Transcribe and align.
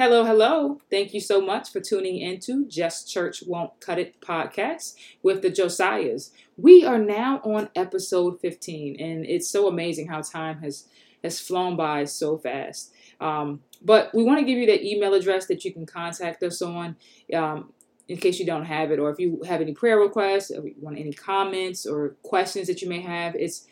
Hello, 0.00 0.24
hello. 0.24 0.80
Thank 0.90 1.12
you 1.12 1.20
so 1.20 1.42
much 1.42 1.70
for 1.70 1.78
tuning 1.78 2.16
into 2.16 2.66
Just 2.66 3.06
Church 3.12 3.42
Won't 3.46 3.78
Cut 3.80 3.98
It 3.98 4.18
podcast 4.22 4.94
with 5.22 5.42
the 5.42 5.50
Josiahs. 5.50 6.30
We 6.56 6.86
are 6.86 6.96
now 6.96 7.42
on 7.44 7.68
episode 7.76 8.40
15, 8.40 8.98
and 8.98 9.26
it's 9.26 9.50
so 9.50 9.68
amazing 9.68 10.08
how 10.08 10.22
time 10.22 10.62
has 10.62 10.88
has 11.22 11.38
flown 11.38 11.76
by 11.76 12.04
so 12.04 12.38
fast. 12.38 12.94
Um, 13.20 13.60
but 13.82 14.14
we 14.14 14.24
want 14.24 14.40
to 14.40 14.46
give 14.46 14.56
you 14.56 14.64
the 14.64 14.82
email 14.82 15.12
address 15.12 15.44
that 15.48 15.66
you 15.66 15.72
can 15.74 15.84
contact 15.84 16.42
us 16.42 16.62
on 16.62 16.96
um, 17.34 17.74
in 18.08 18.16
case 18.16 18.38
you 18.38 18.46
don't 18.46 18.64
have 18.64 18.90
it, 18.90 18.98
or 18.98 19.10
if 19.10 19.18
you 19.18 19.42
have 19.46 19.60
any 19.60 19.74
prayer 19.74 19.98
requests, 19.98 20.50
or 20.50 20.66
you 20.66 20.76
want 20.80 20.98
any 20.98 21.12
comments 21.12 21.84
or 21.84 22.16
questions 22.22 22.68
that 22.68 22.80
you 22.80 22.88
may 22.88 23.02
have. 23.02 23.34
It's 23.34 23.66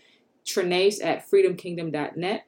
trenace 0.44 1.02
at 1.02 1.26
freedomkingdom.net. 1.30 2.44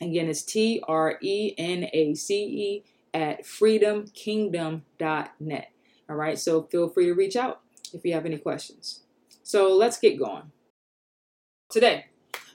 Again, 0.00 0.30
it's 0.30 0.42
T 0.42 0.82
R 0.88 1.18
E 1.20 1.54
N 1.58 1.86
A 1.92 2.14
C 2.14 2.44
E 2.44 2.84
at 3.14 3.44
freedomkingdom.net. 3.44 5.72
All 6.08 6.16
right, 6.16 6.38
so 6.38 6.62
feel 6.64 6.88
free 6.88 7.06
to 7.06 7.14
reach 7.14 7.36
out 7.36 7.60
if 7.92 8.04
you 8.04 8.12
have 8.14 8.26
any 8.26 8.38
questions. 8.38 9.00
So 9.42 9.74
let's 9.74 9.98
get 9.98 10.18
going. 10.18 10.50
Today, 11.70 12.06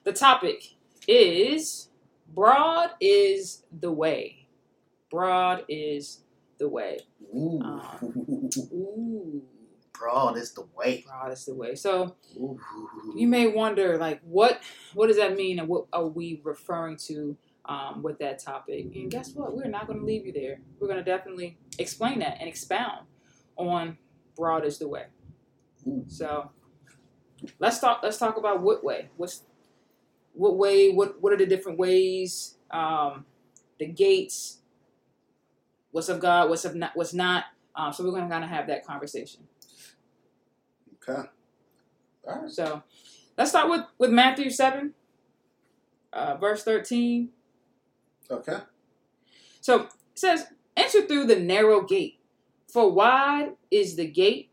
the 0.04 0.14
topic 0.14 0.74
is 1.08 1.90
broad 2.34 2.92
is 3.00 3.64
the 3.72 3.92
way. 3.92 4.48
Broad 5.10 5.64
is 5.70 6.20
the 6.58 6.68
way. 6.68 7.00
Ooh. 7.34 7.62
Um, 7.62 8.02
ooh, 8.74 9.42
Broad 9.94 10.38
is 10.38 10.52
the 10.54 10.66
way. 10.76 11.06
broad 11.08 11.32
is 11.32 11.46
the 11.46 11.56
way. 11.56 11.76
So 11.76 12.16
Ooh. 12.38 12.60
you 13.16 13.28
may 13.28 13.48
wonder, 13.48 13.98
like, 13.98 14.20
what 14.24 14.60
what 14.94 15.08
does 15.08 15.16
that 15.18 15.38
mean, 15.38 15.60
and 15.60 15.68
what 15.70 15.86
are 15.94 16.08
we 16.08 16.42
referring 16.44 16.98
to 17.08 17.38
um, 17.68 18.02
with 18.04 18.20
that 18.20 18.40
topic? 18.40 18.96
And 18.96 19.10
guess 19.10 19.34
what? 19.34 19.56
We're 19.56 19.68
not 19.68 19.88
going 19.88 20.00
to 20.00 20.06
leave 20.06 20.26
you 20.26 20.34
there. 20.34 20.60
We're 20.80 20.88
going 20.88 21.04
to 21.04 21.10
definitely 21.10 21.58
explain 21.78 22.20
that 22.20 22.38
and 22.40 22.48
expound 22.48 23.06
on 23.58 23.98
broad 24.36 24.66
is 24.66 24.78
the 24.80 24.88
way. 24.88 25.06
So 26.08 26.52
let's 27.60 27.80
talk. 27.80 28.02
Let's 28.04 28.18
talk 28.18 28.38
about 28.38 28.62
what 28.62 28.84
way. 28.84 29.10
What's 29.18 29.44
what 30.34 30.58
way? 30.58 30.92
What 30.92 31.22
what 31.22 31.32
are 31.32 31.38
the 31.38 31.46
different 31.46 31.78
ways? 31.78 32.56
Um, 32.72 33.26
the 33.80 33.86
gates. 33.86 34.60
What's 35.92 36.10
of 36.10 36.20
God? 36.20 36.50
What's 36.50 36.66
of 36.66 36.76
not? 36.76 36.92
What's 36.96 37.14
not? 37.14 37.46
Um, 37.76 37.92
so 37.92 38.04
we're 38.04 38.12
going 38.12 38.24
to 38.24 38.30
kind 38.30 38.44
of 38.44 38.50
have 38.50 38.68
that 38.68 38.86
conversation. 38.86 39.42
Okay. 41.08 41.28
All 42.28 42.42
right. 42.42 42.50
So 42.50 42.84
let's 43.38 43.50
start 43.50 43.70
with, 43.70 43.82
with 43.98 44.12
Matthew 44.12 44.50
7, 44.50 44.94
uh, 46.14 46.38
verse 46.38 46.64
13. 46.64 47.30
Okay. 48.30 48.58
So 49.62 49.82
it 49.82 49.90
says, 50.16 50.48
Enter 50.78 51.08
through 51.08 51.26
the 51.26 51.40
narrow 51.40 51.82
gate, 51.82 52.20
for 52.68 52.92
wide 52.92 53.54
is 53.72 53.96
the 53.96 54.08
gate, 54.08 54.50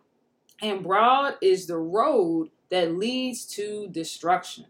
and 0.61 0.85
broad 0.85 1.35
is 1.43 1.67
the 1.67 1.79
road 1.79 2.51
that 2.71 2.97
leads 2.97 3.45
to 3.47 3.89
destruction. 3.89 4.67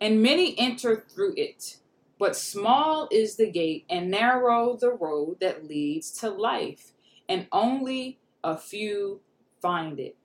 And 0.00 0.22
many 0.22 0.58
enter 0.58 1.04
through 1.08 1.34
it. 1.36 1.76
But 2.18 2.36
small 2.36 3.08
is 3.12 3.36
the 3.36 3.48
gate, 3.48 3.84
and 3.88 4.10
narrow 4.10 4.76
the 4.76 4.90
road 4.90 5.38
that 5.40 5.68
leads 5.68 6.10
to 6.18 6.30
life, 6.30 6.92
and 7.28 7.46
only 7.52 8.18
a 8.42 8.56
few 8.56 9.20
find 9.62 10.00
it. 10.00 10.16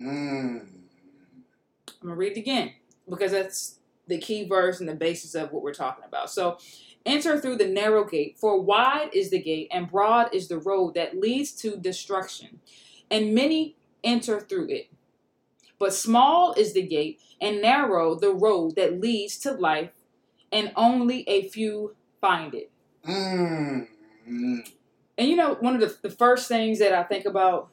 Mm. 0.00 0.60
I'm 0.60 1.94
gonna 2.02 2.14
read 2.14 2.32
it 2.32 2.40
again 2.40 2.72
because 3.08 3.32
that's 3.32 3.78
the 4.06 4.18
key 4.18 4.46
verse 4.46 4.80
and 4.80 4.88
the 4.88 4.94
basis 4.94 5.34
of 5.34 5.52
what 5.52 5.62
we're 5.62 5.74
talking 5.74 6.04
about. 6.04 6.30
So, 6.30 6.58
enter 7.04 7.40
through 7.40 7.56
the 7.56 7.68
narrow 7.68 8.04
gate, 8.04 8.36
for 8.38 8.60
wide 8.60 9.10
is 9.12 9.30
the 9.30 9.40
gate 9.40 9.68
and 9.70 9.90
broad 9.90 10.34
is 10.34 10.48
the 10.48 10.58
road 10.58 10.94
that 10.94 11.18
leads 11.18 11.52
to 11.52 11.76
destruction, 11.76 12.60
and 13.10 13.34
many 13.34 13.76
enter 14.02 14.40
through 14.40 14.68
it. 14.70 14.90
But 15.78 15.92
small 15.92 16.54
is 16.54 16.72
the 16.72 16.86
gate 16.86 17.20
and 17.40 17.60
narrow 17.60 18.14
the 18.14 18.32
road 18.32 18.76
that 18.76 19.00
leads 19.00 19.36
to 19.38 19.52
life, 19.52 19.90
and 20.50 20.72
only 20.76 21.28
a 21.28 21.48
few 21.48 21.94
find 22.20 22.54
it. 22.54 22.70
Mm. 23.06 23.86
Mm. 24.28 24.72
And 25.18 25.28
you 25.28 25.36
know, 25.36 25.56
one 25.60 25.74
of 25.74 25.80
the, 25.80 26.08
the 26.08 26.14
first 26.14 26.48
things 26.48 26.78
that 26.78 26.92
I 26.92 27.02
think 27.02 27.24
about 27.24 27.68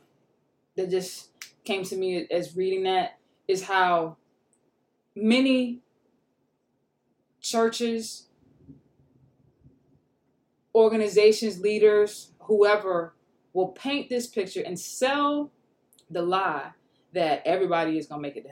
that 0.76 0.90
just 0.90 1.30
came 1.64 1.84
to 1.84 1.96
me 1.96 2.28
as 2.30 2.56
reading 2.56 2.84
that 2.84 3.18
is 3.48 3.64
how 3.64 4.18
many 5.16 5.83
churches, 7.44 8.28
organizations, 10.74 11.60
leaders, 11.60 12.32
whoever 12.40 13.14
will 13.54 13.68
paint 13.68 14.10
this 14.10 14.26
picture 14.26 14.64
and 14.66 14.80
sell 14.80 15.52
the 16.10 16.22
lie 16.22 16.72
that 17.14 17.44
everybody 17.46 17.98
is 18.00 18.08
going 18.08 18.20
to 18.20 18.28
make 18.28 18.36
it 18.36 18.46
to 18.46 18.50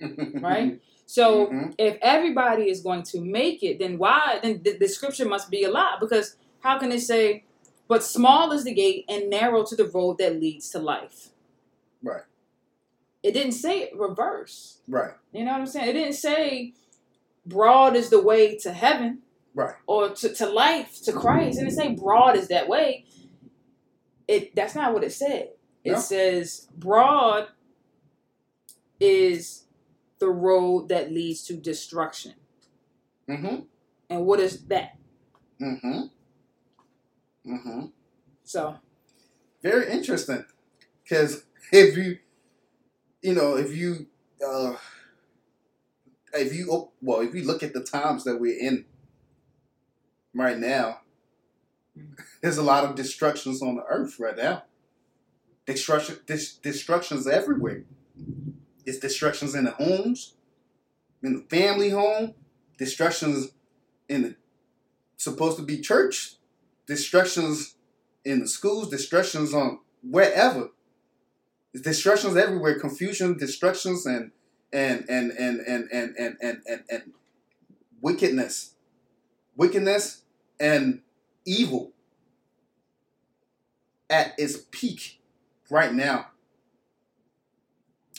heaven, 0.00 0.40
right? 0.42 0.80
So 1.06 1.46
Mhm. 1.48 1.74
if 1.78 1.98
everybody 2.02 2.68
is 2.70 2.80
going 2.82 3.02
to 3.04 3.20
make 3.20 3.62
it, 3.62 3.78
then 3.80 3.98
why? 3.98 4.38
Then 4.42 4.62
the, 4.62 4.76
the 4.78 4.88
scripture 4.88 5.24
must 5.24 5.50
be 5.50 5.64
a 5.64 5.70
lie 5.70 5.96
because 5.98 6.36
how 6.60 6.78
can 6.78 6.92
it 6.92 7.00
say, 7.00 7.44
but 7.88 8.04
small 8.04 8.52
is 8.52 8.64
the 8.64 8.74
gate 8.74 9.04
and 9.08 9.30
narrow 9.30 9.64
to 9.64 9.74
the 9.74 9.86
road 9.86 10.18
that 10.18 10.38
leads 10.38 10.68
to 10.70 10.78
life? 10.78 11.30
Right. 12.02 12.22
It 13.22 13.32
didn't 13.32 13.52
say 13.52 13.80
it 13.84 13.96
reverse. 13.98 14.80
Right. 14.86 15.14
You 15.32 15.44
know 15.44 15.52
what 15.52 15.62
I'm 15.62 15.66
saying? 15.66 15.88
It 15.88 15.92
didn't 15.94 16.14
say 16.14 16.74
broad 17.48 17.96
is 17.96 18.10
the 18.10 18.22
way 18.22 18.56
to 18.58 18.72
heaven 18.72 19.20
Right. 19.54 19.74
or 19.86 20.10
to, 20.10 20.32
to 20.34 20.46
life, 20.48 21.02
to 21.04 21.12
Christ. 21.12 21.58
And 21.58 21.66
it 21.68 21.72
say 21.72 21.94
broad 21.94 22.36
is 22.36 22.48
that 22.48 22.68
way. 22.68 23.06
It 24.28 24.54
that's 24.54 24.74
not 24.74 24.94
what 24.94 25.04
it 25.04 25.12
said. 25.12 25.50
It 25.84 25.98
says 25.98 26.68
broad 26.76 27.48
is 29.00 29.64
the 30.18 30.28
road 30.28 30.88
that 30.90 31.12
leads 31.12 31.44
to 31.44 31.54
destruction. 31.54 32.34
Mm-hmm. 33.28 33.60
And 34.10 34.26
what 34.26 34.40
is 34.40 34.64
that? 34.66 34.96
Mm-hmm. 35.60 36.00
Mm-hmm. 37.46 37.86
So 38.44 38.76
Very 39.62 39.90
interesting. 39.90 40.44
Because 41.02 41.44
if 41.72 41.96
you, 41.96 42.18
you 43.22 43.34
know, 43.34 43.56
if 43.56 43.74
you, 43.76 44.06
uh, 44.46 44.74
if 46.38 46.54
you, 46.54 46.90
well, 47.00 47.20
if 47.20 47.34
you 47.34 47.44
look 47.44 47.62
at 47.62 47.72
the 47.72 47.82
times 47.82 48.24
that 48.24 48.40
we're 48.40 48.58
in 48.58 48.84
right 50.34 50.58
now, 50.58 51.00
mm. 51.96 52.18
there's 52.42 52.58
a 52.58 52.62
lot 52.62 52.84
of 52.84 52.94
destructions 52.94 53.62
on 53.62 53.76
the 53.76 53.84
earth 53.84 54.18
right 54.18 54.36
now. 54.36 54.64
Destruction, 55.66 56.18
dis- 56.26 56.56
destructions 56.56 57.26
everywhere. 57.26 57.84
It's 58.86 58.98
destructions 58.98 59.54
in 59.54 59.64
the 59.64 59.72
homes, 59.72 60.34
in 61.22 61.34
the 61.34 61.42
family 61.42 61.90
home, 61.90 62.34
destructions 62.78 63.48
in 64.08 64.22
the 64.22 64.36
supposed 65.18 65.58
to 65.58 65.62
be 65.62 65.80
church, 65.80 66.36
destructions 66.86 67.74
in 68.24 68.40
the 68.40 68.48
schools, 68.48 68.88
destructions 68.88 69.52
on 69.52 69.80
wherever. 70.02 70.70
There's 71.72 71.84
destructions 71.84 72.36
everywhere, 72.36 72.78
confusion, 72.78 73.36
destructions, 73.36 74.06
and 74.06 74.30
and 74.72 75.04
and 75.08 75.30
and 75.32 75.60
and 75.60 75.88
and 75.90 76.14
and 76.18 76.36
and 76.40 76.62
and, 76.66 76.82
and 76.90 77.12
wickedness, 78.00 78.74
wickedness 79.56 80.22
and 80.60 81.00
evil 81.44 81.92
at 84.10 84.34
its 84.38 84.58
peak 84.70 85.20
right 85.70 85.92
now. 85.92 86.28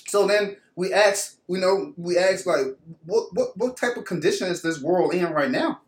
So 0.08 0.28
then 0.28 0.58
we 0.76 0.94
ask, 0.94 1.38
you 1.48 1.58
know, 1.58 1.94
we 1.98 2.18
ask 2.18 2.46
like, 2.46 2.78
what 3.06 3.34
what 3.34 3.58
what 3.58 3.78
type 3.78 3.98
of 3.98 4.06
condition 4.06 4.48
is 4.48 4.62
this 4.62 4.81
world 4.81 5.14
in 5.14 5.31
right 5.31 5.52
now? 5.52 5.81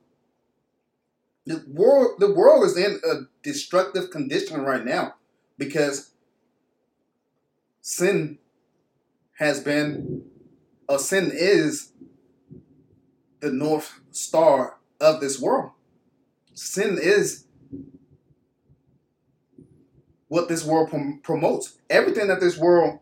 The 1.46 1.64
world, 1.68 2.20
the 2.20 2.32
world 2.32 2.66
is 2.66 2.78
in 2.78 3.00
a 3.04 3.22
destructive 3.42 4.12
condition 4.12 4.62
right 4.62 4.86
now 4.86 5.16
because 5.58 6.12
sin 7.82 8.38
has 9.34 9.60
been, 9.60 10.22
or 10.88 11.00
sin 11.00 11.32
is 11.34 11.92
the 13.40 13.52
north 13.52 14.02
star 14.12 14.78
of 15.00 15.20
this 15.20 15.40
world. 15.40 15.72
Sin 16.54 16.98
is 17.02 17.46
what 20.28 20.48
this 20.48 20.64
world 20.64 20.90
prom- 20.90 21.20
promotes. 21.24 21.78
Everything 21.90 22.28
that 22.28 22.40
this 22.40 22.58
world 22.58 23.00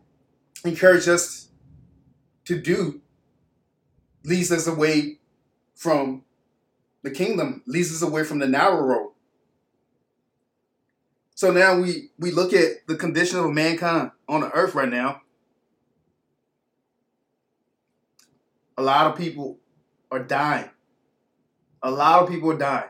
encourages 0.64 1.08
us 1.08 1.48
to 2.44 2.60
do 2.60 3.00
leads 4.24 4.50
us 4.50 4.66
away 4.66 5.18
from 5.74 6.24
the 7.02 7.10
kingdom, 7.10 7.62
leads 7.66 7.94
us 7.94 8.02
away 8.02 8.24
from 8.24 8.38
the 8.38 8.48
narrow 8.48 8.82
road. 8.82 9.12
So 11.34 11.50
now 11.50 11.78
we 11.78 12.10
we 12.18 12.32
look 12.32 12.52
at 12.52 12.86
the 12.86 12.96
condition 12.96 13.38
of 13.38 13.50
mankind 13.50 14.10
on 14.28 14.42
the 14.42 14.50
earth 14.50 14.74
right 14.74 14.88
now. 14.88 15.22
A 18.80 18.82
lot 18.82 19.08
of 19.08 19.14
people 19.18 19.58
are 20.10 20.20
dying. 20.24 20.70
A 21.82 21.90
lot 21.90 22.22
of 22.22 22.30
people 22.30 22.50
are 22.50 22.56
dying. 22.56 22.88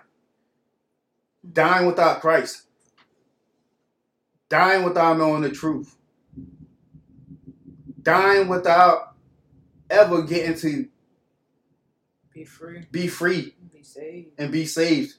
dying 1.52 1.84
without 1.84 2.20
Christ, 2.20 2.68
dying 4.48 4.84
without 4.84 5.18
knowing 5.18 5.42
the 5.42 5.50
truth, 5.50 5.96
dying 8.00 8.46
without 8.46 9.16
ever 9.90 10.22
getting 10.22 10.54
to 10.58 10.88
Be 12.32 12.44
free. 12.44 12.84
be 12.92 13.08
free 13.08 13.56
Be 13.72 13.82
saved. 13.82 14.28
and 14.38 14.52
be 14.52 14.66
saved 14.66 15.14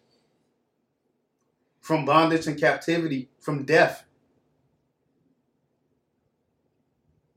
from 1.82 2.06
bondage 2.06 2.48
and 2.48 2.58
captivity, 2.58 3.30
from 3.42 3.66
death. 3.66 4.06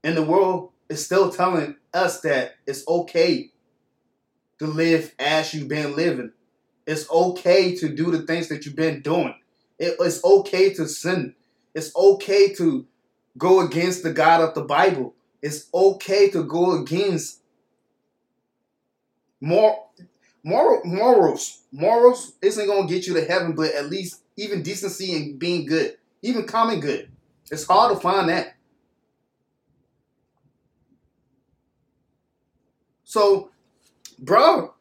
And 0.04 0.16
the 0.16 0.22
world 0.22 0.70
is 0.88 1.04
still 1.04 1.30
telling 1.30 1.76
us 1.92 2.20
that 2.20 2.56
it's 2.66 2.86
okay 2.86 3.50
to 4.58 4.66
live 4.66 5.14
as 5.18 5.54
you've 5.54 5.68
been 5.68 5.96
living. 5.96 6.32
It's 6.86 7.10
okay 7.10 7.74
to 7.76 7.88
do 7.94 8.10
the 8.10 8.22
things 8.22 8.48
that 8.48 8.64
you've 8.64 8.76
been 8.76 9.00
doing. 9.00 9.34
It- 9.78 9.96
it's 9.98 10.22
okay 10.24 10.72
to 10.74 10.88
sin. 10.88 11.34
It's 11.74 11.94
okay 11.96 12.52
to 12.54 12.86
go 13.36 13.60
against 13.60 14.02
the 14.02 14.12
God 14.12 14.40
of 14.42 14.54
the 14.54 14.62
Bible. 14.62 15.14
It's 15.42 15.66
okay 15.74 16.30
to 16.30 16.44
go 16.44 16.72
against 16.72 17.40
more 19.40 19.86
moral 20.42 20.82
morals. 20.84 21.62
Morals 21.72 22.32
isn't 22.42 22.66
gonna 22.66 22.86
get 22.86 23.06
you 23.06 23.14
to 23.14 23.24
heaven, 23.24 23.54
but 23.54 23.72
at 23.74 23.90
least 23.90 24.20
even 24.36 24.62
decency 24.62 25.14
and 25.14 25.38
being 25.38 25.66
good, 25.66 25.96
even 26.22 26.46
common 26.46 26.80
good. 26.80 27.10
It's 27.50 27.66
hard 27.66 27.94
to 27.94 28.00
find 28.00 28.28
that. 28.28 28.56
So, 33.14 33.50
bro, 34.18 34.74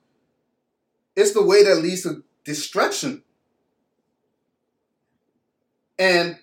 it's 1.16 1.34
the 1.34 1.44
way 1.44 1.64
that 1.66 1.84
leads 1.84 2.02
to 2.02 2.24
destruction. 2.44 3.22
And 6.00 6.40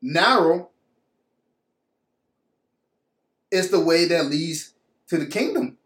narrow 0.00 0.70
is 3.50 3.72
the 3.72 3.80
way 3.80 4.04
that 4.04 4.26
leads 4.26 4.74
to 5.08 5.18
the 5.18 5.26
kingdom. 5.26 5.76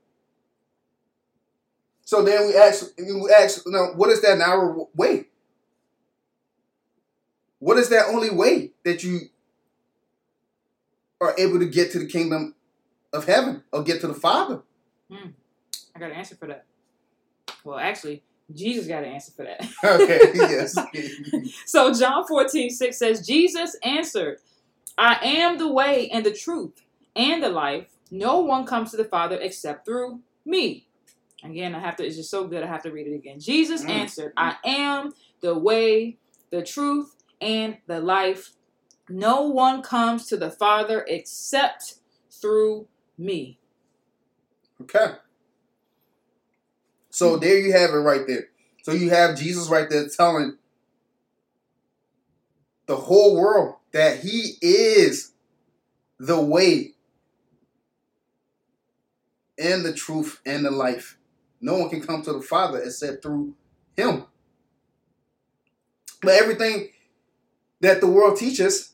So 2.05 2.23
then 2.23 2.49
we 2.49 2.55
ask, 2.55 2.91
we 2.99 3.33
ask, 3.33 3.67
know, 3.67 3.95
what 3.95 4.11
is 4.11 4.21
that 4.21 4.37
narrow 4.37 4.91
way? 4.95 5.29
What 7.59 7.79
is 7.79 7.89
that 7.89 8.09
only 8.09 8.29
way 8.29 8.73
that 8.85 9.03
you 9.03 9.21
are 11.23 11.35
able 11.39 11.59
to 11.59 11.67
get 11.67 11.91
to 11.93 12.01
the 12.01 12.07
kingdom 12.07 12.55
of 13.15 13.25
heaven 13.25 13.63
or 13.73 13.83
get 13.83 14.03
to 14.03 14.09
the 14.09 14.13
Father? 14.13 14.61
I 15.11 15.99
got 15.99 16.11
an 16.11 16.17
answer 16.17 16.37
for 16.37 16.47
that. 16.49 16.65
Well, 17.65 17.79
actually, 17.79 18.23
Jesus 18.55 18.87
got 18.87 19.03
an 19.05 19.11
answer 19.13 19.33
for 19.33 19.45
that. 19.45 19.67
Okay, 19.85 20.31
yes. 20.35 20.77
So 21.67 21.93
John 21.93 22.27
14, 22.27 22.71
6 22.71 22.97
says, 22.99 23.27
Jesus 23.27 23.77
answered, 23.83 24.39
I 24.99 25.19
am 25.23 25.59
the 25.59 25.73
way 25.73 26.09
and 26.11 26.25
the 26.25 26.33
truth 26.33 26.83
and 27.15 27.43
the 27.43 27.49
life. 27.49 27.87
No 28.11 28.41
one 28.41 28.65
comes 28.67 28.91
to 28.93 28.97
the 28.97 29.05
Father 29.05 29.37
except 29.41 29.85
through 29.85 30.21
me. 30.45 30.87
Again, 31.45 31.75
I 31.75 31.81
have 31.81 31.97
to, 31.97 32.07
it's 32.07 32.17
just 32.17 32.31
so 32.31 32.47
good, 32.47 32.63
I 32.63 32.67
have 32.67 32.83
to 32.85 32.91
read 32.91 33.07
it 33.07 33.15
again. 33.15 33.39
Jesus 33.41 33.85
Mm. 33.85 33.91
answered, 33.91 34.33
I 34.37 34.57
am 34.65 35.13
the 35.41 35.57
way, 35.59 36.17
the 36.51 36.63
truth, 36.63 37.15
and 37.41 37.79
the 37.87 38.01
life. 38.01 38.53
No 39.09 39.43
one 39.43 39.83
comes 39.83 40.27
to 40.29 40.37
the 40.37 40.51
Father 40.51 41.05
except 41.09 41.97
through 42.31 42.87
me. 43.19 43.59
Okay. 44.83 45.15
So 47.11 47.35
hmm. 47.35 47.41
there 47.41 47.59
you 47.59 47.73
have 47.73 47.91
it 47.91 47.99
right 47.99 48.27
there. 48.27 48.49
So 48.83 48.93
you 48.93 49.11
have 49.11 49.39
Jesus 49.39 49.69
right 49.69 49.89
there 49.89 50.07
telling 50.09 50.59
the 52.87 52.97
whole 52.97 53.37
world 53.37 53.77
that 53.93 54.21
he 54.21 54.55
is 54.61 55.33
the 56.19 56.41
way 56.41 56.93
and 59.59 59.85
the 59.85 59.93
truth 59.93 60.41
and 60.47 60.65
the 60.65 60.71
life. 60.71 61.19
No 61.61 61.79
one 61.79 61.91
can 61.91 62.03
come 62.03 62.23
to 62.23 62.33
the 62.33 62.43
Father 62.43 62.79
except 62.79 63.23
through 63.23 63.55
him. 63.97 64.25
But 66.23 66.35
everything 66.35 66.91
that 67.81 68.01
the 68.01 68.07
world 68.07 68.39
teaches 68.39 68.93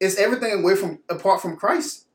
is 0.00 0.16
everything 0.16 0.60
away 0.60 0.74
from 0.74 1.00
apart 1.08 1.40
from 1.40 1.56
Christ. 1.56 2.06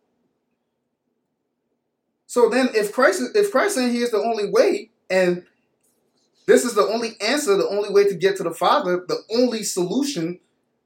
So 2.29 2.47
then, 2.47 2.69
if 2.75 2.93
Christ, 2.93 3.23
if 3.33 3.51
Christ 3.51 3.73
saying 3.73 3.91
He 3.91 4.03
is 4.03 4.11
the 4.11 4.21
only 4.21 4.51
way, 4.51 4.91
and 5.09 5.43
this 6.45 6.63
is 6.63 6.75
the 6.75 6.83
only 6.83 7.19
answer, 7.19 7.57
the 7.57 7.67
only 7.67 7.89
way 7.89 8.07
to 8.07 8.13
get 8.13 8.37
to 8.37 8.43
the 8.43 8.53
Father, 8.53 9.03
the 9.07 9.23
only 9.35 9.63
solution, 9.63 10.39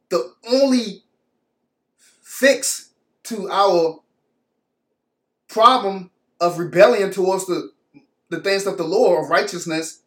the 0.08 0.32
only 0.50 1.04
fix 2.22 2.92
to 3.24 3.50
our 3.50 4.00
problem 5.50 6.12
of 6.40 6.60
rebellion 6.60 7.12
towards 7.12 7.46
the 7.46 7.74
the 8.30 8.40
things 8.40 8.66
of 8.66 8.78
the 8.78 8.86
law 8.86 9.22
of 9.22 9.30
righteousness, 9.30 10.00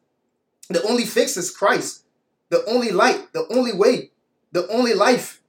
the 0.70 0.82
only 0.84 1.04
fix 1.04 1.36
is 1.36 1.50
Christ, 1.50 2.04
the 2.48 2.64
only 2.64 2.92
light, 2.92 3.34
the 3.34 3.46
only 3.54 3.74
way, 3.74 4.10
the 4.52 4.66
only 4.68 4.94
life. 4.94 5.42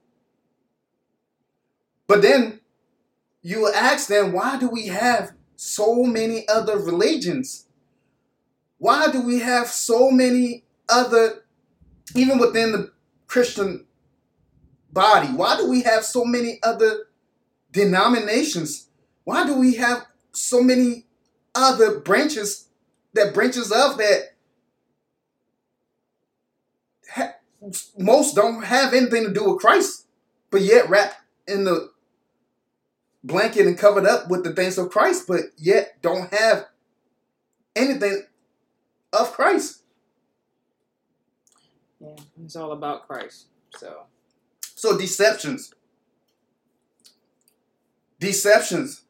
But 2.06 2.20
then 2.20 2.60
you 3.40 3.60
will 3.60 3.74
ask 3.74 4.06
them, 4.06 4.32
why 4.32 4.58
do 4.58 4.68
we 4.68 4.88
have 4.88 5.32
so 5.58 6.04
many 6.04 6.46
other 6.48 6.78
religions? 6.78 7.66
Why 8.78 9.10
do 9.10 9.20
we 9.20 9.40
have 9.40 9.66
so 9.66 10.10
many 10.10 10.64
other, 10.88 11.44
even 12.14 12.38
within 12.38 12.70
the 12.70 12.92
Christian 13.26 13.84
body, 14.92 15.26
why 15.28 15.56
do 15.56 15.68
we 15.68 15.82
have 15.82 16.04
so 16.04 16.24
many 16.24 16.60
other 16.62 17.08
denominations? 17.72 18.88
Why 19.24 19.44
do 19.44 19.54
we 19.58 19.74
have 19.74 20.06
so 20.32 20.62
many 20.62 21.06
other 21.56 21.98
branches 21.98 22.68
that 23.14 23.34
branches 23.34 23.72
of 23.72 23.98
that 23.98 24.34
ha- 27.10 27.34
most 27.98 28.36
don't 28.36 28.62
have 28.62 28.94
anything 28.94 29.24
to 29.24 29.32
do 29.32 29.50
with 29.50 29.60
Christ, 29.60 30.06
but 30.50 30.62
yet 30.62 30.88
wrapped 30.88 31.16
in 31.48 31.64
the 31.64 31.90
blanket 33.28 33.66
and 33.66 33.78
covered 33.78 34.06
up 34.06 34.28
with 34.28 34.42
the 34.42 34.52
things 34.52 34.78
of 34.78 34.90
Christ, 34.90 35.26
but 35.28 35.40
yet 35.56 35.98
don't 36.02 36.32
have 36.32 36.66
anything 37.76 38.24
of 39.12 39.32
Christ. 39.32 39.82
Yeah, 42.00 42.16
it's 42.42 42.56
all 42.56 42.72
about 42.72 43.06
Christ. 43.06 43.46
So, 43.76 44.02
So 44.74 44.96
deceptions. 44.96 45.72
Deceptions. 48.20 49.02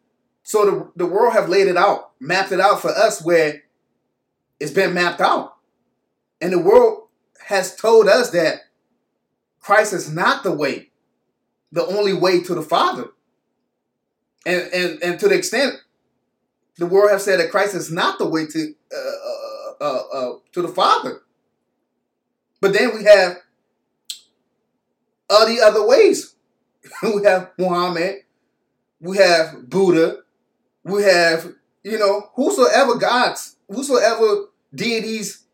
So 0.42 0.64
the, 0.64 1.04
the 1.04 1.06
world 1.06 1.34
have 1.34 1.48
laid 1.48 1.68
it 1.68 1.76
out, 1.76 2.12
mapped 2.20 2.52
it 2.52 2.60
out 2.60 2.80
for 2.80 2.90
us 2.90 3.22
where 3.22 3.62
it's 4.58 4.72
been 4.72 4.94
mapped 4.94 5.20
out. 5.20 5.56
And 6.40 6.52
the 6.52 6.58
world 6.58 7.08
has 7.46 7.76
told 7.76 8.08
us 8.08 8.30
that 8.30 8.60
Christ 9.60 9.92
is 9.92 10.10
not 10.10 10.42
the 10.42 10.52
way, 10.52 10.90
the 11.70 11.84
only 11.86 12.14
way 12.14 12.42
to 12.42 12.54
the 12.54 12.62
Father. 12.62 13.08
And 14.48 14.72
and, 14.72 15.02
and 15.02 15.20
to 15.20 15.28
the 15.28 15.34
extent 15.34 15.74
the 16.78 16.86
world 16.86 17.10
have 17.10 17.20
said 17.20 17.38
that 17.40 17.50
Christ 17.50 17.74
is 17.74 17.90
not 17.90 18.18
the 18.18 18.28
way 18.28 18.46
to 18.46 18.74
uh, 18.94 19.80
uh, 19.80 19.84
uh, 19.84 20.02
uh, 20.12 20.38
to 20.52 20.62
the 20.62 20.68
Father. 20.68 21.20
But 22.60 22.72
then 22.72 22.94
we 22.94 23.04
have 23.04 23.36
all 25.28 25.46
the 25.46 25.60
other 25.60 25.86
ways. 25.86 26.34
we 27.02 27.22
have 27.24 27.50
Muhammad, 27.58 28.22
we 29.00 29.18
have 29.18 29.68
Buddha, 29.68 30.18
we 30.84 31.02
have, 31.02 31.52
you 31.82 31.98
know, 31.98 32.30
whosoever 32.34 32.94
gods, 32.94 33.56
whosoever 33.68 34.46
deities 34.74 35.44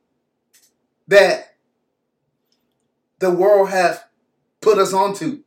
that 1.08 1.56
the 3.18 3.30
world 3.30 3.70
have 3.70 4.04
put 4.60 4.78
us 4.78 4.92
onto 4.92 5.43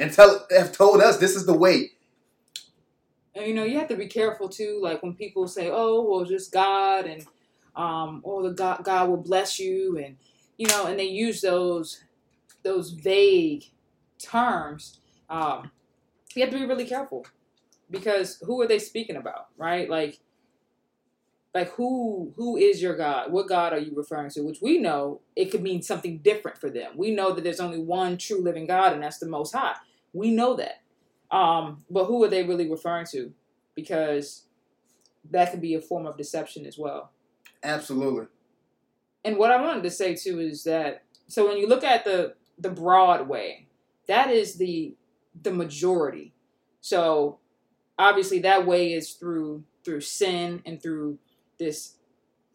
and 0.00 0.12
tell 0.12 0.48
have 0.52 0.72
told 0.72 1.02
us 1.02 1.18
this 1.18 1.36
is 1.36 1.46
the 1.46 1.54
way. 1.54 1.92
and 3.36 3.46
you 3.46 3.54
know, 3.54 3.64
you 3.64 3.78
have 3.80 3.88
to 3.88 3.96
be 3.96 4.08
careful 4.08 4.50
too. 4.50 4.80
Like 4.82 5.02
when 5.02 5.14
people 5.14 5.48
say, 5.48 5.70
"Oh, 5.72 6.02
well, 6.02 6.26
just 6.26 6.52
God," 6.52 7.06
and 7.06 7.26
um, 7.76 8.22
"Oh, 8.26 8.42
the 8.44 8.52
God, 8.54 8.84
God 8.84 9.10
will 9.10 9.18
bless 9.18 9.60
you," 9.60 9.98
and 9.98 10.18
you 10.58 10.68
know, 10.68 10.86
and 10.86 11.00
they 11.00 11.06
use 11.06 11.42
those 11.42 12.04
those 12.64 12.92
vague 12.92 13.64
terms. 14.18 15.00
Um, 15.30 15.72
you 16.34 16.42
have 16.42 16.52
to 16.52 16.58
be 16.58 16.66
really 16.66 16.86
careful 16.86 17.26
because 17.90 18.38
who 18.44 18.60
are 18.62 18.68
they 18.68 18.78
speaking 18.80 19.16
about, 19.16 19.48
right? 19.58 19.90
Like, 19.90 20.20
like 21.54 21.70
who 21.72 22.32
who 22.36 22.56
is 22.56 22.82
your 22.82 22.96
God? 22.96 23.32
What 23.32 23.48
God 23.48 23.72
are 23.74 23.78
you 23.80 23.92
referring 23.96 24.30
to? 24.32 24.42
Which 24.42 24.60
we 24.62 24.78
know 24.78 25.22
it 25.36 25.46
could 25.52 25.62
mean 25.62 25.82
something 25.82 26.18
different 26.18 26.58
for 26.58 26.70
them. 26.70 26.92
We 26.96 27.12
know 27.12 27.32
that 27.32 27.44
there's 27.44 27.60
only 27.60 27.80
one 27.80 28.18
true 28.18 28.42
living 28.42 28.66
God, 28.66 28.94
and 28.94 29.02
that's 29.02 29.18
the 29.18 29.28
Most 29.28 29.54
High. 29.54 29.76
We 30.12 30.30
know 30.30 30.56
that. 30.56 30.82
Um, 31.30 31.84
but 31.90 32.06
who 32.06 32.22
are 32.24 32.28
they 32.28 32.42
really 32.42 32.68
referring 32.70 33.06
to? 33.12 33.32
Because 33.74 34.44
that 35.30 35.50
could 35.50 35.60
be 35.60 35.74
a 35.74 35.80
form 35.80 36.06
of 36.06 36.16
deception 36.16 36.66
as 36.66 36.78
well. 36.78 37.12
Absolutely. 37.62 38.26
and 39.24 39.36
what 39.36 39.50
I 39.50 39.60
wanted 39.60 39.82
to 39.82 39.90
say 39.90 40.14
too 40.14 40.40
is 40.40 40.64
that 40.64 41.04
so 41.28 41.46
when 41.46 41.58
you 41.58 41.68
look 41.68 41.84
at 41.84 42.04
the 42.04 42.34
the 42.58 42.70
broad 42.70 43.28
way, 43.28 43.68
that 44.08 44.30
is 44.30 44.56
the 44.56 44.94
the 45.40 45.52
majority. 45.52 46.32
So 46.80 47.38
obviously 47.98 48.38
that 48.40 48.66
way 48.66 48.92
is 48.92 49.12
through 49.12 49.64
through 49.84 50.00
sin 50.00 50.62
and 50.66 50.82
through 50.82 51.18
this 51.58 51.96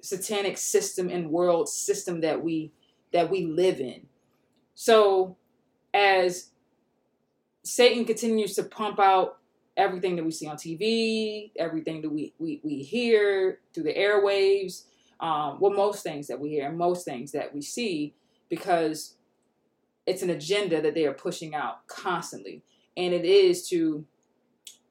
satanic 0.02 0.58
system 0.58 1.10
and 1.10 1.30
world 1.30 1.70
system 1.70 2.22
that 2.22 2.44
we 2.44 2.72
that 3.14 3.30
we 3.30 3.46
live 3.46 3.80
in. 3.80 4.08
So 4.74 5.38
as 5.94 6.52
Satan 7.66 8.06
continues 8.06 8.54
to 8.56 8.64
pump 8.64 9.00
out 9.00 9.40
everything 9.76 10.16
that 10.16 10.24
we 10.24 10.32
see 10.32 10.48
on 10.48 10.56
TV, 10.56 11.52
everything 11.58 12.02
that 12.02 12.10
we 12.10 12.34
we, 12.40 12.62
we 12.64 12.78
hear 12.84 13.60
through 13.74 13.84
the 13.84 13.94
airwaves, 13.94 14.84
um, 15.20 15.58
well, 15.60 15.74
most 15.74 16.04
things 16.04 16.28
that 16.28 16.40
we 16.40 16.50
hear 16.50 16.68
and 16.68 16.78
most 16.78 17.06
things 17.06 17.32
that 17.32 17.54
we 17.54 17.62
see, 17.62 18.14
because 18.50 19.16
it's 20.06 20.22
an 20.22 20.30
agenda 20.30 20.82
that 20.82 20.94
they 20.94 21.06
are 21.08 21.14
pushing 21.14 21.56
out 21.56 21.86
constantly, 21.88 22.62
and 22.96 23.14
it 23.14 23.26
is 23.26 23.68
to 23.70 24.06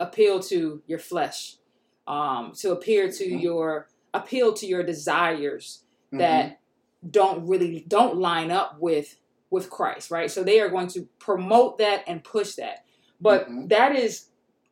appeal 0.00 0.40
to 0.40 0.82
your 0.88 0.98
flesh, 0.98 1.56
um, 2.08 2.52
to 2.56 2.72
appeal 2.72 3.10
to 3.10 3.24
mm-hmm. 3.24 3.38
your 3.38 3.88
appeal 4.12 4.52
to 4.52 4.66
your 4.66 4.82
desires 4.82 5.84
mm-hmm. 6.08 6.18
that 6.18 6.60
don't 7.08 7.46
really 7.46 7.84
don't 7.86 8.16
line 8.16 8.50
up 8.50 8.78
with 8.80 9.16
with 9.54 9.70
Christ, 9.70 10.10
right? 10.10 10.30
So 10.30 10.44
they 10.44 10.60
are 10.60 10.68
going 10.68 10.88
to 10.88 11.08
promote 11.18 11.78
that 11.78 12.04
and 12.06 12.22
push 12.22 12.56
that. 12.56 12.84
But 13.20 13.48
mm-hmm. 13.48 13.68
that 13.68 13.96
is 13.96 14.26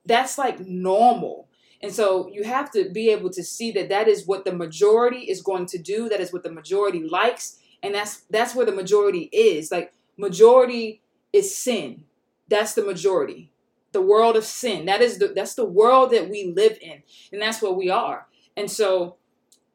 that's 0.04 0.36
like 0.36 0.60
normal. 0.60 1.48
And 1.80 1.92
so 1.92 2.28
you 2.30 2.44
have 2.44 2.70
to 2.72 2.90
be 2.90 3.08
able 3.10 3.30
to 3.30 3.42
see 3.42 3.72
that 3.72 3.88
that 3.88 4.08
is 4.08 4.26
what 4.26 4.44
the 4.44 4.54
majority 4.54 5.20
is 5.30 5.42
going 5.42 5.66
to 5.66 5.78
do, 5.78 6.08
that 6.08 6.20
is 6.20 6.32
what 6.32 6.42
the 6.42 6.52
majority 6.52 7.02
likes, 7.08 7.58
and 7.82 7.94
that's 7.94 8.22
that's 8.30 8.54
where 8.54 8.66
the 8.66 8.72
majority 8.72 9.30
is. 9.32 9.72
Like 9.72 9.92
majority 10.16 11.00
is 11.32 11.56
sin. 11.56 12.04
That's 12.48 12.74
the 12.74 12.84
majority. 12.84 13.50
The 13.92 14.02
world 14.02 14.36
of 14.36 14.44
sin. 14.44 14.86
That 14.86 15.02
is 15.02 15.18
the 15.18 15.28
that's 15.28 15.54
the 15.54 15.64
world 15.64 16.12
that 16.12 16.28
we 16.28 16.52
live 16.54 16.78
in. 16.80 17.02
And 17.32 17.40
that's 17.40 17.62
what 17.62 17.76
we 17.76 17.90
are. 17.90 18.26
And 18.56 18.70
so 18.70 19.16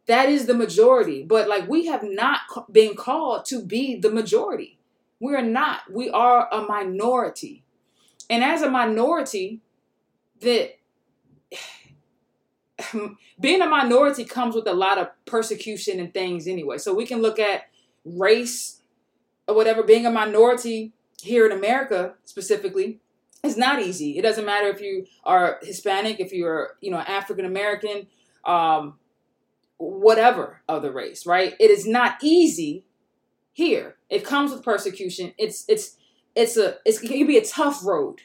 that 0.07 0.29
is 0.29 0.45
the 0.45 0.53
majority. 0.53 1.23
But 1.23 1.47
like 1.47 1.67
we 1.67 1.87
have 1.87 2.03
not 2.03 2.39
been 2.71 2.95
called 2.95 3.45
to 3.45 3.63
be 3.63 3.99
the 3.99 4.11
majority. 4.11 4.76
We're 5.19 5.41
not. 5.41 5.91
We 5.91 6.09
are 6.09 6.47
a 6.51 6.61
minority. 6.61 7.63
And 8.29 8.43
as 8.43 8.61
a 8.61 8.69
minority, 8.69 9.61
that 10.41 10.77
being 13.39 13.61
a 13.61 13.67
minority 13.67 14.25
comes 14.25 14.55
with 14.55 14.67
a 14.67 14.73
lot 14.73 14.97
of 14.97 15.09
persecution 15.25 15.99
and 15.99 16.13
things 16.13 16.47
anyway. 16.47 16.77
So 16.77 16.93
we 16.93 17.05
can 17.05 17.21
look 17.21 17.39
at 17.39 17.63
race 18.05 18.81
or 19.47 19.55
whatever. 19.55 19.83
Being 19.83 20.05
a 20.05 20.11
minority 20.11 20.93
here 21.21 21.45
in 21.45 21.51
America 21.51 22.13
specifically 22.25 22.99
is 23.43 23.57
not 23.57 23.81
easy. 23.81 24.17
It 24.17 24.21
doesn't 24.21 24.45
matter 24.45 24.67
if 24.67 24.81
you 24.81 25.05
are 25.23 25.59
Hispanic, 25.61 26.19
if 26.19 26.31
you're 26.31 26.77
you 26.81 26.91
know 26.91 26.99
African 26.99 27.45
American, 27.45 28.07
um, 28.45 28.95
whatever 29.77 30.61
other 30.67 30.91
race, 30.91 31.25
right? 31.25 31.55
It 31.59 31.71
is 31.71 31.87
not 31.87 32.17
easy 32.21 32.85
here. 33.53 33.96
It 34.09 34.25
comes 34.25 34.51
with 34.51 34.63
persecution. 34.63 35.33
It's 35.37 35.65
it's 35.67 35.97
it's 36.35 36.57
a 36.57 36.77
it's, 36.85 37.01
it 37.01 37.07
can 37.07 37.27
be 37.27 37.37
a 37.37 37.45
tough 37.45 37.85
road. 37.85 38.19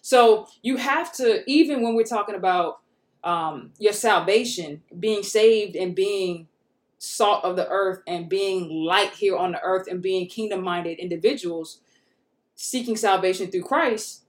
So 0.00 0.48
you 0.62 0.76
have 0.76 1.12
to 1.14 1.42
even 1.50 1.82
when 1.82 1.94
we're 1.94 2.04
talking 2.04 2.34
about 2.34 2.80
um, 3.24 3.72
your 3.78 3.92
salvation, 3.92 4.82
being 4.98 5.22
saved 5.22 5.76
and 5.76 5.94
being 5.94 6.48
salt 6.98 7.44
of 7.44 7.56
the 7.56 7.68
earth 7.68 8.00
and 8.06 8.28
being 8.28 8.68
light 8.70 9.12
here 9.12 9.36
on 9.36 9.52
the 9.52 9.60
earth 9.62 9.86
and 9.88 10.02
being 10.02 10.26
kingdom 10.26 10.62
minded 10.62 10.98
individuals 10.98 11.80
seeking 12.60 12.96
salvation 12.96 13.50
through 13.50 13.62
Christ, 13.62 14.24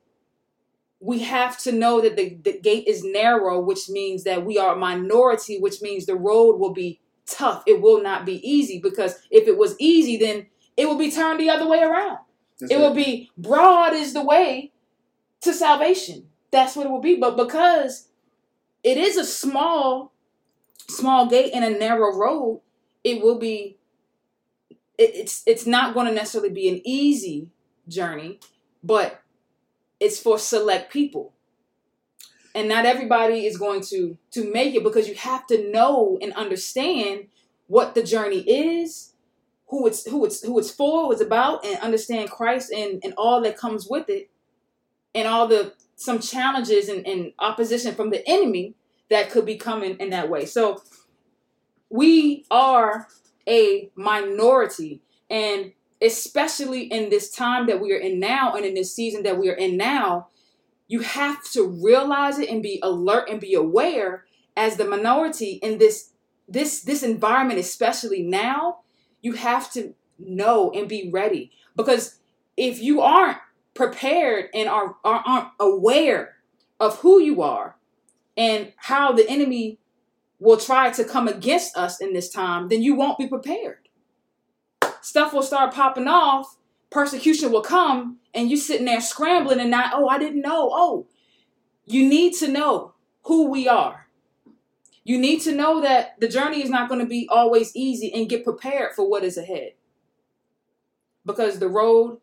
we 0.99 1.19
have 1.19 1.57
to 1.59 1.71
know 1.71 1.99
that 1.99 2.15
the, 2.15 2.37
the 2.43 2.59
gate 2.59 2.87
is 2.87 3.03
narrow, 3.03 3.59
which 3.59 3.89
means 3.89 4.23
that 4.23 4.45
we 4.45 4.57
are 4.59 4.75
a 4.75 4.77
minority, 4.77 5.59
which 5.59 5.81
means 5.81 6.05
the 6.05 6.15
road 6.15 6.57
will 6.57 6.73
be 6.73 6.99
tough. 7.25 7.63
It 7.65 7.81
will 7.81 8.03
not 8.03 8.25
be 8.25 8.47
easy 8.47 8.79
because 8.79 9.15
if 9.31 9.47
it 9.47 9.57
was 9.57 9.75
easy, 9.79 10.17
then 10.17 10.45
it 10.79 10.87
will 10.87 10.97
be 10.97 11.11
turned 11.11 11.39
the 11.39 11.49
other 11.49 11.67
way 11.67 11.81
around. 11.81 12.19
That's 12.59 12.71
it 12.71 12.75
right. 12.75 12.81
will 12.81 12.93
be 12.93 13.29
broad 13.37 13.93
is 13.93 14.13
the 14.13 14.23
way 14.23 14.71
to 15.41 15.53
salvation. 15.53 16.27
That's 16.51 16.75
what 16.75 16.85
it 16.85 16.89
will 16.89 17.01
be. 17.01 17.15
But 17.15 17.37
because 17.37 18.07
it 18.83 18.97
is 18.97 19.17
a 19.17 19.25
small, 19.25 20.13
small 20.87 21.27
gate 21.27 21.51
and 21.53 21.65
a 21.65 21.77
narrow 21.77 22.15
road, 22.15 22.61
it 23.03 23.21
will 23.21 23.37
be. 23.37 23.77
It, 24.97 25.11
it's 25.13 25.43
it's 25.45 25.65
not 25.65 25.93
going 25.93 26.07
to 26.07 26.13
necessarily 26.13 26.49
be 26.49 26.69
an 26.69 26.81
easy 26.85 27.49
journey, 27.87 28.39
but 28.83 29.21
it's 29.99 30.19
for 30.19 30.39
select 30.39 30.91
people 30.93 31.33
and 32.55 32.67
not 32.67 32.85
everybody 32.85 33.45
is 33.45 33.57
going 33.57 33.81
to 33.81 34.17
to 34.31 34.51
make 34.51 34.75
it 34.75 34.83
because 34.83 35.07
you 35.07 35.15
have 35.15 35.45
to 35.47 35.71
know 35.71 36.17
and 36.21 36.33
understand 36.33 37.27
what 37.67 37.95
the 37.95 38.03
journey 38.03 38.39
is 38.41 39.08
who 39.69 39.87
it's 39.87 40.05
who 40.09 40.25
it's 40.25 40.43
who 40.43 40.57
it's 40.59 40.71
for 40.71 41.05
who 41.05 41.11
it's 41.11 41.21
about 41.21 41.65
and 41.65 41.79
understand 41.79 42.29
christ 42.29 42.71
and 42.71 43.01
and 43.03 43.13
all 43.17 43.41
that 43.41 43.57
comes 43.57 43.87
with 43.89 44.09
it 44.09 44.29
and 45.15 45.27
all 45.27 45.47
the 45.47 45.73
some 45.95 46.19
challenges 46.19 46.87
and, 46.87 47.05
and 47.05 47.33
opposition 47.39 47.93
from 47.93 48.09
the 48.09 48.27
enemy 48.27 48.73
that 49.09 49.29
could 49.29 49.45
be 49.45 49.57
coming 49.57 49.97
in 49.97 50.11
that 50.11 50.29
way. 50.29 50.45
So 50.45 50.81
we 51.89 52.45
are 52.49 53.07
a 53.47 53.89
minority 53.95 55.01
and 55.29 55.73
especially 56.01 56.83
in 56.83 57.09
this 57.09 57.29
time 57.29 57.67
that 57.67 57.81
we 57.81 57.91
are 57.91 57.97
in 57.97 58.19
now 58.19 58.53
and 58.53 58.65
in 58.65 58.75
this 58.75 58.95
season 58.95 59.23
that 59.23 59.37
we 59.37 59.49
are 59.49 59.55
in 59.55 59.75
now, 59.75 60.27
you 60.87 61.01
have 61.01 61.43
to 61.51 61.67
realize 61.67 62.39
it 62.39 62.49
and 62.49 62.63
be 62.63 62.79
alert 62.81 63.29
and 63.29 63.41
be 63.41 63.53
aware 63.53 64.25
as 64.55 64.77
the 64.77 64.85
minority 64.85 65.59
in 65.61 65.77
this 65.77 66.11
this 66.47 66.81
this 66.81 67.03
environment 67.03 67.59
especially 67.59 68.23
now, 68.23 68.79
you 69.21 69.33
have 69.33 69.71
to 69.73 69.93
know 70.17 70.71
and 70.71 70.87
be 70.87 71.09
ready 71.11 71.51
because 71.75 72.19
if 72.57 72.81
you 72.81 73.01
aren't 73.01 73.37
prepared 73.73 74.49
and 74.53 74.67
are, 74.67 74.95
are 75.03 75.23
aren't 75.25 75.49
aware 75.59 76.35
of 76.79 76.99
who 76.99 77.21
you 77.21 77.41
are 77.41 77.77
and 78.35 78.73
how 78.77 79.11
the 79.11 79.29
enemy 79.29 79.79
will 80.39 80.57
try 80.57 80.89
to 80.89 81.03
come 81.03 81.27
against 81.27 81.77
us 81.77 81.99
in 81.99 82.13
this 82.13 82.29
time, 82.29 82.69
then 82.69 82.81
you 82.81 82.95
won't 82.95 83.17
be 83.17 83.27
prepared. 83.27 83.89
Stuff 85.01 85.33
will 85.33 85.43
start 85.43 85.73
popping 85.73 86.07
off, 86.07 86.57
persecution 86.89 87.51
will 87.51 87.61
come, 87.61 88.17
and 88.33 88.49
you 88.49 88.57
sitting 88.57 88.85
there 88.85 89.01
scrambling 89.01 89.59
and 89.59 89.71
not, 89.71 89.93
oh, 89.93 90.07
I 90.07 90.17
didn't 90.17 90.41
know. 90.41 90.69
Oh, 90.71 91.07
you 91.85 92.07
need 92.07 92.33
to 92.35 92.47
know 92.47 92.93
who 93.23 93.49
we 93.49 93.67
are. 93.67 93.98
You 95.03 95.17
need 95.17 95.41
to 95.41 95.53
know 95.53 95.81
that 95.81 96.19
the 96.19 96.27
journey 96.27 96.61
is 96.61 96.69
not 96.69 96.89
going 96.89 97.01
to 97.01 97.07
be 97.07 97.27
always 97.31 97.75
easy 97.75 98.13
and 98.13 98.29
get 98.29 98.43
prepared 98.43 98.93
for 98.95 99.09
what 99.09 99.23
is 99.23 99.37
ahead. 99.37 99.73
Because 101.25 101.59
the 101.59 101.69
road 101.69 102.19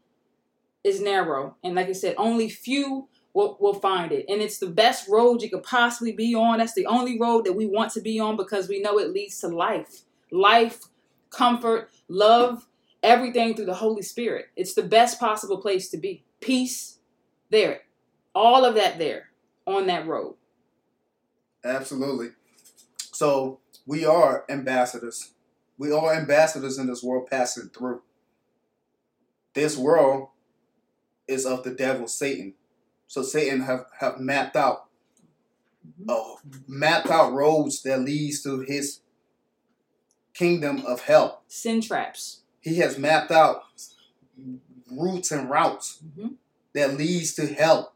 is 0.85 1.01
narrow. 1.01 1.57
And 1.65 1.75
like 1.75 1.89
I 1.89 1.93
said, 1.93 2.15
only 2.17 2.49
few 2.49 3.09
will, 3.35 3.57
will 3.61 3.75
find 3.75 4.13
it. 4.13 4.25
And 4.29 4.41
it's 4.41 4.59
the 4.59 4.69
best 4.69 5.09
road 5.09 5.43
you 5.43 5.51
could 5.51 5.63
possibly 5.63 6.13
be 6.13 6.35
on. 6.35 6.59
That's 6.59 6.75
the 6.75 6.87
only 6.87 7.19
road 7.19 7.45
that 7.45 7.53
we 7.55 7.67
want 7.67 7.93
to 7.93 8.01
be 8.01 8.19
on 8.21 8.37
because 8.37 8.69
we 8.69 8.81
know 8.81 8.99
it 8.99 9.13
leads 9.13 9.41
to 9.41 9.49
life. 9.49 10.03
Life, 10.31 10.81
comfort, 11.31 11.91
love, 12.09 12.67
everything 13.03 13.55
through 13.55 13.67
the 13.67 13.75
Holy 13.75 14.03
Spirit. 14.03 14.47
It's 14.57 14.75
the 14.75 14.83
best 14.83 15.21
possible 15.21 15.59
place 15.59 15.89
to 15.91 15.99
be. 15.99 16.25
Peace, 16.41 16.99
there. 17.51 17.83
All 18.35 18.65
of 18.65 18.75
that 18.75 18.99
there 18.99 19.31
on 19.67 19.87
that 19.87 20.07
road. 20.07 20.37
Absolutely. 21.65 22.31
So 23.17 23.61
we 23.87 24.05
are 24.05 24.45
ambassadors. 24.51 25.33
We 25.79 25.91
are 25.91 26.13
ambassadors 26.13 26.77
in 26.77 26.87
this 26.87 27.03
world 27.03 27.29
passing 27.31 27.71
through. 27.71 28.03
This 29.55 29.75
world 29.75 30.29
is 31.27 31.47
of 31.47 31.63
the 31.63 31.71
devil, 31.71 32.09
Satan. 32.09 32.53
So 33.07 33.23
Satan 33.23 33.63
have, 33.63 33.87
have 34.01 34.21
mapped 34.21 34.55
out 34.55 34.89
uh, 36.07 36.35
mapped 36.69 37.09
out 37.09 37.33
roads 37.33 37.81
that 37.85 38.01
leads 38.01 38.43
to 38.43 38.61
his 38.61 39.01
kingdom 40.35 40.85
of 40.85 41.05
hell. 41.05 41.43
Sin 41.49 41.81
traps. 41.81 42.43
He 42.61 42.77
has 42.81 42.99
mapped 42.99 43.31
out 43.31 43.63
routes 44.93 45.31
and 45.31 45.49
routes 45.49 46.01
mm-hmm. 46.05 46.35
that 46.75 46.99
leads 46.99 47.33
to 47.37 47.47
hell. 47.47 47.95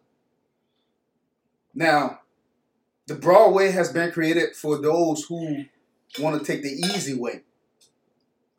Now, 1.74 2.19
the 3.10 3.16
broad 3.16 3.50
way 3.50 3.72
has 3.72 3.92
been 3.92 4.12
created 4.12 4.54
for 4.54 4.78
those 4.78 5.24
who 5.24 5.64
want 6.20 6.38
to 6.38 6.46
take 6.46 6.62
the 6.62 6.70
easy 6.70 7.12
way. 7.12 7.40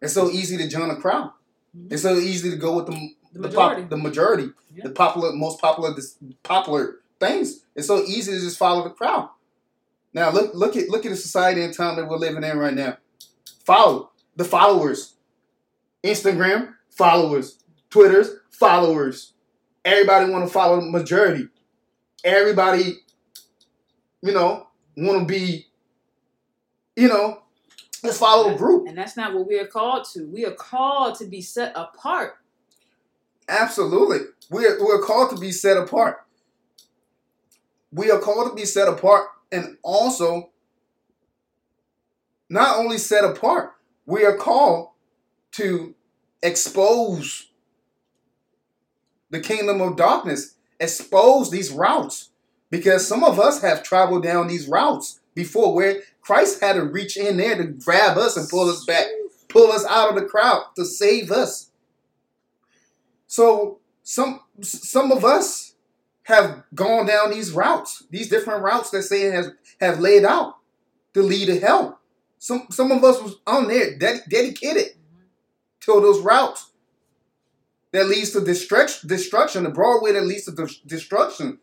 It's 0.02 0.14
so 0.14 0.30
easy 0.30 0.58
to 0.58 0.68
join 0.68 0.90
a 0.90 0.98
crowd. 0.98 1.32
Mm-hmm. 1.76 1.94
It's 1.94 2.02
so 2.02 2.16
easy 2.16 2.52
to 2.52 2.58
go 2.58 2.76
with 2.76 2.88
the 2.88 3.14
the 3.32 3.40
majority, 3.40 3.84
the, 3.84 3.88
pop, 3.88 3.90
the, 3.90 3.98
majority, 3.98 4.50
yeah. 4.76 4.84
the 4.84 4.90
popular, 4.90 5.32
most 5.32 5.62
popular, 5.62 5.96
popular 6.44 6.96
things. 7.18 7.64
It's 7.78 7.88
so 7.88 8.04
easy 8.04 8.34
to 8.34 8.40
just 8.42 8.58
follow 8.58 8.84
the 8.84 8.90
crowd. 8.90 9.30
Now 10.14 10.32
look, 10.32 10.54
look 10.54 10.76
at 10.76 10.90
look 10.90 11.06
at 11.06 11.12
the 11.12 11.18
society 11.18 11.64
and 11.64 11.74
time 11.74 11.96
that 11.96 12.10
we're 12.10 12.18
living 12.18 12.44
in 12.44 12.58
right 12.58 12.74
now. 12.74 12.98
Follow 13.64 14.12
the 14.36 14.44
followers. 14.44 15.14
Instagram 16.04 16.74
followers, 16.90 17.58
Twitter's 17.90 18.32
followers. 18.50 19.32
Everybody 19.86 20.30
want 20.30 20.46
to 20.46 20.52
follow 20.52 20.82
the 20.82 20.90
majority. 20.92 21.48
Everybody, 22.26 22.98
you 24.22 24.32
know, 24.32 24.68
want 24.98 25.20
to 25.20 25.26
be, 25.26 25.68
you 26.96 27.08
know, 27.08 27.42
let's 28.04 28.18
follow 28.18 28.50
the 28.52 28.58
group. 28.58 28.88
And 28.88 28.98
that's 28.98 29.18
not 29.18 29.34
what 29.34 29.48
we 29.48 29.60
are 29.60 29.68
called 29.68 30.06
to. 30.14 30.28
We 30.28 30.46
are 30.46 30.54
called 30.54 31.16
to 31.20 31.26
be 31.26 31.42
set 31.42 31.74
apart. 31.76 32.36
Absolutely. 33.48 34.20
We're, 34.50 34.84
we're 34.84 35.02
called 35.02 35.32
to 35.32 35.38
be 35.38 35.52
set 35.52 35.78
apart. 35.78 36.26
We 37.92 38.10
are 38.10 38.20
called 38.20 38.50
to 38.50 38.56
be 38.56 38.66
set 38.66 38.88
apart 38.88 39.28
and 39.52 39.78
also 39.84 40.52
not 42.50 42.78
only 42.78 42.98
set 42.98 43.24
apart, 43.24 43.74
we 44.06 44.26
are 44.26 44.36
called 44.36 44.90
to 45.54 45.96
expose 46.44 47.50
the 49.30 49.40
kingdom 49.40 49.80
of 49.80 49.96
darkness, 49.96 50.56
expose 50.80 51.50
these 51.50 51.72
routes. 51.72 52.31
Because 52.72 53.06
some 53.06 53.24
of 53.24 53.40
us 53.40 53.62
have 53.62 53.84
traveled 53.84 54.24
down 54.24 54.48
these 54.48 54.68
routes 54.68 55.20
before 55.36 55.76
where 55.76 56.02
Christ 56.22 56.62
had 56.62 56.74
to 56.74 56.84
reach 56.84 57.18
in 57.18 57.38
there 57.38 57.58
to 57.58 57.66
grab 57.66 58.18
us 58.18 58.38
and 58.38 58.50
pull 58.50 58.70
us 58.70 58.86
back, 58.86 59.06
pull 59.50 59.72
us 59.72 59.86
out 59.86 60.10
of 60.10 60.16
the 60.16 60.28
crowd 60.28 60.64
to 60.78 60.86
save 60.86 61.32
us. 61.32 61.70
So 63.28 63.80
some 64.04 64.42
some 64.62 65.12
of 65.12 65.24
us 65.24 65.76
have 66.24 66.64
gone 66.74 67.06
down 67.06 67.32
these 67.32 67.52
routes, 67.52 68.04
these 68.10 68.30
different 68.30 68.64
routes 68.64 68.90
that 68.92 69.04
Satan 69.04 69.34
has 69.34 69.52
have 69.80 70.00
laid 70.00 70.24
out 70.24 70.56
to 71.14 71.22
lead 71.22 71.48
to 71.48 71.60
hell. 71.60 72.00
Some 72.40 72.68
some 72.72 72.92
of 72.92 73.04
us 73.04 73.22
was 73.22 73.36
on 73.46 73.68
there 73.68 73.98
ded- 73.98 74.24
dedicated 74.30 74.96
to 75.82 76.00
those 76.00 76.22
routes 76.22 76.72
that 77.92 78.08
leads 78.08 78.32
to 78.32 78.42
destruction, 78.42 79.10
destruction, 79.10 79.64
the 79.64 79.70
broad 79.70 80.02
way 80.02 80.14
that 80.14 80.26
leads 80.26 80.46
to 80.46 80.52
de- 80.52 80.88
destruction. 80.88 81.60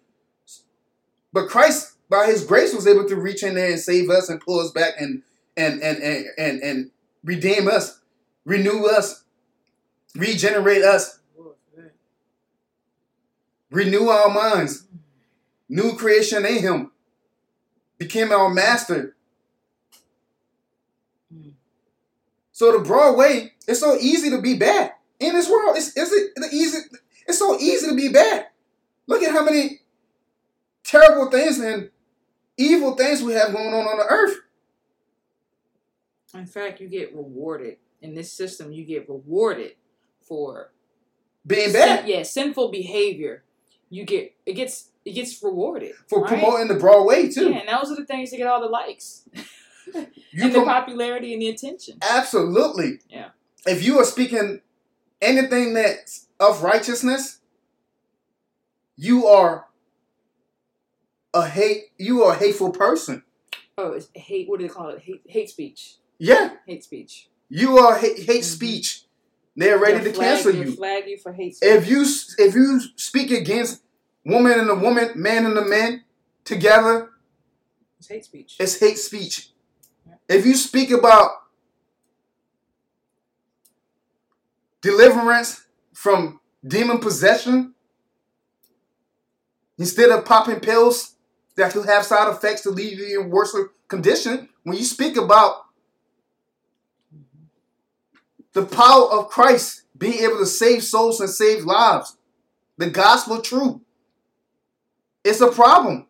But 1.32 1.48
Christ, 1.48 1.94
by 2.08 2.26
His 2.26 2.44
grace, 2.44 2.74
was 2.74 2.86
able 2.86 3.06
to 3.08 3.16
reach 3.16 3.42
in 3.42 3.54
there 3.54 3.70
and 3.70 3.80
save 3.80 4.10
us 4.10 4.28
and 4.28 4.40
pull 4.40 4.60
us 4.60 4.70
back 4.70 4.94
and 4.98 5.22
and 5.56 5.82
and 5.82 6.02
and 6.02 6.26
and, 6.38 6.62
and 6.62 6.90
redeem 7.24 7.68
us, 7.68 8.00
renew 8.44 8.86
us, 8.86 9.24
regenerate 10.14 10.82
us, 10.82 11.18
renew 13.70 14.08
our 14.08 14.30
minds, 14.30 14.84
new 15.68 15.94
creation 15.96 16.46
in 16.46 16.58
Him, 16.58 16.92
became 17.98 18.32
our 18.32 18.48
master. 18.48 19.14
So 22.52 22.72
the 22.72 22.80
broad 22.80 23.16
way, 23.16 23.52
it's 23.68 23.78
so 23.78 23.96
easy 24.00 24.30
to 24.30 24.42
be 24.42 24.56
bad 24.56 24.92
in 25.20 25.34
this 25.34 25.48
world. 25.48 25.76
It's, 25.76 25.96
it's, 25.96 26.10
it's 26.12 26.52
easy. 26.52 26.78
It's 27.28 27.38
so 27.38 27.56
easy 27.56 27.88
to 27.88 27.94
be 27.94 28.08
bad. 28.08 28.46
Look 29.06 29.22
at 29.22 29.30
how 29.30 29.44
many 29.44 29.80
terrible 30.88 31.30
things 31.30 31.58
and 31.58 31.90
evil 32.56 32.96
things 32.96 33.22
we 33.22 33.34
have 33.34 33.52
going 33.52 33.74
on 33.74 33.86
on 33.86 33.98
the 33.98 34.06
earth. 34.06 34.38
In 36.34 36.46
fact, 36.46 36.80
you 36.80 36.88
get 36.88 37.14
rewarded 37.14 37.76
in 38.02 38.14
this 38.14 38.32
system. 38.32 38.72
You 38.72 38.84
get 38.84 39.08
rewarded 39.08 39.72
for 40.22 40.72
Being 41.46 41.72
bad 41.72 42.00
sin- 42.00 42.08
yeah, 42.08 42.22
sinful 42.22 42.70
behavior. 42.70 43.44
You 43.90 44.04
get 44.04 44.34
it 44.44 44.52
gets 44.54 44.90
it 45.04 45.12
gets 45.12 45.42
rewarded 45.42 45.92
for 46.08 46.20
right? 46.20 46.28
promoting 46.28 46.68
the 46.68 46.74
broad 46.74 47.04
way 47.04 47.30
too. 47.30 47.50
Yeah, 47.50 47.58
and 47.58 47.68
those 47.68 47.90
are 47.90 47.96
the 47.96 48.04
things 48.04 48.30
that 48.30 48.36
get 48.36 48.46
all 48.46 48.60
the 48.60 48.66
likes 48.66 49.26
and 49.94 50.54
the 50.54 50.62
popularity 50.64 51.32
and 51.32 51.40
the 51.40 51.48
attention. 51.48 51.98
absolutely. 52.02 53.00
Yeah. 53.08 53.28
If 53.66 53.82
you 53.84 53.98
are 53.98 54.04
speaking 54.04 54.60
anything 55.22 55.72
that's 55.72 56.26
of 56.38 56.62
righteousness, 56.62 57.38
you 58.96 59.26
are 59.26 59.67
a 61.34 61.46
hate. 61.48 61.84
You 61.98 62.24
are 62.24 62.34
a 62.34 62.38
hateful 62.38 62.70
person. 62.70 63.22
Oh, 63.76 63.92
it's 63.92 64.08
hate. 64.14 64.48
What 64.48 64.60
do 64.60 64.66
they 64.66 64.72
call 64.72 64.88
it? 64.90 65.00
Hate, 65.00 65.22
hate 65.26 65.50
speech. 65.50 65.96
Yeah, 66.18 66.54
Hate 66.66 66.82
speech. 66.82 67.28
you 67.48 67.78
are 67.78 67.96
hate, 67.96 68.18
hate 68.18 68.42
Mhm. 68.42 68.44
speech. 68.44 69.04
They're 69.54 69.78
ready 69.78 69.98
They'll 69.98 70.12
to 70.12 70.12
flag- 70.14 70.34
cancel 70.44 70.54
you. 70.54 70.74
Flag 70.76 71.08
you 71.08 71.18
for 71.18 71.32
hate 71.32 71.56
speech. 71.56 71.68
If 71.68 71.88
you 71.88 72.02
if 72.38 72.54
you 72.54 72.80
speak 72.96 73.30
against 73.30 73.82
woman 74.24 74.58
and 74.58 74.68
a 74.70 74.74
woman, 74.74 75.12
man 75.14 75.46
and 75.46 75.56
a 75.58 75.64
man 75.64 76.04
together, 76.44 77.10
it's 77.98 78.08
hate 78.08 78.24
speech. 78.24 78.56
it's 78.58 78.78
hate 78.80 78.98
speech. 78.98 79.52
If 80.28 80.44
you 80.44 80.54
speak 80.56 80.90
about 80.90 81.30
deliverance 84.80 85.66
from 85.92 86.40
demon 86.66 86.98
possession, 86.98 87.74
instead 89.78 90.10
of 90.10 90.24
popping 90.24 90.60
pills 90.60 91.14
that 91.58 91.74
will 91.74 91.82
have 91.82 92.04
side 92.04 92.32
effects 92.32 92.62
to 92.62 92.70
leave 92.70 93.00
you 93.00 93.20
in 93.20 93.30
worse 93.30 93.54
condition, 93.88 94.48
when 94.62 94.76
you 94.78 94.84
speak 94.84 95.16
about 95.16 95.64
the 98.52 98.64
power 98.64 99.10
of 99.10 99.28
Christ 99.28 99.82
being 99.96 100.22
able 100.22 100.38
to 100.38 100.46
save 100.46 100.84
souls 100.84 101.20
and 101.20 101.28
save 101.28 101.64
lives, 101.64 102.16
the 102.76 102.88
gospel 102.88 103.40
truth, 103.40 103.80
it's 105.24 105.40
a 105.40 105.50
problem. 105.50 106.06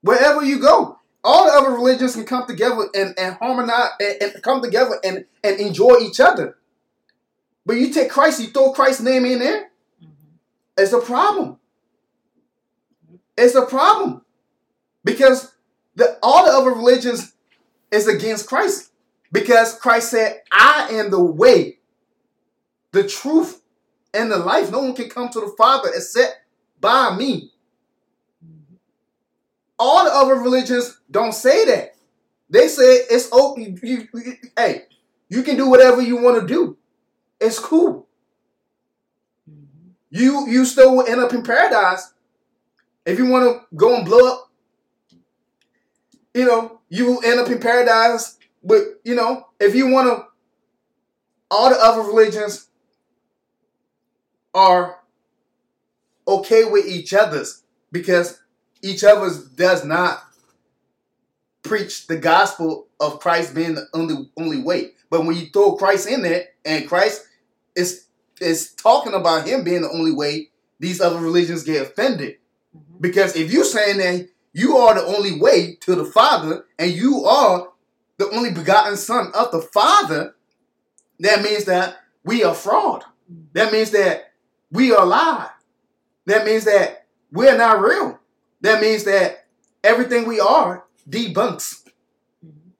Wherever 0.00 0.44
you 0.44 0.58
go, 0.58 0.98
all 1.22 1.46
the 1.46 1.52
other 1.52 1.70
religions 1.76 2.14
can 2.14 2.24
come 2.24 2.46
together 2.46 2.88
and, 2.92 3.14
and 3.16 3.36
harmonize 3.36 3.90
and, 4.00 4.16
and 4.20 4.42
come 4.42 4.62
together 4.62 4.98
and, 5.04 5.26
and 5.44 5.60
enjoy 5.60 5.98
each 6.02 6.18
other. 6.18 6.58
But 7.64 7.76
you 7.76 7.92
take 7.92 8.10
Christ, 8.10 8.40
you 8.40 8.48
throw 8.48 8.72
Christ's 8.72 9.02
name 9.02 9.24
in 9.24 9.38
there, 9.38 9.70
Mhm. 10.02 10.08
it's 10.76 10.92
a 10.92 11.00
problem. 11.00 11.58
It's 13.36 13.54
a 13.54 13.66
problem. 13.66 14.22
Because 15.04 15.52
the 15.94 16.18
all 16.22 16.44
the 16.46 16.52
other 16.52 16.70
religions 16.78 17.34
is 17.90 18.08
against 18.08 18.48
Christ. 18.48 18.92
Because 19.32 19.78
Christ 19.78 20.10
said, 20.10 20.42
I 20.52 20.88
am 20.92 21.10
the 21.10 21.22
way, 21.22 21.78
the 22.92 23.06
truth, 23.06 23.62
and 24.14 24.30
the 24.30 24.38
life. 24.38 24.70
No 24.70 24.80
one 24.80 24.94
can 24.94 25.10
come 25.10 25.28
to 25.30 25.40
the 25.40 25.54
Father 25.58 25.90
except 25.94 26.36
by 26.80 27.16
me. 27.16 27.52
All 29.78 30.04
the 30.04 30.10
other 30.14 30.36
religions 30.36 30.98
don't 31.10 31.34
say 31.34 31.64
that. 31.66 31.96
They 32.50 32.68
say 32.68 32.84
it's 33.10 33.30
open. 33.32 33.78
You, 33.82 34.08
you- 34.14 34.36
hey, 34.56 34.84
you 35.28 35.42
can 35.42 35.56
do 35.56 35.68
whatever 35.68 36.00
you 36.02 36.16
want 36.22 36.40
to 36.40 36.46
do. 36.46 36.76
It's 37.40 37.58
cool. 37.58 38.06
Mhm. 39.50 39.92
You 40.10 40.46
you 40.48 40.64
still 40.64 40.96
will 40.96 41.06
end 41.06 41.20
up 41.20 41.32
in 41.34 41.42
paradise. 41.42 42.12
If 43.06 43.18
you 43.18 43.26
want 43.26 43.44
to 43.44 43.76
go 43.76 43.96
and 43.96 44.04
blow 44.04 44.32
up, 44.32 44.50
you 46.34 46.44
know, 46.44 46.80
you 46.88 47.06
will 47.06 47.24
end 47.24 47.40
up 47.40 47.48
in 47.48 47.60
paradise. 47.60 48.36
But 48.62 49.00
you 49.04 49.14
know, 49.14 49.46
if 49.60 49.74
you 49.74 49.88
want 49.88 50.08
to, 50.08 50.26
all 51.50 51.70
the 51.70 51.76
other 51.76 52.02
religions 52.02 52.68
are 54.52 54.98
okay 56.26 56.64
with 56.64 56.86
each 56.86 57.14
other's 57.14 57.62
because 57.92 58.42
each 58.82 59.04
other's 59.04 59.44
does 59.50 59.84
not 59.84 60.22
preach 61.62 62.06
the 62.08 62.16
gospel 62.16 62.88
of 62.98 63.20
Christ 63.20 63.54
being 63.54 63.74
the 63.74 63.86
only 63.94 64.30
only 64.36 64.60
way. 64.60 64.92
But 65.10 65.24
when 65.24 65.36
you 65.36 65.46
throw 65.46 65.76
Christ 65.76 66.08
in 66.08 66.22
there 66.22 66.46
and 66.64 66.88
Christ 66.88 67.24
is 67.76 68.06
is 68.40 68.72
talking 68.72 69.14
about 69.14 69.46
him 69.46 69.62
being 69.62 69.82
the 69.82 69.90
only 69.90 70.12
way, 70.12 70.50
these 70.80 71.00
other 71.00 71.20
religions 71.20 71.62
get 71.62 71.82
offended. 71.82 72.38
Mhm. 72.76 73.00
Because 73.00 73.36
if 73.36 73.52
you're 73.52 73.64
saying 73.64 73.98
that 73.98 74.28
you 74.52 74.76
are 74.76 74.94
the 74.94 75.04
only 75.04 75.38
way 75.40 75.76
to 75.80 75.94
the 75.94 76.04
Father 76.04 76.64
and 76.78 76.90
you 76.90 77.24
are 77.24 77.68
the 78.18 78.30
only 78.30 78.50
begotten 78.50 78.96
Son 78.96 79.30
of 79.34 79.50
the 79.50 79.60
Father, 79.60 80.34
that 81.20 81.42
means 81.42 81.64
that 81.64 81.96
we 82.24 82.44
are 82.44 82.54
fraud. 82.54 83.04
Mhm. 83.30 83.46
That 83.52 83.72
means 83.72 83.90
that 83.92 84.32
we 84.70 84.92
are 84.92 85.06
lie. 85.06 85.50
That 86.26 86.44
means 86.44 86.64
that 86.64 87.06
we're 87.30 87.56
not 87.56 87.80
real. 87.80 88.18
That 88.60 88.80
means 88.80 89.04
that 89.04 89.46
everything 89.84 90.26
we 90.26 90.40
are 90.40 90.84
debunks. 91.08 91.84
Mhm. 92.44 92.72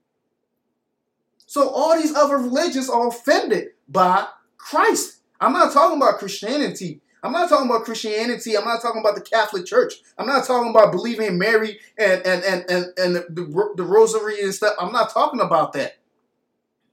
So 1.46 1.68
all 1.68 1.96
these 1.96 2.14
other 2.14 2.38
religions 2.38 2.90
are 2.90 3.09
offended 3.09 3.68
by 3.88 4.26
Christ. 4.56 5.18
I'm 5.40 5.52
not 5.52 5.72
talking 5.72 5.98
about 5.98 6.18
Christianity. 6.18 7.00
I'm 7.26 7.32
not 7.32 7.48
talking 7.48 7.68
about 7.68 7.84
Christianity. 7.84 8.56
I'm 8.56 8.64
not 8.64 8.80
talking 8.80 9.00
about 9.00 9.16
the 9.16 9.20
Catholic 9.20 9.66
Church. 9.66 9.94
I'm 10.16 10.28
not 10.28 10.46
talking 10.46 10.70
about 10.70 10.92
believing 10.92 11.26
in 11.26 11.38
Mary 11.38 11.80
and 11.98 12.24
and 12.24 12.44
and 12.44 12.70
and, 12.70 12.86
and 12.96 13.16
the, 13.16 13.72
the, 13.76 13.82
rosary 13.82 14.40
and 14.42 14.54
stuff. 14.54 14.76
I'm 14.78 14.92
not 14.92 15.10
talking 15.10 15.40
about 15.40 15.72
that. 15.72 15.98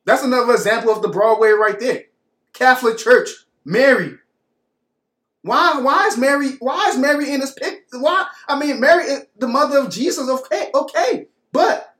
That's 0.05 0.23
another 0.23 0.53
example 0.53 0.91
of 0.91 1.03
the 1.03 1.07
broad 1.09 1.39
way 1.39 1.51
right 1.51 1.79
there. 1.79 2.05
Catholic 2.51 2.97
Church, 2.97 3.29
Mary. 3.63 4.15
Why 5.43 5.79
why 5.79 6.07
is 6.07 6.17
Mary 6.17 6.53
why 6.59 6.89
is 6.89 6.97
Mary 6.97 7.31
in 7.31 7.39
this 7.39 7.53
pic? 7.53 7.83
Why 7.91 8.25
I 8.47 8.57
mean 8.57 8.79
Mary 8.79 9.03
is 9.03 9.25
the 9.37 9.47
mother 9.47 9.77
of 9.77 9.91
Jesus, 9.91 10.27
okay, 10.27 10.71
okay. 10.73 11.27
But 11.51 11.93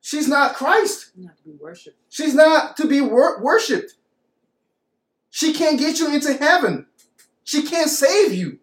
She's 0.00 0.28
not 0.28 0.54
Christ. 0.54 1.12
Not 1.16 1.38
to 1.38 1.44
be 1.44 1.52
worshipped. 1.58 1.96
She's 2.10 2.34
not 2.34 2.76
to 2.76 2.86
be 2.86 3.00
wor- 3.00 3.40
worshipped. 3.40 3.94
She 5.34 5.52
can't 5.52 5.80
get 5.80 5.98
you 5.98 6.14
into 6.14 6.32
heaven. 6.34 6.86
She 7.42 7.64
can't 7.64 7.90
save 7.90 8.32
you. 8.32 8.60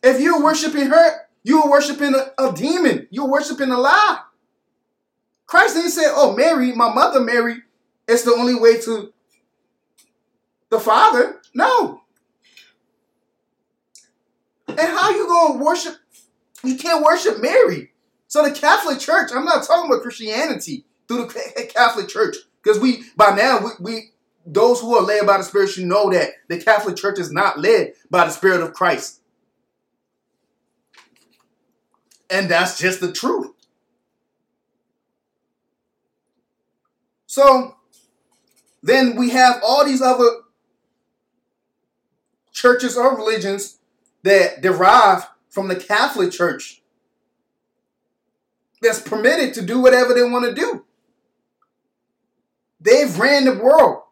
If 0.00 0.20
you're 0.20 0.40
worshiping 0.40 0.86
her, 0.86 1.26
you're 1.42 1.68
worshiping 1.68 2.14
a, 2.14 2.30
a 2.40 2.52
demon. 2.52 3.08
You're 3.10 3.26
worshiping 3.26 3.72
a 3.72 3.78
lie. 3.78 4.20
Christ 5.44 5.74
didn't 5.74 5.90
say, 5.90 6.04
Oh, 6.06 6.36
Mary, 6.36 6.70
my 6.70 6.94
mother 6.94 7.18
Mary, 7.18 7.62
it's 8.06 8.22
the 8.22 8.32
only 8.32 8.54
way 8.54 8.80
to 8.82 9.12
the 10.70 10.78
Father. 10.78 11.40
No. 11.52 12.02
And 14.68 14.78
how 14.78 15.10
you 15.10 15.26
gonna 15.26 15.64
worship? 15.64 15.96
You 16.62 16.76
can't 16.76 17.04
worship 17.04 17.42
Mary. 17.42 17.90
So 18.28 18.44
the 18.44 18.52
Catholic 18.52 19.00
Church, 19.00 19.32
I'm 19.34 19.44
not 19.44 19.66
talking 19.66 19.90
about 19.90 20.02
Christianity 20.02 20.84
through 21.08 21.26
the 21.26 21.70
Catholic 21.74 22.06
Church, 22.06 22.36
because 22.62 22.78
we 22.78 23.02
by 23.16 23.34
now 23.34 23.58
we, 23.64 23.70
we 23.80 24.10
those 24.50 24.80
who 24.80 24.96
are 24.96 25.02
led 25.02 25.26
by 25.26 25.36
the 25.36 25.44
Spirit 25.44 25.68
should 25.68 25.84
know 25.84 26.10
that 26.10 26.30
the 26.48 26.58
Catholic 26.58 26.96
Church 26.96 27.18
is 27.18 27.30
not 27.30 27.58
led 27.58 27.92
by 28.10 28.24
the 28.24 28.30
Spirit 28.30 28.62
of 28.62 28.72
Christ. 28.72 29.20
And 32.30 32.50
that's 32.50 32.78
just 32.78 33.00
the 33.00 33.12
truth. 33.12 33.52
So 37.26 37.76
then 38.82 39.16
we 39.16 39.30
have 39.30 39.60
all 39.62 39.84
these 39.84 40.02
other 40.02 40.28
churches 42.52 42.96
or 42.96 43.16
religions 43.16 43.78
that 44.22 44.62
derive 44.62 45.28
from 45.50 45.68
the 45.68 45.76
Catholic 45.76 46.32
Church 46.32 46.82
that's 48.80 49.00
permitted 49.00 49.54
to 49.54 49.62
do 49.62 49.80
whatever 49.80 50.14
they 50.14 50.22
want 50.22 50.44
to 50.44 50.54
do. 50.54 50.84
They've 52.80 53.18
ran 53.18 53.44
the 53.44 53.58
world 53.58 54.02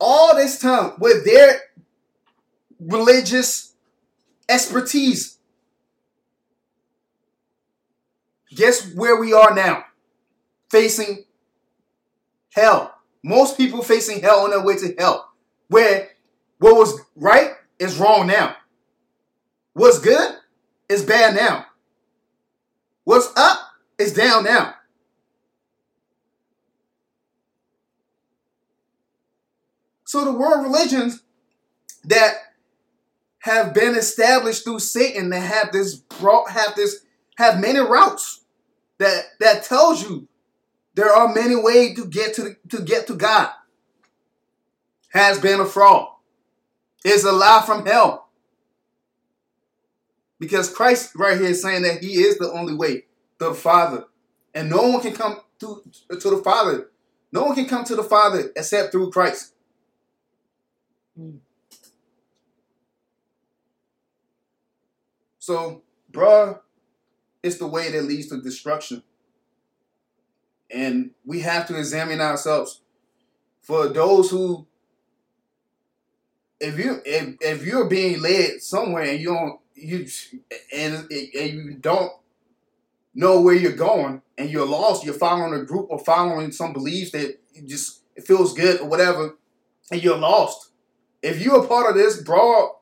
all 0.00 0.34
this 0.34 0.58
time 0.58 0.92
with 0.98 1.24
their 1.24 1.60
religious 2.80 3.74
expertise. 4.48 5.38
Guess 8.50 8.94
where 8.94 9.16
we 9.16 9.32
are 9.32 9.54
now? 9.54 9.84
Facing 10.70 11.24
hell. 12.54 12.94
Most 13.22 13.56
people 13.56 13.82
facing 13.82 14.20
hell 14.20 14.40
on 14.40 14.50
their 14.50 14.64
way 14.64 14.76
to 14.76 14.94
hell. 14.98 15.32
Where 15.68 16.08
what 16.58 16.76
was 16.76 17.00
right 17.14 17.52
is 17.78 17.98
wrong 17.98 18.26
now. 18.26 18.56
What's 19.74 19.98
good 19.98 20.36
is 20.88 21.04
bad 21.04 21.36
now. 21.36 21.66
What's 23.04 23.30
up 23.36 23.58
is 23.98 24.12
down 24.12 24.44
now. 24.44 24.74
So 30.08 30.24
the 30.24 30.32
world 30.32 30.64
religions 30.64 31.22
that 32.04 32.32
have 33.40 33.74
been 33.74 33.94
established 33.94 34.64
through 34.64 34.78
Satan 34.78 35.28
that 35.28 35.40
have 35.40 35.70
this 35.70 35.96
brought 35.96 36.50
have 36.50 36.74
this 36.76 37.04
have 37.36 37.60
many 37.60 37.78
routes 37.78 38.40
that 38.96 39.24
that 39.38 39.64
tells 39.64 40.02
you 40.02 40.26
there 40.94 41.12
are 41.12 41.34
many 41.34 41.56
ways 41.56 41.94
to 41.96 42.06
get 42.06 42.32
to 42.36 42.56
to 42.70 42.80
get 42.80 43.06
to 43.08 43.16
God. 43.16 43.50
Has 45.10 45.38
been 45.40 45.60
a 45.60 45.66
fraud. 45.66 46.08
Is 47.04 47.24
a 47.24 47.32
lie 47.32 47.62
from 47.66 47.84
hell. 47.84 48.30
Because 50.40 50.72
Christ 50.74 51.12
right 51.16 51.36
here 51.36 51.50
is 51.50 51.60
saying 51.60 51.82
that 51.82 52.02
he 52.02 52.14
is 52.14 52.38
the 52.38 52.50
only 52.50 52.74
way 52.74 53.04
the 53.36 53.52
Father. 53.52 54.06
And 54.54 54.70
no 54.70 54.88
one 54.88 55.02
can 55.02 55.12
come 55.12 55.40
to, 55.60 55.82
to 56.08 56.30
the 56.30 56.38
Father. 56.42 56.88
No 57.30 57.44
one 57.44 57.54
can 57.54 57.66
come 57.66 57.84
to 57.84 57.94
the 57.94 58.02
Father 58.02 58.50
except 58.56 58.90
through 58.90 59.10
Christ. 59.10 59.52
So, 65.38 65.82
bruh, 66.12 66.60
it's 67.42 67.58
the 67.58 67.66
way 67.66 67.90
that 67.90 68.04
leads 68.04 68.28
to 68.28 68.40
destruction. 68.40 69.02
And 70.70 71.12
we 71.24 71.40
have 71.40 71.66
to 71.68 71.78
examine 71.78 72.20
ourselves. 72.20 72.82
For 73.62 73.88
those 73.88 74.30
who 74.30 74.66
if 76.60 76.78
you 76.78 77.00
if, 77.04 77.36
if 77.40 77.64
you're 77.64 77.88
being 77.88 78.20
led 78.20 78.62
somewhere 78.62 79.04
and 79.04 79.20
you 79.20 79.28
don't 79.28 79.60
you 79.74 80.06
and, 80.74 81.10
and 81.10 81.50
you 81.50 81.76
don't 81.80 82.12
know 83.14 83.40
where 83.40 83.54
you're 83.54 83.72
going 83.72 84.22
and 84.36 84.50
you're 84.50 84.66
lost, 84.66 85.04
you're 85.04 85.14
following 85.14 85.54
a 85.54 85.64
group 85.64 85.86
or 85.90 85.98
following 85.98 86.52
some 86.52 86.72
beliefs 86.72 87.12
that 87.12 87.38
just 87.66 88.02
it 88.16 88.26
feels 88.26 88.54
good 88.54 88.80
or 88.80 88.88
whatever, 88.88 89.36
and 89.90 90.02
you're 90.02 90.18
lost. 90.18 90.67
If 91.22 91.40
you're 91.40 91.64
a 91.64 91.66
part 91.66 91.90
of 91.90 91.96
this 91.96 92.22
broad, 92.22 92.76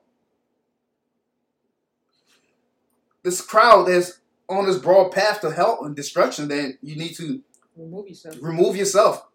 this 3.23 3.41
crowd 3.41 3.87
that's 3.87 4.19
on 4.47 4.65
this 4.65 4.77
broad 4.77 5.11
path 5.11 5.41
to 5.41 5.51
hell 5.51 5.79
and 5.83 5.95
destruction, 5.95 6.47
then 6.47 6.77
you 6.81 6.95
need 6.95 7.15
to 7.15 7.41
remove 7.75 8.07
yourself. 8.07 8.35
Remove 8.41 8.75
yourself. 8.75 9.27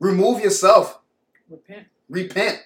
Remove 0.00 0.40
yourself. 0.40 1.00
Repent. 1.48 1.86
Repent. 2.08 2.62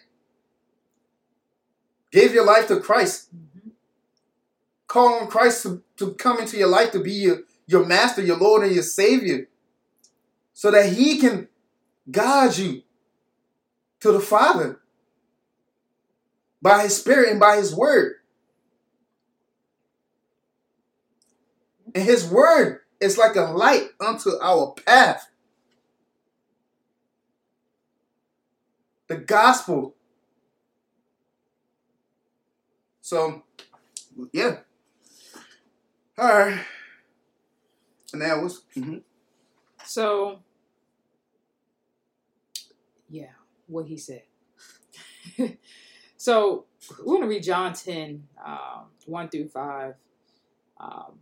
Give 2.11 2.35
your 2.35 2.45
life 2.45 2.69
to 2.69 2.81
Christ. 2.81 3.35
Mm-hmm. 3.35 3.71
Call 4.87 5.21
on 5.21 5.29
Christ 5.29 5.63
to, 5.63 5.83
to 5.97 6.13
come 6.15 6.39
into 6.39 6.59
your 6.59 6.69
life 6.69 6.93
to 6.93 7.01
be 7.01 7.13
your, 7.13 7.39
your 7.67 7.87
master, 7.87 8.23
your 8.23 8.37
Lord, 8.37 8.65
and 8.65 8.75
your 8.75 8.83
Savior. 8.83 9.49
So 10.53 10.71
that 10.71 10.93
He 10.93 11.19
can 11.19 11.49
guide 12.11 12.59
you 12.59 12.83
to 14.01 14.13
the 14.13 14.21
Father 14.21 14.82
by 16.63 16.85
His 16.85 16.97
Spirit 16.97 17.31
and 17.31 17.41
by 17.41 17.57
His 17.57 17.75
Word. 17.75 18.15
And 21.95 22.05
His 22.05 22.27
Word 22.27 22.81
is 23.01 23.19
like 23.19 23.37
a 23.37 23.43
light 23.43 23.89
unto 24.01 24.31
our 24.41 24.75
path. 24.87 25.29
The 29.09 29.17
gospel 29.17 29.95
So, 33.13 33.43
yeah. 34.33 34.57
All 36.17 36.27
right. 36.27 36.61
And 38.15 38.23
that 38.23 38.41
was. 38.41 38.63
Mm-hmm. 38.75 38.99
So, 39.85 40.39
yeah, 43.11 43.33
what 43.67 43.87
he 43.87 43.99
said. 43.99 44.23
so, 46.23 46.67
we're 47.01 47.17
going 47.17 47.23
to 47.23 47.27
read 47.27 47.43
John 47.43 47.73
10, 47.73 48.23
um, 48.47 48.85
1 49.07 49.29
through 49.29 49.49
5. 49.49 49.95
Um, 50.79 51.19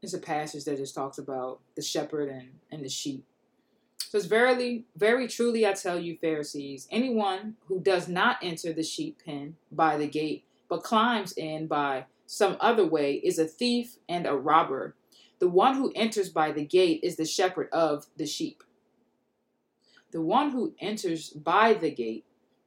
it's 0.00 0.14
a 0.14 0.20
passage 0.20 0.62
that 0.66 0.76
just 0.76 0.94
talks 0.94 1.18
about 1.18 1.58
the 1.74 1.82
shepherd 1.82 2.28
and, 2.28 2.50
and 2.70 2.84
the 2.84 2.88
sheep. 2.88 3.24
Says, 3.98 4.26
Verily, 4.26 4.84
very 4.96 5.26
truly 5.26 5.66
I 5.66 5.72
tell 5.72 5.98
you, 5.98 6.16
Pharisees, 6.16 6.86
anyone 6.92 7.56
who 7.66 7.80
does 7.80 8.06
not 8.06 8.36
enter 8.40 8.72
the 8.72 8.84
sheep 8.84 9.20
pen 9.24 9.56
by 9.72 9.96
the 9.96 10.06
gate, 10.06 10.44
but 10.68 10.84
climbs 10.84 11.32
in 11.32 11.66
by 11.66 12.04
some 12.26 12.56
other 12.60 12.86
way, 12.86 13.14
is 13.14 13.40
a 13.40 13.44
thief 13.44 13.96
and 14.08 14.24
a 14.24 14.36
robber. 14.36 14.94
The 15.40 15.48
one 15.48 15.74
who 15.74 15.90
enters 15.96 16.28
by 16.28 16.52
the 16.52 16.64
gate 16.64 17.00
is 17.02 17.16
the 17.16 17.24
shepherd 17.24 17.70
of 17.72 18.06
the 18.16 18.26
sheep. 18.26 18.62
The 20.12 20.20
one 20.22 20.50
who 20.50 20.76
enters 20.78 21.30
by 21.30 21.74
the 21.74 21.90
gate 21.90 22.24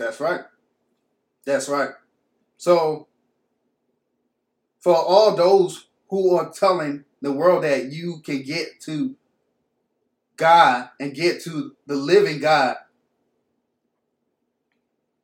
That's 0.00 0.18
right. 0.18 0.40
That's 1.44 1.68
right. 1.68 1.90
So, 2.56 3.06
for 4.80 4.96
all 4.96 5.36
those 5.36 5.88
who 6.08 6.36
are 6.36 6.50
telling 6.50 7.04
the 7.20 7.30
world 7.32 7.64
that 7.64 7.92
you 7.92 8.22
can 8.24 8.42
get 8.42 8.80
to 8.86 9.14
God 10.38 10.88
and 10.98 11.14
get 11.14 11.42
to 11.42 11.76
the 11.86 11.96
living 11.96 12.40
God 12.40 12.76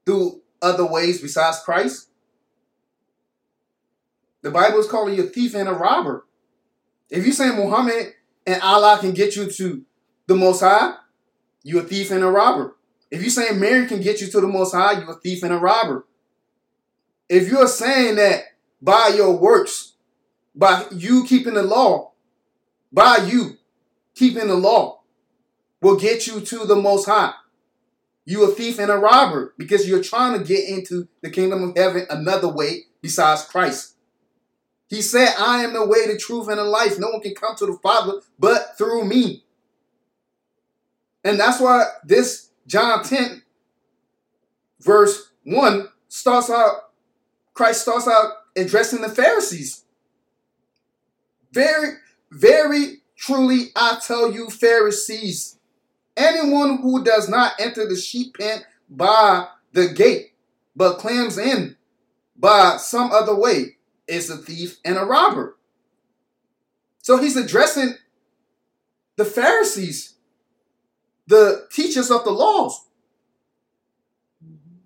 through 0.04 0.42
other 0.60 0.84
ways 0.84 1.22
besides 1.22 1.60
Christ, 1.60 2.10
The 4.42 4.50
Bible 4.50 4.78
is 4.78 4.88
calling 4.88 5.14
you 5.14 5.24
a 5.24 5.26
thief 5.26 5.54
and 5.54 5.70
a 5.70 5.72
robber. 5.72 6.26
If 7.08 7.24
you 7.24 7.32
say 7.32 7.48
Muhammad 7.48 8.12
and 8.46 8.60
Allah 8.60 8.98
can 9.00 9.12
get 9.12 9.36
you 9.36 9.50
to 9.50 9.84
the 10.26 10.36
Most 10.36 10.60
High, 10.60 10.96
you're 11.62 11.82
a 11.82 11.86
thief 11.86 12.10
and 12.10 12.22
a 12.22 12.30
robber. 12.30 12.75
If 13.10 13.20
you're 13.20 13.30
saying 13.30 13.60
Mary 13.60 13.86
can 13.86 14.00
get 14.00 14.20
you 14.20 14.26
to 14.28 14.40
the 14.40 14.48
Most 14.48 14.74
High, 14.74 15.00
you're 15.00 15.12
a 15.12 15.14
thief 15.14 15.42
and 15.42 15.52
a 15.52 15.58
robber. 15.58 16.06
If 17.28 17.48
you're 17.48 17.68
saying 17.68 18.16
that 18.16 18.42
by 18.80 19.12
your 19.16 19.36
works, 19.36 19.94
by 20.54 20.86
you 20.90 21.24
keeping 21.24 21.54
the 21.54 21.62
law, 21.62 22.12
by 22.92 23.18
you 23.18 23.58
keeping 24.14 24.48
the 24.48 24.54
law, 24.54 25.02
will 25.80 25.96
get 25.96 26.26
you 26.26 26.40
to 26.40 26.64
the 26.64 26.76
Most 26.76 27.06
High, 27.06 27.34
you 28.24 28.44
a 28.44 28.52
thief 28.52 28.78
and 28.78 28.90
a 28.90 28.96
robber 28.96 29.54
because 29.56 29.88
you're 29.88 30.02
trying 30.02 30.38
to 30.38 30.44
get 30.44 30.68
into 30.68 31.08
the 31.22 31.30
kingdom 31.30 31.62
of 31.62 31.76
heaven 31.76 32.06
another 32.10 32.48
way 32.48 32.86
besides 33.00 33.44
Christ. 33.44 33.94
He 34.88 35.02
said, 35.02 35.34
I 35.38 35.64
am 35.64 35.72
the 35.72 35.84
way, 35.84 36.06
the 36.06 36.16
truth, 36.16 36.48
and 36.48 36.58
the 36.58 36.64
life. 36.64 36.98
No 36.98 37.08
one 37.08 37.20
can 37.20 37.34
come 37.34 37.56
to 37.56 37.66
the 37.66 37.78
Father 37.82 38.20
but 38.38 38.78
through 38.78 39.04
me. 39.04 39.44
And 41.24 41.40
that's 41.40 41.60
why 41.60 41.86
this 42.04 42.45
John 42.66 43.02
10, 43.02 43.42
verse 44.80 45.30
1, 45.44 45.88
starts 46.08 46.50
out, 46.50 46.90
Christ 47.54 47.82
starts 47.82 48.08
out 48.08 48.32
addressing 48.56 49.02
the 49.02 49.08
Pharisees. 49.08 49.84
Very, 51.52 51.94
very 52.30 53.02
truly, 53.16 53.70
I 53.74 53.98
tell 54.04 54.32
you, 54.32 54.50
Pharisees, 54.50 55.58
anyone 56.16 56.78
who 56.78 57.04
does 57.04 57.28
not 57.28 57.52
enter 57.58 57.86
the 57.86 57.96
sheep 57.96 58.36
pen 58.38 58.62
by 58.90 59.46
the 59.72 59.88
gate, 59.88 60.32
but 60.74 60.98
clams 60.98 61.38
in 61.38 61.76
by 62.38 62.76
some 62.76 63.10
other 63.12 63.34
way, 63.34 63.76
is 64.06 64.30
a 64.30 64.36
thief 64.36 64.78
and 64.84 64.96
a 64.96 65.04
robber. 65.04 65.56
So 67.02 67.18
he's 67.18 67.36
addressing 67.36 67.94
the 69.16 69.24
Pharisees, 69.24 70.14
the 71.26 71.66
teachers 71.70 72.10
of 72.10 72.24
the 72.24 72.30
laws, 72.30 72.86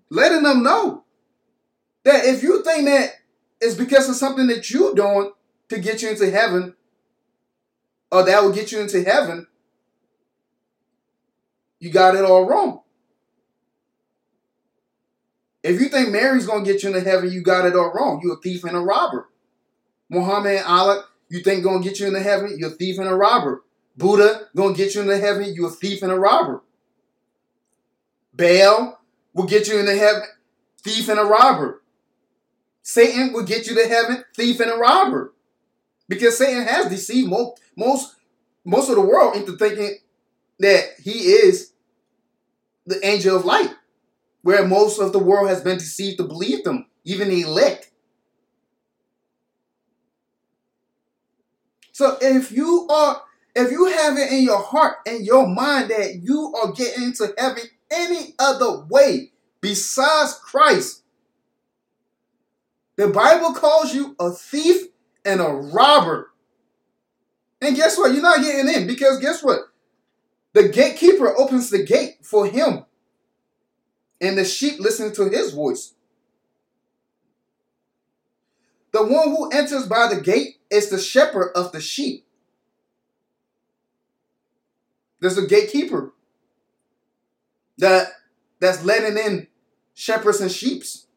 letting 0.09 0.43
them 0.43 0.63
know 0.63 1.03
that 2.03 2.25
if 2.25 2.43
you 2.43 2.63
think 2.63 2.85
that 2.85 3.11
it's 3.59 3.75
because 3.75 4.09
of 4.09 4.15
something 4.15 4.47
that 4.47 4.69
you're 4.69 4.95
doing 4.95 5.31
to 5.69 5.79
get 5.79 6.01
you 6.01 6.09
into 6.09 6.29
heaven, 6.31 6.75
or 8.11 8.23
that 8.23 8.43
will 8.43 8.51
get 8.51 8.71
you 8.71 8.79
into 8.79 9.03
heaven, 9.03 9.47
you 11.79 11.89
got 11.89 12.15
it 12.15 12.25
all 12.25 12.47
wrong. 12.47 12.81
If 15.63 15.79
you 15.79 15.89
think 15.89 16.09
Mary's 16.09 16.47
gonna 16.47 16.65
get 16.65 16.83
you 16.83 16.89
into 16.89 17.07
heaven, 17.07 17.31
you 17.31 17.41
got 17.41 17.65
it 17.65 17.75
all 17.75 17.93
wrong. 17.93 18.19
You're 18.23 18.33
a 18.33 18.41
thief 18.41 18.63
and 18.63 18.75
a 18.75 18.79
robber. 18.79 19.29
Muhammad 20.09 20.57
and 20.57 20.65
Allah, 20.65 21.05
you 21.29 21.41
think 21.41 21.63
gonna 21.63 21.83
get 21.83 21.99
you 21.99 22.07
into 22.07 22.19
heaven? 22.19 22.55
You're 22.57 22.71
a 22.71 22.73
thief 22.73 22.97
and 22.97 23.07
a 23.07 23.15
robber. 23.15 23.63
Buddha 23.97 24.47
gonna 24.55 24.75
get 24.75 24.95
you 24.95 25.01
into 25.01 25.17
heaven? 25.17 25.53
You're 25.53 25.69
a 25.69 25.71
thief 25.71 26.01
and 26.01 26.11
a 26.11 26.19
robber. 26.19 26.61
Baal 28.33 28.99
will 29.33 29.45
get 29.45 29.67
you 29.67 29.79
into 29.79 29.95
heaven, 29.95 30.23
thief 30.81 31.09
and 31.09 31.19
a 31.19 31.23
robber. 31.23 31.81
Satan 32.81 33.33
will 33.33 33.43
get 33.43 33.67
you 33.67 33.75
to 33.75 33.87
heaven, 33.87 34.23
thief 34.35 34.59
and 34.59 34.71
a 34.71 34.75
robber. 34.75 35.33
Because 36.07 36.37
Satan 36.37 36.63
has 36.63 36.89
deceived 36.89 37.29
most 37.29 37.61
most 37.75 38.15
most 38.65 38.89
of 38.89 38.95
the 38.95 39.01
world 39.01 39.35
into 39.35 39.57
thinking 39.57 39.97
that 40.59 40.83
he 41.03 41.11
is 41.11 41.73
the 42.85 43.05
angel 43.05 43.35
of 43.35 43.45
light 43.45 43.73
where 44.41 44.67
most 44.67 44.99
of 44.99 45.13
the 45.13 45.19
world 45.19 45.49
has 45.49 45.61
been 45.61 45.77
deceived 45.77 46.17
to 46.17 46.23
believe 46.23 46.63
them, 46.63 46.87
even 47.03 47.29
the 47.29 47.41
elect. 47.41 47.91
So 51.91 52.17
if 52.21 52.51
you 52.51 52.87
are, 52.89 53.21
if 53.55 53.71
you 53.71 53.85
have 53.85 54.17
it 54.17 54.31
in 54.31 54.43
your 54.43 54.61
heart 54.61 54.97
and 55.05 55.25
your 55.25 55.47
mind 55.47 55.89
that 55.89 56.21
you 56.23 56.53
are 56.55 56.71
getting 56.71 57.05
into 57.05 57.33
heaven 57.37 57.63
any 57.89 58.33
other 58.39 58.85
way 58.89 59.31
besides 59.59 60.39
Christ, 60.41 61.03
the 62.95 63.07
Bible 63.07 63.53
calls 63.53 63.93
you 63.93 64.15
a 64.19 64.31
thief 64.31 64.87
and 65.25 65.41
a 65.41 65.49
robber. 65.49 66.31
And 67.61 67.75
guess 67.75 67.97
what? 67.97 68.13
You're 68.13 68.21
not 68.21 68.41
getting 68.41 68.73
in 68.73 68.87
because 68.87 69.19
guess 69.19 69.43
what? 69.43 69.59
The 70.53 70.69
gatekeeper 70.69 71.35
opens 71.37 71.69
the 71.69 71.83
gate 71.83 72.17
for 72.23 72.45
him 72.45 72.85
and 74.21 74.37
the 74.37 74.45
sheep 74.45 74.79
listen 74.79 75.13
to 75.13 75.29
his 75.29 75.51
voice. 75.53 75.93
The 78.91 79.03
one 79.03 79.29
who 79.29 79.49
enters 79.49 79.87
by 79.87 80.07
the 80.13 80.21
gate 80.21 80.57
is 80.69 80.89
the 80.89 80.99
shepherd 80.99 81.51
of 81.55 81.71
the 81.71 81.81
sheep. 81.81 82.25
There's 85.21 85.37
a 85.37 85.45
gatekeeper 85.45 86.13
that 87.77 88.07
that's 88.59 88.83
letting 88.83 89.17
in 89.17 89.47
shepherds 89.93 90.41
and 90.41 90.51
sheeps. 90.51 91.07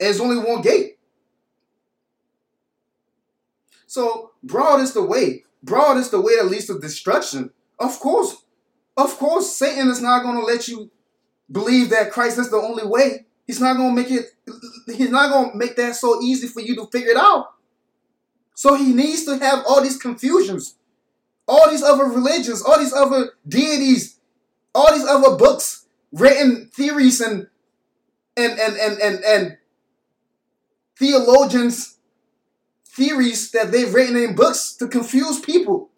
And 0.00 0.06
there's 0.06 0.20
only 0.20 0.38
one 0.38 0.62
gate. 0.62 0.98
So 3.86 4.32
broad 4.42 4.80
is 4.80 4.92
the 4.92 5.02
way. 5.02 5.44
Broad 5.62 5.96
is 5.96 6.10
the 6.10 6.20
way 6.20 6.36
that 6.36 6.46
leads 6.46 6.66
to 6.66 6.78
destruction. 6.78 7.50
Of 7.78 7.98
course, 8.00 8.36
of 8.96 9.16
course, 9.18 9.54
Satan 9.54 9.88
is 9.88 10.00
not 10.00 10.22
going 10.22 10.36
to 10.36 10.44
let 10.44 10.68
you 10.68 10.90
believe 11.50 11.90
that 11.90 12.10
Christ 12.10 12.38
is 12.38 12.50
the 12.50 12.56
only 12.56 12.86
way. 12.86 13.26
He's 13.46 13.60
not 13.60 13.76
to 13.76 13.90
make 13.90 14.10
it. 14.10 14.26
He's 14.86 15.10
not 15.10 15.30
going 15.30 15.52
to 15.52 15.56
make 15.56 15.76
that 15.76 15.96
so 15.96 16.20
easy 16.20 16.48
for 16.48 16.60
you 16.60 16.74
to 16.76 16.86
figure 16.86 17.10
it 17.10 17.16
out. 17.16 17.54
So 18.58 18.74
he 18.74 18.92
needs 18.92 19.24
to 19.26 19.38
have 19.38 19.62
all 19.68 19.80
these 19.80 19.96
confusions, 19.96 20.74
all 21.46 21.70
these 21.70 21.84
other 21.84 22.06
religions, 22.06 22.60
all 22.60 22.76
these 22.76 22.92
other 22.92 23.34
deities, 23.46 24.18
all 24.74 24.92
these 24.92 25.06
other 25.06 25.36
books, 25.36 25.86
written 26.10 26.68
theories 26.74 27.20
and 27.20 27.46
and 28.36 28.58
and 28.58 28.76
and 28.76 29.00
and, 29.00 29.24
and 29.24 29.58
theologians 30.98 31.98
theories 32.84 33.52
that 33.52 33.70
they've 33.70 33.94
written 33.94 34.16
in 34.16 34.34
books 34.34 34.74
to 34.74 34.88
confuse 34.88 35.38
people. 35.38 35.90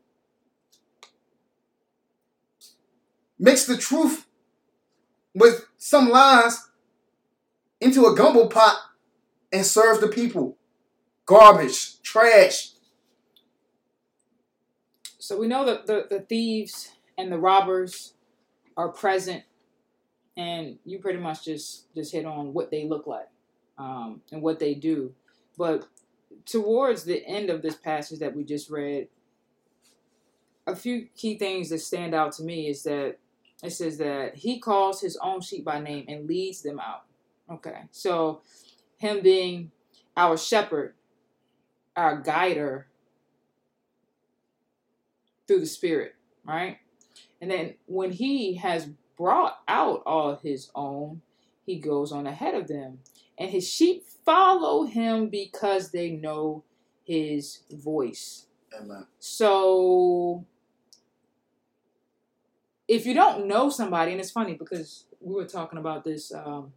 mix 3.41 3.65
the 3.65 3.79
truth 3.79 4.27
with 5.35 5.65
some 5.79 6.11
lies 6.11 6.69
into 7.81 8.05
a 8.05 8.15
gumbo 8.15 8.49
pot 8.49 8.77
and 9.51 9.65
serve 9.65 10.03
the 10.03 10.09
people. 10.09 10.59
Garbage, 11.31 12.03
trash. 12.03 12.71
So 15.21 15.39
we 15.39 15.47
know 15.47 15.65
that 15.65 15.87
the, 15.87 16.09
the 16.11 16.23
thieves 16.23 16.91
and 17.17 17.31
the 17.31 17.39
robbers 17.39 18.15
are 18.77 18.89
present, 18.89 19.45
and 20.37 20.81
you 20.85 20.99
pretty 20.99 21.21
much 21.21 21.45
just 21.45 21.95
just 21.95 22.11
hit 22.11 22.27
on 22.27 22.53
what 22.53 22.73
they 22.73 22.85
look 22.85 23.07
like 23.07 23.29
um, 23.79 24.23
and 24.33 24.43
what 24.43 24.59
they 24.59 24.75
do. 24.75 25.15
But 25.57 25.87
towards 26.47 27.05
the 27.05 27.25
end 27.25 27.49
of 27.49 27.63
this 27.63 27.77
passage 27.77 28.19
that 28.19 28.35
we 28.35 28.43
just 28.43 28.69
read, 28.69 29.07
a 30.67 30.75
few 30.75 31.07
key 31.17 31.39
things 31.39 31.69
that 31.69 31.79
stand 31.79 32.13
out 32.13 32.33
to 32.33 32.43
me 32.43 32.69
is 32.69 32.83
that 32.83 33.19
it 33.63 33.71
says 33.71 33.99
that 33.99 34.35
he 34.35 34.59
calls 34.59 35.01
his 35.01 35.17
own 35.23 35.43
sheep 35.43 35.65
by 35.65 35.79
name 35.79 36.07
and 36.09 36.27
leads 36.27 36.63
them 36.63 36.81
out. 36.81 37.05
Okay, 37.49 37.83
so 37.93 38.41
him 38.97 39.23
being 39.23 39.71
our 40.17 40.37
shepherd, 40.37 40.95
our 41.97 42.21
guider 42.21 42.87
through 45.47 45.61
the 45.61 45.67
Spirit, 45.67 46.15
right? 46.45 46.79
And 47.41 47.51
then 47.51 47.75
when 47.87 48.13
he 48.13 48.55
has 48.57 48.89
brought 49.17 49.59
out 49.67 50.03
all 50.07 50.37
his 50.37 50.71
own, 50.75 51.23
he 51.67 51.79
goes 51.79 52.13
on 52.13 52.27
ahead 52.27 52.55
of 52.55 52.69
them. 52.69 53.01
And 53.39 53.51
his 53.51 53.69
sheep 53.69 54.05
follow 54.25 54.85
him 54.85 55.29
because 55.29 55.91
they 55.91 56.11
know 56.11 56.65
his 57.05 57.61
voice. 57.71 58.47
Amen. 58.79 59.07
So 59.19 60.45
if 62.87 63.07
you 63.07 63.15
don't 63.15 63.47
know 63.47 63.71
somebody, 63.71 64.13
and 64.13 64.21
it's 64.21 64.31
funny 64.31 64.55
because 64.55 65.05
we 65.21 65.35
were 65.35 65.47
talking 65.47 65.79
about 65.79 66.05
this, 66.05 66.33
um, 66.33 66.73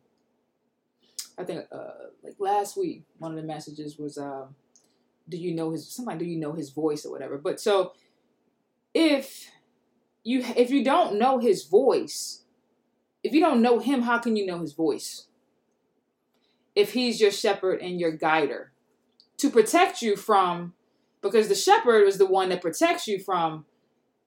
I 1.37 1.43
think 1.43 1.65
uh, 1.71 2.09
like 2.23 2.35
last 2.39 2.77
week, 2.77 3.03
one 3.17 3.31
of 3.31 3.37
the 3.37 3.43
messages 3.43 3.97
was, 3.97 4.17
um, 4.17 4.55
"Do 5.29 5.37
you 5.37 5.53
know 5.53 5.71
his 5.71 5.89
somebody? 5.89 6.19
Do 6.19 6.25
you 6.25 6.39
know 6.39 6.53
his 6.53 6.69
voice 6.69 7.05
or 7.05 7.11
whatever?" 7.11 7.37
But 7.37 7.59
so 7.59 7.93
if 8.93 9.49
you 10.23 10.43
if 10.55 10.69
you 10.69 10.83
don't 10.83 11.17
know 11.17 11.39
his 11.39 11.65
voice, 11.65 12.43
if 13.23 13.33
you 13.33 13.39
don't 13.39 13.61
know 13.61 13.79
him, 13.79 14.01
how 14.01 14.19
can 14.19 14.35
you 14.35 14.45
know 14.45 14.59
his 14.59 14.73
voice? 14.73 15.27
If 16.75 16.93
he's 16.93 17.21
your 17.21 17.31
shepherd 17.31 17.81
and 17.81 17.99
your 17.99 18.11
guider 18.11 18.71
to 19.37 19.49
protect 19.49 20.01
you 20.01 20.15
from, 20.15 20.73
because 21.21 21.47
the 21.47 21.55
shepherd 21.55 22.07
is 22.07 22.17
the 22.17 22.25
one 22.25 22.49
that 22.49 22.61
protects 22.61 23.07
you 23.07 23.19
from 23.19 23.65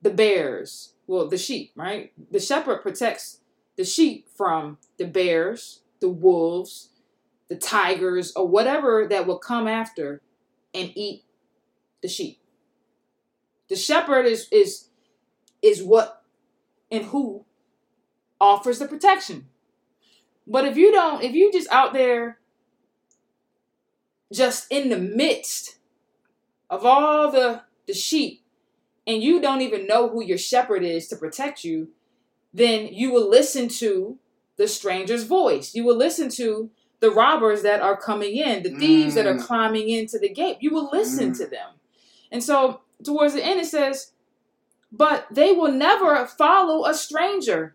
the 0.03 0.11
bears 0.11 0.95
well, 1.07 1.29
the 1.29 1.39
sheep, 1.39 1.73
right? 1.77 2.13
The 2.31 2.41
shepherd 2.41 2.83
protects 2.83 3.41
the 3.77 3.85
sheep 3.85 4.27
from 4.37 4.79
the 4.99 5.07
bears, 5.07 5.83
the 6.01 6.09
wolves, 6.09 6.91
the 7.49 7.57
tigers, 7.57 8.33
or 8.35 8.49
whatever 8.49 9.07
that 9.09 9.27
will 9.27 9.39
come 9.39 9.69
after 9.69 10.21
and 10.77 10.93
eat 10.95 11.25
the 12.03 12.09
sheep. 12.09 12.39
The 13.69 13.77
shepherd 13.77 14.27
is 14.27 14.49
is 14.53 14.89
is 15.63 15.83
what 15.83 16.23
and 16.91 17.07
who 17.07 17.45
offers 18.41 18.79
the 18.79 18.87
protection. 18.87 19.47
But 20.47 20.65
if 20.65 20.77
you 20.77 20.93
don't, 20.93 21.25
if 21.25 21.33
you 21.33 21.51
just 21.51 21.71
out 21.73 21.93
there 21.93 22.39
just 24.33 24.67
in 24.71 24.91
the 24.91 24.99
midst 24.99 25.79
of 26.71 26.85
all 26.85 27.31
the 27.31 27.63
the 27.87 27.95
sheep 27.95 28.43
and 29.07 29.23
you 29.23 29.41
don't 29.41 29.63
even 29.63 29.87
know 29.87 30.09
who 30.09 30.23
your 30.23 30.39
shepherd 30.39 30.85
is 30.85 31.09
to 31.09 31.17
protect 31.17 31.65
you, 31.65 31.89
then 32.53 32.89
you 32.93 33.13
will 33.13 33.29
listen 33.29 33.69
to 33.69 34.19
the 34.57 34.69
stranger's 34.69 35.25
voice. 35.25 35.75
You 35.75 35.85
will 35.85 35.97
listen 35.97 36.29
to 36.31 36.71
the 37.01 37.11
robbers 37.11 37.63
that 37.63 37.81
are 37.81 37.97
coming 37.97 38.37
in, 38.37 38.63
the 38.63 38.71
thieves 38.71 39.13
mm. 39.13 39.17
that 39.17 39.27
are 39.27 39.35
mm. 39.35 39.43
climbing 39.43 39.89
into 39.89 40.19
the 40.19 40.29
gate. 40.29 40.59
You 40.61 40.73
will 40.73 40.89
listen 40.93 41.33
mm. 41.33 41.39
to 41.39 41.47
them. 41.47 41.71
And 42.31 42.43
so 42.43 42.81
towards 43.05 43.35
the 43.35 43.45
end 43.45 43.61
it 43.61 43.67
says, 43.67 44.13
but 44.91 45.27
they 45.31 45.53
will 45.53 45.73
never 45.73 46.27
follow 46.27 46.87
a 46.87 46.95
stranger. 46.95 47.75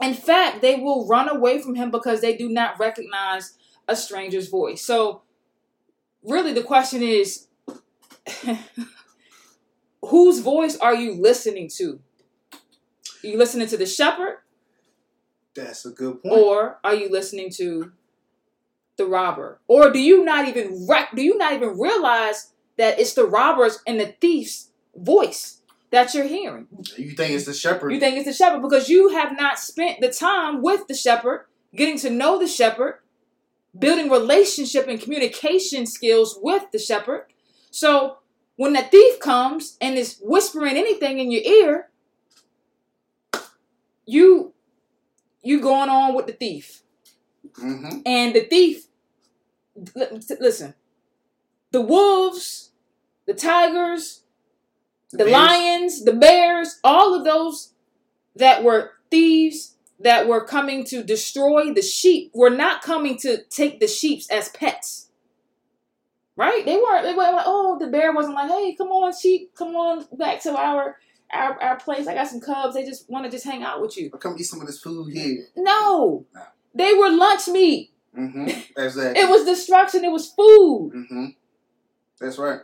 In 0.00 0.14
fact, 0.14 0.62
they 0.62 0.76
will 0.76 1.06
run 1.06 1.28
away 1.28 1.60
from 1.60 1.74
him 1.74 1.90
because 1.90 2.20
they 2.20 2.36
do 2.36 2.48
not 2.48 2.78
recognize 2.78 3.54
a 3.86 3.94
stranger's 3.94 4.48
voice. 4.48 4.84
So, 4.84 5.22
really, 6.22 6.52
the 6.52 6.62
question 6.62 7.02
is 7.02 7.48
whose 10.02 10.40
voice 10.40 10.76
are 10.78 10.94
you 10.94 11.12
listening 11.12 11.68
to? 11.76 12.00
Are 13.22 13.28
you 13.28 13.38
listening 13.38 13.68
to 13.68 13.76
the 13.76 13.86
shepherd? 13.86 14.38
That's 15.54 15.84
a 15.84 15.90
good 15.90 16.22
point. 16.22 16.34
Or 16.34 16.78
are 16.82 16.94
you 16.94 17.10
listening 17.10 17.50
to 17.56 17.92
robber? 19.12 19.60
Or 19.68 19.90
do 19.90 20.00
you 20.00 20.24
not 20.24 20.48
even 20.48 20.86
rec- 20.88 21.14
do 21.14 21.22
you 21.22 21.36
not 21.36 21.52
even 21.52 21.78
realize 21.78 22.52
that 22.78 22.98
it's 22.98 23.14
the 23.14 23.26
robbers 23.26 23.78
and 23.86 24.00
the 24.00 24.14
thief's 24.20 24.70
voice? 24.96 25.58
that 25.92 26.14
you're 26.14 26.26
hearing. 26.26 26.66
You 26.96 27.10
think 27.10 27.34
it's 27.34 27.44
the 27.44 27.52
shepherd? 27.52 27.92
You 27.92 28.00
think 28.00 28.16
it's 28.16 28.24
the 28.24 28.32
shepherd 28.32 28.62
because 28.62 28.88
you 28.88 29.10
have 29.10 29.36
not 29.38 29.58
spent 29.58 30.00
the 30.00 30.08
time 30.08 30.62
with 30.62 30.88
the 30.88 30.94
shepherd, 30.94 31.46
getting 31.76 31.98
to 31.98 32.08
know 32.08 32.38
the 32.38 32.48
shepherd, 32.48 33.00
building 33.78 34.10
relationship 34.10 34.88
and 34.88 35.00
communication 35.00 35.86
skills 35.86 36.38
with 36.42 36.64
the 36.72 36.78
shepherd. 36.78 37.26
So 37.70 38.18
when 38.56 38.72
the 38.72 38.82
thief 38.82 39.20
comes 39.20 39.76
and 39.80 39.96
is 39.96 40.18
whispering 40.22 40.76
anything 40.76 41.18
in 41.18 41.30
your 41.30 41.42
ear, 41.42 41.88
you 44.06 44.54
you 45.42 45.60
going 45.60 45.90
on 45.90 46.14
with 46.14 46.26
the 46.26 46.32
thief. 46.32 46.82
Mm-hmm. 47.58 48.00
And 48.06 48.34
the 48.34 48.44
thief, 48.44 48.86
listen, 49.96 50.74
the 51.70 51.80
wolves, 51.80 52.70
the 53.26 53.34
tigers, 53.34 54.22
the, 55.12 55.24
lions, 55.24 56.04
the 56.04 56.12
bears, 56.12 56.78
all 56.84 57.14
of 57.14 57.24
those 57.24 57.72
that 58.36 58.62
were 58.62 58.92
thieves 59.10 59.76
that 60.00 60.26
were 60.26 60.44
coming 60.44 60.84
to 60.84 61.02
destroy 61.02 61.72
the 61.72 61.82
sheep 61.82 62.30
were 62.34 62.50
not 62.50 62.82
coming 62.82 63.16
to 63.18 63.44
take 63.44 63.80
the 63.80 63.86
sheep 63.86 64.22
as 64.30 64.48
pets. 64.48 65.08
Right? 66.34 66.64
They 66.64 66.76
weren't 66.76 67.04
they 67.04 67.14
weren't 67.14 67.34
like, 67.34 67.44
oh, 67.46 67.78
the 67.78 67.88
bear 67.88 68.12
wasn't 68.12 68.34
like, 68.34 68.50
hey, 68.50 68.74
come 68.76 68.88
on, 68.88 69.12
sheep, 69.16 69.54
come 69.54 69.76
on 69.76 70.06
back 70.16 70.42
to 70.42 70.56
our 70.56 70.96
our, 71.32 71.62
our 71.62 71.76
place. 71.76 72.06
I 72.06 72.14
got 72.14 72.28
some 72.28 72.40
cubs. 72.40 72.74
They 72.74 72.84
just 72.84 73.08
want 73.08 73.24
to 73.24 73.30
just 73.30 73.44
hang 73.44 73.62
out 73.62 73.80
with 73.80 73.96
you. 73.96 74.10
Or 74.12 74.18
come 74.18 74.36
eat 74.38 74.44
some 74.44 74.60
of 74.60 74.66
this 74.66 74.80
food 74.80 75.12
here. 75.12 75.46
No. 75.56 76.26
no. 76.34 76.42
They 76.74 76.94
were 76.94 77.10
lunch 77.10 77.48
meat. 77.48 77.91
Mm-hmm. 78.18 78.48
Exactly. 78.76 79.20
it 79.20 79.28
was 79.28 79.44
destruction. 79.44 80.04
It 80.04 80.12
was 80.12 80.30
food. 80.30 80.92
Mm-hmm. 80.94 81.26
That's 82.20 82.38
right. 82.38 82.60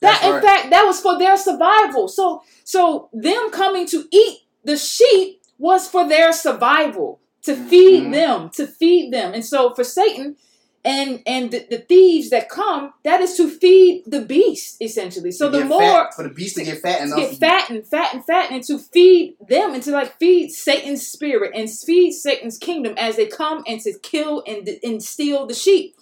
That 0.00 0.24
in 0.24 0.42
fact 0.42 0.70
that 0.70 0.84
was 0.84 1.00
for 1.00 1.18
their 1.18 1.36
survival. 1.36 2.08
So 2.08 2.42
so 2.64 3.08
them 3.12 3.50
coming 3.50 3.86
to 3.88 4.04
eat 4.10 4.40
the 4.64 4.76
sheep 4.76 5.42
was 5.58 5.88
for 5.88 6.08
their 6.08 6.32
survival, 6.32 7.20
to 7.42 7.54
feed 7.54 8.04
mm-hmm. 8.04 8.12
them, 8.12 8.50
to 8.50 8.66
feed 8.66 9.12
them. 9.12 9.32
And 9.34 9.44
so 9.44 9.74
for 9.74 9.84
Satan 9.84 10.36
and 10.84 11.22
and 11.26 11.50
the, 11.52 11.66
the, 11.70 11.78
thieves 11.78 12.30
that 12.30 12.48
come, 12.48 12.92
that 13.04 13.20
is 13.20 13.36
to 13.36 13.48
feed 13.48 14.02
the 14.06 14.20
beast 14.20 14.82
essentially. 14.82 15.30
So 15.30 15.48
the 15.48 15.64
more 15.64 15.80
fat, 15.80 16.14
for 16.14 16.24
the 16.24 16.30
beast 16.34 16.56
to 16.56 16.64
get 16.64 16.80
fat 16.80 17.02
enough, 17.02 17.18
get 17.18 17.38
fat 17.38 17.70
and 17.70 17.86
fat 17.86 18.14
and 18.14 18.24
fat, 18.24 18.50
and 18.50 18.64
to 18.64 18.78
feed 18.78 19.36
them 19.48 19.74
and 19.74 19.82
to 19.84 19.92
like 19.92 20.18
feed 20.18 20.50
Satan's 20.50 21.06
spirit 21.06 21.52
and 21.54 21.70
feed 21.70 22.12
Satan's 22.12 22.58
kingdom 22.58 22.94
as 22.98 23.16
they 23.16 23.26
come 23.26 23.62
and 23.66 23.80
to 23.82 23.96
kill 24.00 24.42
and 24.46 24.68
and 24.82 25.02
steal 25.02 25.46
the 25.46 25.54
sheep. 25.54 25.96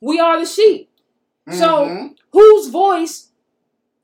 We 0.00 0.18
are 0.18 0.40
the 0.40 0.46
sheep. 0.46 0.90
Mm-hmm. 1.48 1.58
So 1.58 2.14
whose 2.32 2.68
voice 2.68 3.30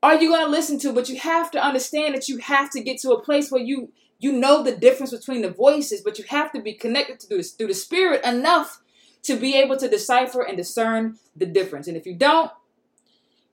are 0.01 0.15
you 0.15 0.29
going 0.29 0.45
to 0.45 0.51
listen 0.51 0.79
to 0.79 0.93
but 0.93 1.09
you 1.09 1.19
have 1.19 1.51
to 1.51 1.63
understand 1.63 2.15
that 2.15 2.29
you 2.29 2.37
have 2.37 2.71
to 2.71 2.81
get 2.81 2.99
to 2.99 3.11
a 3.11 3.21
place 3.21 3.51
where 3.51 3.61
you 3.61 3.91
you 4.19 4.31
know 4.31 4.63
the 4.63 4.75
difference 4.75 5.11
between 5.11 5.41
the 5.41 5.49
voices 5.49 6.01
but 6.01 6.17
you 6.17 6.25
have 6.29 6.51
to 6.51 6.61
be 6.61 6.73
connected 6.73 7.19
to 7.19 7.27
this 7.27 7.51
through 7.51 7.67
the 7.67 7.73
spirit 7.73 8.23
enough 8.23 8.81
to 9.23 9.35
be 9.35 9.55
able 9.55 9.77
to 9.77 9.87
decipher 9.87 10.41
and 10.41 10.57
discern 10.57 11.17
the 11.35 11.45
difference. 11.45 11.87
And 11.87 11.97
if 11.97 12.05
you 12.05 12.15
don't 12.15 12.51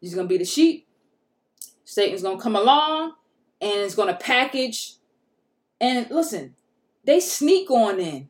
you're 0.01 0.15
going 0.15 0.29
to 0.29 0.33
be 0.33 0.39
the 0.39 0.45
sheep. 0.45 0.87
Satan's 1.85 2.23
going 2.23 2.37
to 2.37 2.43
come 2.43 2.55
along 2.55 3.15
and 3.61 3.81
it's 3.81 3.95
going 3.95 4.09
to 4.09 4.15
package. 4.15 4.95
And 5.81 6.11
listen 6.11 6.55
they 7.05 7.21
sneak 7.21 7.71
on 7.71 7.99
in. 7.99 8.29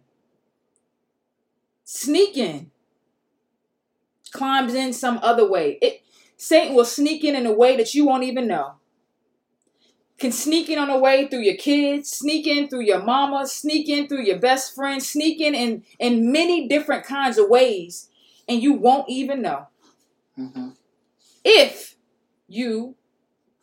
Sneak 1.85 2.37
in 2.37 2.71
climbs 4.31 4.75
in 4.75 4.93
some 4.93 5.19
other 5.23 5.49
way. 5.49 5.79
It 5.83 6.03
Satan 6.37 6.77
will 6.77 6.85
sneak 6.85 7.25
in 7.25 7.35
in 7.35 7.47
a 7.47 7.53
way 7.53 7.77
that 7.77 7.95
you 7.95 8.07
won't 8.07 8.23
even 8.23 8.47
know. 8.47 8.75
Can 10.19 10.33
sneak 10.33 10.69
in 10.69 10.79
on 10.79 10.89
the 10.89 10.99
way 10.99 11.29
through 11.29 11.43
your 11.43 11.57
kids, 11.57 12.11
sneak 12.11 12.47
in 12.47 12.69
through 12.69 12.83
your 12.83 13.03
mama, 13.03 13.47
sneak 13.47 13.89
in 13.89 14.09
through 14.09 14.25
your 14.25 14.39
best 14.39 14.75
friend, 14.75 15.03
sneak 15.03 15.41
in 15.41 15.55
in, 15.55 15.85
in 15.99 16.33
many 16.33 16.67
different 16.67 17.05
kinds 17.05 17.39
of 17.39 17.49
ways, 17.49 18.09
and 18.49 18.61
you 18.63 18.73
won't 18.73 19.09
even 19.09 19.43
know. 19.43 19.69
Mm-hmm. 20.37 20.71
If 21.45 21.97
you 22.49 22.97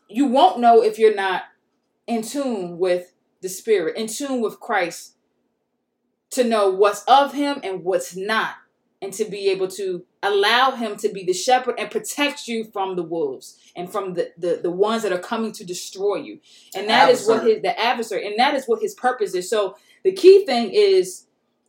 you 0.07 0.27
won't 0.27 0.59
know 0.59 0.81
if 0.81 0.97
you're 0.97 1.15
not 1.15 1.43
in 2.07 2.21
tune 2.21 2.77
with 2.77 3.13
the 3.41 3.49
spirit, 3.49 3.97
in 3.97 4.07
tune 4.07 4.41
with 4.41 4.59
Christ, 4.59 5.15
to 6.31 6.43
know 6.43 6.69
what's 6.69 7.03
of 7.03 7.33
him 7.33 7.59
and 7.63 7.83
what's 7.83 8.15
not 8.15 8.55
and 9.01 9.13
to 9.13 9.25
be 9.25 9.49
able 9.49 9.67
to 9.67 10.05
allow 10.23 10.71
him 10.71 10.95
to 10.97 11.10
be 11.10 11.23
the 11.23 11.34
shepherd 11.34 11.75
and 11.77 11.91
protect 11.91 12.47
you 12.47 12.63
from 12.63 12.95
the 12.95 13.03
wolves 13.03 13.58
and 13.75 13.91
from 13.91 14.13
the, 14.13 14.31
the, 14.38 14.60
the 14.63 14.71
ones 14.71 15.03
that 15.03 15.12
are 15.12 15.19
coming 15.19 15.51
to 15.51 15.65
destroy 15.65 16.15
you. 16.15 16.39
And 16.75 16.89
that 16.89 17.10
adversary. 17.10 17.13
is 17.13 17.27
what 17.27 17.47
his 17.47 17.62
the 17.62 17.79
adversary, 17.79 18.27
and 18.27 18.39
that 18.39 18.55
is 18.55 18.65
what 18.65 18.81
his 18.81 18.93
purpose 18.95 19.34
is. 19.34 19.49
So 19.49 19.77
the 20.03 20.12
key 20.12 20.45
thing 20.45 20.71
is 20.71 21.25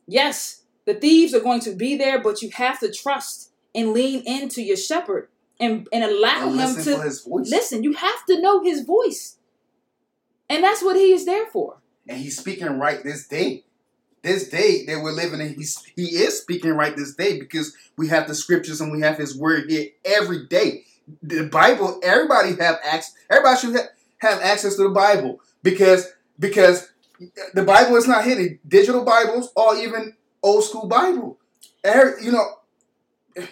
yes, 0.07 0.63
the 0.85 0.93
thieves 0.93 1.33
are 1.33 1.41
going 1.41 1.59
to 1.61 1.71
be 1.71 1.97
there, 1.97 2.21
but 2.21 2.41
you 2.41 2.49
have 2.55 2.79
to 2.79 2.91
trust 2.91 3.51
and 3.75 3.93
lean 3.93 4.23
into 4.25 4.63
your 4.63 4.77
shepherd 4.77 5.27
and, 5.59 5.87
and 5.91 6.03
allow 6.03 6.49
and 6.49 6.59
him 6.59 6.75
to 6.83 7.11
listen. 7.25 7.83
You 7.83 7.93
have 7.93 8.25
to 8.27 8.41
know 8.41 8.63
his 8.63 8.83
voice. 8.83 9.37
And 10.49 10.63
that's 10.63 10.81
what 10.81 10.95
he 10.95 11.11
is 11.11 11.25
there 11.25 11.45
for. 11.47 11.81
And 12.07 12.17
he's 12.17 12.37
speaking 12.37 12.79
right 12.79 13.03
this 13.03 13.27
day 13.27 13.65
this 14.27 14.49
day 14.49 14.85
that 14.85 15.01
we're 15.01 15.11
living 15.11 15.41
in, 15.41 15.53
he's, 15.55 15.83
he 15.95 16.03
is 16.03 16.39
speaking 16.39 16.71
right 16.71 16.95
this 16.95 17.15
day 17.15 17.39
because 17.39 17.75
we 17.97 18.09
have 18.09 18.27
the 18.27 18.35
scriptures 18.35 18.81
and 18.81 18.91
we 18.91 19.01
have 19.01 19.17
his 19.17 19.37
word 19.37 19.69
here 19.69 19.87
every 20.05 20.45
day. 20.45 20.83
The 21.23 21.45
Bible, 21.45 21.99
everybody 22.03 22.49
have 22.61 22.79
access. 22.83 23.15
Everybody 23.29 23.59
should 23.59 23.75
have, 24.19 24.41
access 24.41 24.75
to 24.75 24.83
the 24.83 24.89
Bible 24.89 25.39
because 25.63 26.07
because 26.39 26.89
the 27.53 27.63
Bible 27.63 27.95
is 27.95 28.07
not 28.07 28.25
hidden. 28.25 28.59
Digital 28.67 29.05
Bibles 29.05 29.51
or 29.55 29.75
even 29.77 30.15
old 30.43 30.63
school 30.63 30.87
Bible, 30.87 31.37
you 32.21 32.31
know, 32.31 32.45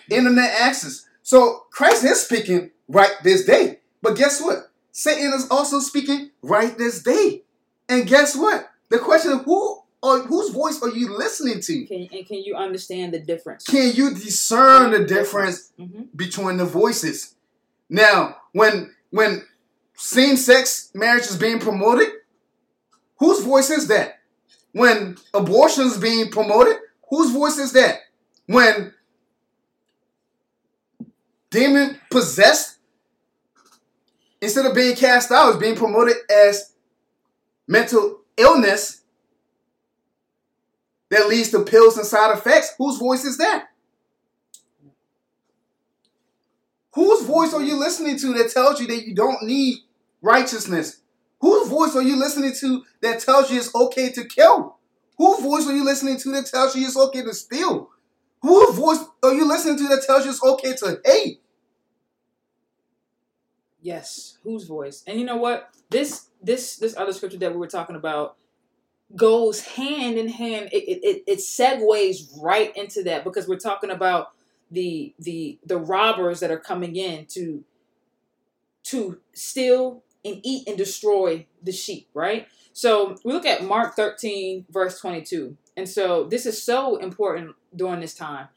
internet 0.09 0.51
access. 0.59 1.05
So 1.23 1.65
Christ 1.71 2.03
is 2.03 2.21
speaking 2.21 2.71
right 2.87 3.11
this 3.23 3.45
day. 3.45 3.79
But 4.01 4.17
guess 4.17 4.41
what? 4.41 4.71
Satan 4.91 5.33
is 5.33 5.47
also 5.49 5.79
speaking 5.79 6.31
right 6.41 6.77
this 6.77 7.01
day. 7.01 7.43
And 7.87 8.07
guess 8.07 8.35
what? 8.35 8.69
The 8.89 8.99
question 8.99 9.31
of 9.31 9.45
who 9.45 9.84
or 10.05 10.19
whose 10.19 10.51
voice 10.51 10.79
are 10.83 10.89
you 10.89 11.17
listening 11.17 11.61
to? 11.61 11.85
Can, 11.85 12.07
and 12.11 12.27
can 12.27 12.43
you 12.43 12.55
understand 12.55 13.11
the 13.11 13.19
difference? 13.19 13.63
Can 13.63 13.91
you 13.95 14.11
discern 14.11 14.91
the 14.91 15.03
difference 15.03 15.71
mm-hmm. 15.79 16.03
between 16.15 16.57
the 16.57 16.65
voices? 16.65 17.33
Now, 17.89 18.37
when 18.51 18.93
when 19.09 19.43
same-sex 19.95 20.91
marriage 20.93 21.23
is 21.23 21.37
being 21.37 21.59
promoted, 21.59 22.09
whose 23.17 23.43
voice 23.43 23.71
is 23.71 23.87
that? 23.87 24.19
When 24.73 25.17
abortion 25.33 25.85
is 25.85 25.97
being 25.97 26.29
promoted, 26.29 26.77
whose 27.09 27.31
voice 27.31 27.57
is 27.57 27.73
that? 27.73 28.01
When 28.45 28.93
demon 31.49 31.99
possessed, 32.11 32.77
instead 34.39 34.67
of 34.67 34.75
being 34.75 34.95
cast 34.95 35.31
out, 35.31 35.51
is 35.51 35.57
being 35.57 35.75
promoted 35.75 36.17
as 36.29 36.73
mental 37.67 38.19
illness 38.37 39.01
that 41.15 41.29
leads 41.29 41.49
to 41.51 41.63
pills 41.63 41.97
and 41.97 42.05
side 42.05 42.35
effects. 42.35 42.73
Whose 42.77 42.97
voice 42.97 43.23
is 43.23 43.37
that? 43.37 43.67
Whose 46.93 47.25
voice 47.25 47.53
are 47.53 47.63
you 47.63 47.77
listening 47.79 48.17
to 48.19 48.33
that 48.33 48.51
tells 48.51 48.81
you 48.81 48.87
that 48.87 49.07
you 49.07 49.15
don't 49.15 49.43
need 49.43 49.77
righteousness? 50.21 51.01
Whose 51.39 51.69
voice 51.69 51.95
are 51.95 52.01
you 52.01 52.17
listening 52.17 52.53
to 52.59 52.83
that 53.01 53.21
tells 53.21 53.49
you 53.49 53.59
it's 53.59 53.73
okay 53.73 54.11
to 54.11 54.25
kill? 54.25 54.77
Whose 55.17 55.41
voice 55.41 55.65
are 55.67 55.73
you 55.73 55.85
listening 55.85 56.17
to 56.19 56.31
that 56.31 56.47
tells 56.47 56.75
you 56.75 56.85
it's 56.85 56.97
okay 56.97 57.21
to 57.23 57.33
steal? 57.33 57.89
Whose 58.41 58.75
voice 58.75 58.99
are 59.23 59.33
you 59.33 59.47
listening 59.47 59.77
to 59.77 59.87
that 59.87 60.03
tells 60.05 60.25
you 60.25 60.31
it's 60.31 60.43
okay 60.43 60.75
to 60.75 60.99
hate? 61.05 61.41
Yes, 63.81 64.37
whose 64.43 64.65
voice? 64.65 65.03
And 65.07 65.17
you 65.17 65.25
know 65.25 65.37
what? 65.37 65.69
This 65.89 66.27
this 66.41 66.75
this 66.75 66.97
other 66.97 67.13
scripture 67.13 67.37
that 67.37 67.51
we 67.51 67.57
were 67.57 67.67
talking 67.67 67.95
about 67.95 68.35
goes 69.15 69.61
hand 69.61 70.17
in 70.17 70.29
hand. 70.29 70.69
It 70.71 70.83
it, 70.87 71.23
it, 71.27 71.39
segues 71.39 72.41
right 72.41 72.75
into 72.75 73.03
that 73.03 73.23
because 73.23 73.47
we're 73.47 73.57
talking 73.57 73.91
about 73.91 74.33
the 74.71 75.13
the 75.19 75.59
the 75.65 75.77
robbers 75.77 76.39
that 76.39 76.51
are 76.51 76.59
coming 76.59 76.95
in 76.95 77.25
to 77.27 77.63
to 78.83 79.19
steal 79.33 80.03
and 80.23 80.39
eat 80.43 80.67
and 80.67 80.77
destroy 80.77 81.45
the 81.61 81.71
sheep, 81.71 82.09
right? 82.13 82.47
So 82.73 83.15
we 83.23 83.31
look 83.31 83.45
at 83.45 83.63
Mark 83.63 83.95
13, 83.95 84.65
verse 84.69 84.99
22. 84.99 85.55
And 85.77 85.87
so 85.87 86.25
this 86.25 86.45
is 86.45 86.61
so 86.61 86.97
important 86.97 87.55
during 87.75 87.99
this 87.99 88.13
time, 88.13 88.47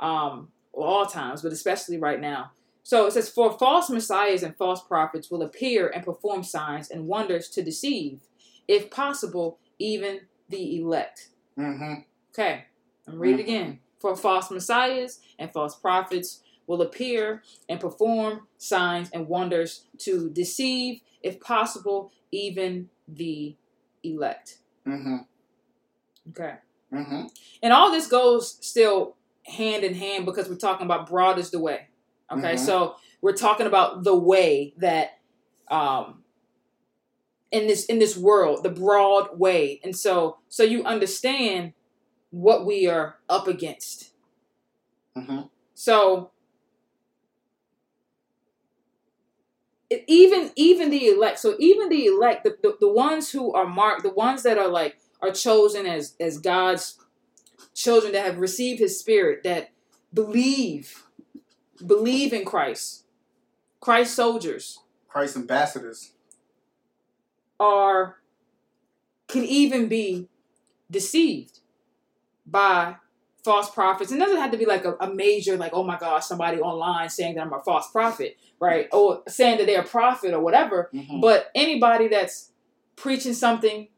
um, 0.00 0.48
all 0.72 1.06
times, 1.06 1.42
but 1.42 1.52
especially 1.52 1.98
right 1.98 2.20
now. 2.20 2.52
So 2.82 3.06
it 3.06 3.12
says, 3.12 3.28
For 3.28 3.56
false 3.58 3.90
messiahs 3.90 4.42
and 4.42 4.56
false 4.56 4.82
prophets 4.82 5.30
will 5.30 5.42
appear 5.42 5.88
and 5.88 6.04
perform 6.04 6.42
signs 6.42 6.90
and 6.90 7.06
wonders 7.06 7.48
to 7.50 7.62
deceive, 7.62 8.20
if 8.66 8.90
possible, 8.90 9.58
even 9.78 10.20
the 10.48 10.78
elect. 10.78 11.28
Mm-hmm. 11.58 11.94
Okay, 12.32 12.64
I'm 13.06 13.18
read 13.18 13.38
it 13.38 13.42
again. 13.42 13.80
For 13.98 14.16
false 14.16 14.50
messiahs 14.50 15.20
and 15.38 15.52
false 15.52 15.74
prophets 15.74 16.42
will 16.66 16.82
appear 16.82 17.42
and 17.68 17.80
perform 17.80 18.46
signs 18.58 19.10
and 19.10 19.26
wonders 19.26 19.86
to 19.98 20.30
deceive, 20.30 21.00
if 21.22 21.40
possible, 21.40 22.12
even 22.30 22.88
the 23.08 23.56
elect. 24.04 24.58
Mm-hmm. 24.86 25.16
Okay. 26.30 26.54
Mm-hmm. 26.92 27.26
And 27.62 27.72
all 27.72 27.90
this 27.90 28.06
goes 28.06 28.58
still 28.64 29.16
hand 29.46 29.82
in 29.82 29.94
hand 29.94 30.26
because 30.26 30.48
we're 30.48 30.56
talking 30.56 30.84
about 30.84 31.08
broad 31.08 31.38
is 31.38 31.50
the 31.50 31.58
way. 31.58 31.88
Okay, 32.30 32.54
Mhm. 32.54 32.58
so 32.58 32.96
we're 33.22 33.32
talking 33.36 33.66
about 33.66 34.04
the 34.04 34.14
way 34.14 34.74
that 34.76 35.18
um 35.70 36.22
in 37.50 37.66
this 37.66 37.84
in 37.86 37.98
this 37.98 38.16
world, 38.16 38.62
the 38.62 38.70
broad 38.70 39.38
way. 39.38 39.80
And 39.82 39.96
so 39.96 40.38
so 40.48 40.62
you 40.62 40.84
understand 40.84 41.72
what 42.30 42.66
we 42.66 42.86
are 42.86 43.16
up 43.28 43.48
against. 43.48 44.10
Mm-hmm. 45.16 45.42
So 45.74 46.30
it, 49.90 50.04
even 50.06 50.50
even 50.56 50.90
the 50.90 51.06
elect, 51.06 51.38
so 51.38 51.56
even 51.58 51.88
the 51.88 52.06
elect, 52.06 52.44
the, 52.44 52.56
the, 52.62 52.76
the 52.80 52.92
ones 52.92 53.30
who 53.30 53.52
are 53.54 53.66
marked, 53.66 54.02
the 54.02 54.10
ones 54.10 54.42
that 54.42 54.58
are 54.58 54.68
like 54.68 54.98
are 55.22 55.32
chosen 55.32 55.86
as 55.86 56.14
as 56.20 56.38
God's 56.38 56.98
children 57.74 58.12
that 58.12 58.26
have 58.26 58.38
received 58.38 58.80
His 58.80 58.98
Spirit, 58.98 59.42
that 59.44 59.70
believe 60.12 61.04
believe 61.84 62.32
in 62.32 62.44
Christ, 62.44 63.04
Christ 63.80 64.14
soldiers 64.14 64.80
Christ 65.08 65.36
ambassadors. 65.36 66.12
Are 67.60 68.16
can 69.28 69.44
even 69.44 69.88
be 69.88 70.28
deceived 70.90 71.60
by 72.46 72.96
false 73.44 73.70
prophets. 73.70 74.10
It 74.12 74.18
doesn't 74.18 74.38
have 74.38 74.50
to 74.50 74.56
be 74.58 74.66
like 74.66 74.84
a, 74.84 74.94
a 75.00 75.12
major, 75.14 75.56
like, 75.56 75.72
oh 75.74 75.84
my 75.84 75.98
gosh, 75.98 76.26
somebody 76.26 76.60
online 76.60 77.08
saying 77.08 77.34
that 77.36 77.42
I'm 77.42 77.52
a 77.52 77.60
false 77.60 77.90
prophet, 77.90 78.36
right? 78.60 78.88
Or 78.92 79.22
saying 79.28 79.58
that 79.58 79.66
they're 79.66 79.82
a 79.82 79.86
prophet 79.86 80.34
or 80.34 80.40
whatever. 80.40 80.90
Mhm. 80.92 81.20
But 81.20 81.50
anybody 81.54 82.08
that's 82.08 82.50
preaching 82.96 83.34
something 83.34 83.88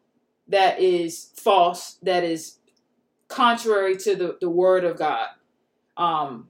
that 0.49 0.81
is 0.81 1.33
false, 1.37 1.99
that 2.03 2.25
is 2.25 2.59
contrary 3.29 3.97
to 3.97 4.17
the, 4.17 4.37
the 4.41 4.51
word 4.51 4.85
of 4.85 4.99
God, 4.99 5.29
um, 5.97 6.49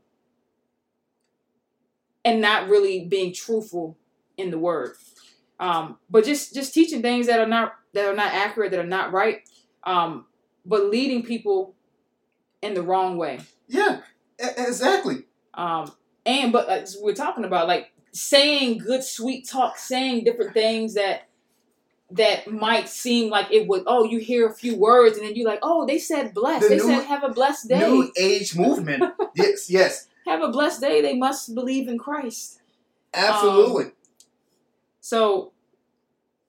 and 2.24 2.40
not 2.40 2.68
really 2.68 3.04
being 3.04 3.32
truthful 3.32 3.96
in 4.36 4.50
the 4.50 4.58
word. 4.58 4.96
Um, 5.60 5.98
but 6.08 6.24
just 6.24 6.54
just 6.54 6.72
teaching 6.72 7.02
things 7.02 7.26
that 7.26 7.38
are 7.38 7.46
not 7.46 7.74
that 7.92 8.06
are 8.06 8.16
not 8.16 8.32
accurate, 8.32 8.70
that 8.70 8.80
are 8.80 8.86
not 8.86 9.12
right, 9.12 9.42
um, 9.84 10.24
but 10.64 10.86
leading 10.86 11.22
people 11.22 11.74
in 12.62 12.72
the 12.74 12.82
wrong 12.82 13.18
way. 13.18 13.40
Yeah, 13.68 14.00
exactly. 14.38 15.24
Um, 15.52 15.92
and 16.24 16.50
but 16.50 16.68
uh, 16.68 16.86
we're 17.02 17.14
talking 17.14 17.44
about 17.44 17.68
like 17.68 17.92
saying 18.12 18.78
good 18.78 19.04
sweet 19.04 19.46
talk, 19.46 19.76
saying 19.76 20.24
different 20.24 20.54
things 20.54 20.94
that 20.94 21.28
that 22.12 22.50
might 22.50 22.88
seem 22.88 23.28
like 23.30 23.52
it 23.52 23.68
would. 23.68 23.82
Oh, 23.86 24.04
you 24.04 24.18
hear 24.18 24.48
a 24.48 24.54
few 24.54 24.76
words 24.76 25.18
and 25.18 25.26
then 25.26 25.36
you're 25.36 25.46
like, 25.46 25.60
oh, 25.62 25.86
they 25.86 25.98
said 25.98 26.32
blessed. 26.32 26.62
The 26.62 26.68
they 26.70 26.76
new- 26.76 26.86
said 26.86 27.04
have 27.04 27.22
a 27.22 27.28
blessed 27.28 27.68
day. 27.68 27.80
New 27.80 28.10
age 28.18 28.56
movement. 28.56 29.04
yes, 29.34 29.68
yes, 29.68 30.08
have 30.26 30.42
a 30.42 30.48
blessed 30.48 30.80
day. 30.80 31.02
They 31.02 31.16
must 31.16 31.54
believe 31.54 31.86
in 31.86 31.98
Christ. 31.98 32.60
absolutely. 33.12 33.92
So 35.00 35.52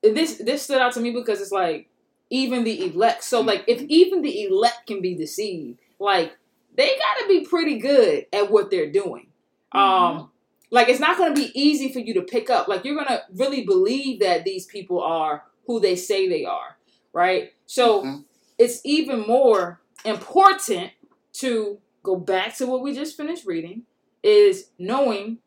this 0.02 0.38
this 0.38 0.62
stood 0.62 0.80
out 0.80 0.92
to 0.94 1.00
me 1.00 1.10
because 1.12 1.40
it's 1.40 1.52
like 1.52 1.88
even 2.30 2.64
the 2.64 2.84
elect. 2.86 3.24
So 3.24 3.40
like 3.40 3.64
if 3.66 3.80
even 3.82 4.22
the 4.22 4.44
elect 4.44 4.86
can 4.86 5.00
be 5.00 5.14
deceived, 5.14 5.78
like 5.98 6.36
they 6.76 6.86
got 6.88 7.22
to 7.22 7.28
be 7.28 7.44
pretty 7.46 7.78
good 7.78 8.26
at 8.32 8.50
what 8.50 8.70
they're 8.70 8.90
doing. 8.90 9.28
Um 9.72 10.30
like 10.70 10.88
it's 10.88 11.00
not 11.00 11.18
going 11.18 11.34
to 11.34 11.40
be 11.40 11.52
easy 11.54 11.92
for 11.92 11.98
you 11.98 12.14
to 12.14 12.22
pick 12.22 12.48
up. 12.48 12.66
Like 12.66 12.84
you're 12.84 12.94
going 12.94 13.06
to 13.06 13.22
really 13.34 13.62
believe 13.64 14.20
that 14.20 14.44
these 14.44 14.64
people 14.64 15.02
are 15.02 15.44
who 15.66 15.80
they 15.80 15.96
say 15.96 16.28
they 16.28 16.44
are, 16.46 16.78
right? 17.12 17.52
So 17.66 18.02
Mhm. 18.02 18.24
it's 18.58 18.80
even 18.84 19.20
more 19.20 19.80
important 20.04 20.92
to 21.34 21.78
go 22.02 22.16
back 22.16 22.56
to 22.56 22.66
what 22.66 22.82
we 22.82 22.94
just 22.94 23.16
finished 23.16 23.46
reading 23.46 23.84
is 24.22 24.70
knowing 24.78 25.38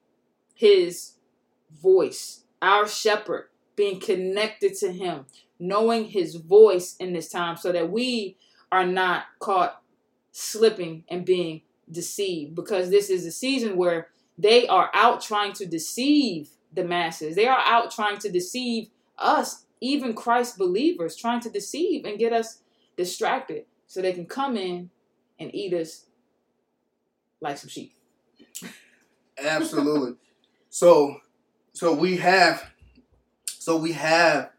his 0.53 1.13
voice, 1.71 2.44
our 2.61 2.87
shepherd, 2.87 3.49
being 3.75 3.99
connected 3.99 4.75
to 4.75 4.91
him, 4.91 5.25
knowing 5.59 6.05
his 6.05 6.35
voice 6.35 6.95
in 6.97 7.13
this 7.13 7.29
time 7.29 7.57
so 7.57 7.71
that 7.71 7.91
we 7.91 8.37
are 8.71 8.85
not 8.85 9.25
caught 9.39 9.81
slipping 10.31 11.03
and 11.09 11.25
being 11.25 11.61
deceived 11.89 12.55
because 12.55 12.89
this 12.89 13.09
is 13.09 13.25
a 13.25 13.31
season 13.31 13.77
where 13.77 14.09
they 14.37 14.67
are 14.67 14.89
out 14.93 15.21
trying 15.21 15.53
to 15.53 15.65
deceive 15.65 16.49
the 16.73 16.83
masses. 16.83 17.35
They 17.35 17.47
are 17.47 17.61
out 17.65 17.91
trying 17.91 18.17
to 18.19 18.29
deceive 18.29 18.89
us, 19.17 19.65
even 19.79 20.13
Christ 20.13 20.57
believers, 20.57 21.15
trying 21.15 21.39
to 21.41 21.49
deceive 21.49 22.05
and 22.05 22.19
get 22.19 22.33
us 22.33 22.59
distracted 22.97 23.65
so 23.87 24.01
they 24.01 24.13
can 24.13 24.25
come 24.25 24.57
in 24.57 24.89
and 25.39 25.53
eat 25.53 25.73
us 25.73 26.05
like 27.41 27.57
some 27.57 27.69
sheep. 27.69 27.93
Absolutely. 29.37 30.15
so, 30.69 31.17
so 31.75 31.93
we 31.93 32.15
have, 32.15 32.71
so 33.45 33.75
we 33.75 33.91
have 33.91 34.49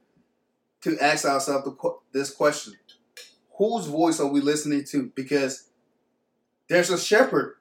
to 0.83 0.99
ask 0.99 1.25
ourselves 1.25 1.67
this 2.13 2.31
question: 2.31 2.75
Whose 3.57 3.87
voice 3.87 4.21
are 4.21 4.27
we 4.27 4.43
listening 4.43 4.85
to? 4.91 5.11
Because 5.15 5.69
there's 6.69 6.91
a 6.91 6.99
shepherd. 6.99 7.55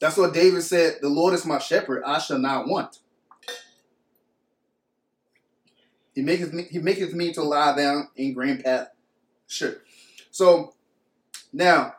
That's 0.00 0.16
what 0.16 0.34
David 0.34 0.64
said. 0.64 0.96
The 1.00 1.08
Lord 1.08 1.32
is 1.32 1.46
my 1.46 1.58
shepherd; 1.58 2.02
I 2.04 2.18
shall 2.18 2.40
not 2.40 2.66
want. 2.66 2.98
He 6.12 6.22
maketh 6.22 6.52
me. 6.52 6.64
He 6.64 6.80
maketh 6.80 7.14
me 7.14 7.32
to 7.34 7.42
lie 7.42 7.76
down 7.76 8.08
in 8.16 8.34
green 8.34 8.62
path. 8.62 8.88
Sure. 9.46 9.76
So 10.32 10.74
now, 11.52 11.94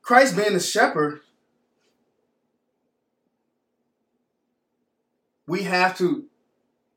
Christ 0.00 0.34
being 0.34 0.54
the 0.54 0.60
shepherd, 0.60 1.20
we 5.48 5.62
have 5.62 5.96
to, 5.98 6.26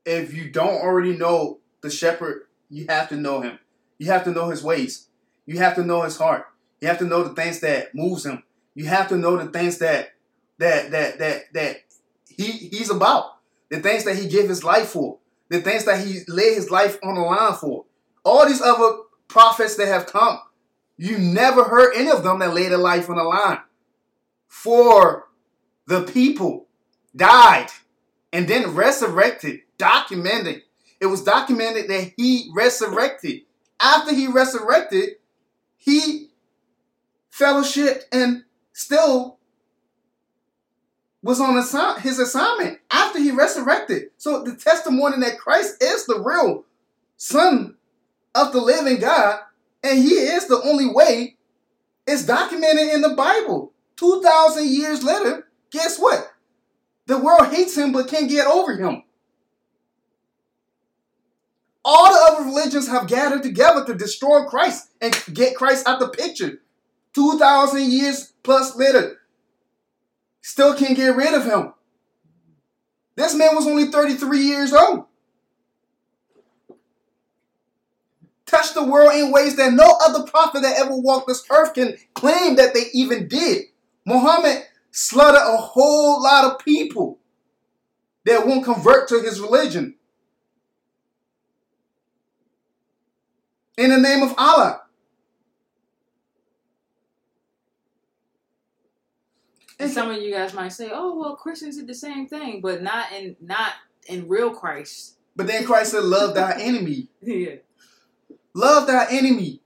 if 0.04 0.32
you 0.34 0.50
don't 0.50 0.82
already 0.82 1.16
know 1.16 1.58
the 1.80 1.90
shepherd, 1.90 2.42
you 2.68 2.86
have 2.88 3.08
to 3.08 3.16
know 3.16 3.40
him. 3.40 3.58
You 3.98 4.08
have 4.08 4.24
to 4.24 4.30
know 4.30 4.50
his 4.50 4.62
ways. 4.62 5.08
You 5.46 5.58
have 5.58 5.74
to 5.76 5.84
know 5.84 6.02
his 6.02 6.16
heart. 6.16 6.46
You 6.80 6.88
have 6.88 6.98
to 6.98 7.04
know 7.04 7.24
the 7.24 7.34
things 7.34 7.60
that 7.60 7.94
moves 7.94 8.26
him. 8.26 8.42
You 8.74 8.86
have 8.86 9.08
to 9.08 9.16
know 9.16 9.36
the 9.36 9.50
things 9.50 9.78
that 9.78 10.14
that 10.58 10.90
that 10.90 11.18
that 11.18 11.52
that 11.54 11.76
he 12.28 12.44
he's 12.44 12.90
about. 12.90 13.38
The 13.70 13.80
things 13.80 14.04
that 14.04 14.16
he 14.16 14.28
gave 14.28 14.48
his 14.48 14.62
life 14.62 14.88
for. 14.88 15.18
The 15.48 15.60
things 15.60 15.84
that 15.86 16.06
he 16.06 16.20
laid 16.28 16.54
his 16.54 16.70
life 16.70 16.98
on 17.02 17.14
the 17.14 17.20
line 17.22 17.54
for. 17.54 17.86
All 18.24 18.46
these 18.46 18.60
other 18.60 18.98
prophets 19.28 19.76
that 19.76 19.88
have 19.88 20.06
come, 20.06 20.38
you 20.96 21.18
never 21.18 21.64
heard 21.64 21.94
any 21.96 22.10
of 22.10 22.22
them 22.22 22.38
that 22.40 22.54
laid 22.54 22.70
their 22.70 22.78
life 22.78 23.08
on 23.08 23.16
the 23.16 23.24
line 23.24 23.58
for 24.46 25.28
the 25.86 26.02
people, 26.02 26.66
died, 27.16 27.68
and 28.32 28.48
then 28.48 28.74
resurrected, 28.74 29.60
documented. 29.78 30.62
It 31.00 31.06
was 31.06 31.22
documented 31.22 31.88
that 31.88 32.12
he 32.16 32.50
resurrected 32.54 33.42
after 33.80 34.14
he 34.14 34.28
resurrected, 34.28 35.16
he 35.76 36.28
fellowship 37.30 38.04
and 38.12 38.44
still 38.72 39.38
was 41.22 41.40
on 41.40 41.54
assi- 41.54 41.98
his 42.00 42.18
assignment 42.18 42.78
after 42.90 43.18
he 43.18 43.32
resurrected. 43.32 44.10
So 44.16 44.42
the 44.44 44.54
testimony 44.54 45.18
that 45.20 45.38
Christ 45.38 45.82
is 45.82 46.06
the 46.06 46.20
real 46.20 46.64
Son 47.16 47.76
of 48.34 48.52
the 48.52 48.60
living 48.60 48.98
God, 48.98 49.40
and 49.82 49.98
He 49.98 50.14
is 50.14 50.48
the 50.48 50.60
only 50.62 50.88
way, 50.88 51.36
is 52.06 52.26
documented 52.26 52.88
in 52.88 53.00
the 53.00 53.10
Bible. 53.14 53.72
Two 53.96 54.20
thousand 54.22 54.68
years 54.68 55.04
later, 55.04 55.46
guess 55.70 55.98
what? 55.98 56.31
The 57.12 57.18
world 57.18 57.52
hates 57.52 57.76
him 57.76 57.92
but 57.92 58.08
can't 58.08 58.30
get 58.30 58.46
over 58.46 58.74
him. 58.74 59.02
All 61.84 62.10
the 62.10 62.32
other 62.32 62.46
religions 62.46 62.88
have 62.88 63.06
gathered 63.06 63.42
together 63.42 63.84
to 63.84 63.94
destroy 63.94 64.44
Christ 64.44 64.88
and 64.98 65.14
get 65.34 65.54
Christ 65.54 65.86
out 65.86 66.00
the 66.00 66.08
picture. 66.08 66.62
2,000 67.12 67.90
years 67.90 68.32
plus 68.42 68.74
later, 68.76 69.18
still 70.40 70.74
can't 70.74 70.96
get 70.96 71.14
rid 71.14 71.34
of 71.34 71.44
him. 71.44 71.74
This 73.14 73.34
man 73.34 73.54
was 73.56 73.66
only 73.66 73.88
33 73.88 74.40
years 74.40 74.72
old. 74.72 75.04
Touched 78.46 78.72
the 78.72 78.84
world 78.84 79.12
in 79.14 79.32
ways 79.32 79.56
that 79.56 79.74
no 79.74 79.98
other 80.02 80.24
prophet 80.24 80.62
that 80.62 80.78
ever 80.78 80.96
walked 80.96 81.28
this 81.28 81.44
earth 81.50 81.74
can 81.74 81.94
claim 82.14 82.56
that 82.56 82.72
they 82.72 82.84
even 82.94 83.28
did. 83.28 83.64
Muhammad 84.06 84.64
slaughtered 84.92 85.40
a 85.42 85.56
whole 85.56 86.22
lot 86.22 86.44
of 86.44 86.58
people 86.64 87.18
that 88.24 88.46
won't 88.46 88.64
convert 88.64 89.08
to 89.08 89.20
his 89.20 89.40
religion. 89.40 89.96
In 93.76 93.90
the 93.90 93.98
name 93.98 94.22
of 94.22 94.34
Allah. 94.38 94.82
And 99.80 99.90
some 99.90 100.10
of 100.10 100.22
you 100.22 100.32
guys 100.32 100.54
might 100.54 100.68
say, 100.68 100.90
"Oh, 100.92 101.18
well, 101.18 101.34
Christians 101.34 101.76
did 101.76 101.88
the 101.88 101.94
same 101.94 102.28
thing, 102.28 102.60
but 102.60 102.82
not 102.82 103.10
in 103.12 103.34
not 103.40 103.72
in 104.06 104.28
real 104.28 104.50
Christ." 104.50 105.16
But 105.34 105.48
then 105.48 105.64
Christ 105.64 105.92
said, 105.92 106.04
"Love 106.04 106.34
thy 106.34 106.52
enemy." 106.60 107.08
yeah. 107.20 107.56
Love 108.54 108.86
thy 108.86 109.06
enemy. 109.10 109.61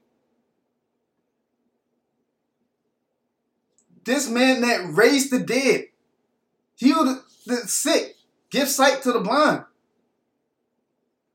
This 4.07 4.29
man 4.29 4.61
that 4.61 4.95
raised 4.95 5.33
the 5.33 5.41
dead, 5.41 5.87
healed 6.77 7.19
the 7.45 7.57
sick, 7.57 8.15
give 8.51 8.69
sight 8.69 9.03
to 9.03 9.13
the 9.13 9.21
blind. 9.21 9.65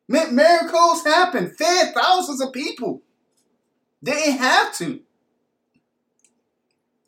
Miracles 0.08 1.04
happen, 1.04 1.52
fed 1.52 1.94
thousands 1.94 2.42
of 2.42 2.54
people. 2.54 3.02
They 4.02 4.14
didn't 4.14 4.40
have 4.40 4.76
to. 4.78 5.02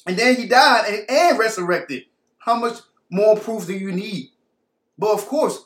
And 0.05 0.17
then 0.17 0.35
he 0.35 0.47
died 0.47 0.85
and, 0.87 1.09
and 1.09 1.39
resurrected. 1.39 2.03
How 2.39 2.55
much 2.55 2.79
more 3.09 3.37
proof 3.37 3.65
do 3.65 3.73
you 3.73 3.91
need? 3.91 4.31
But 4.97 5.13
of 5.13 5.25
course, 5.27 5.65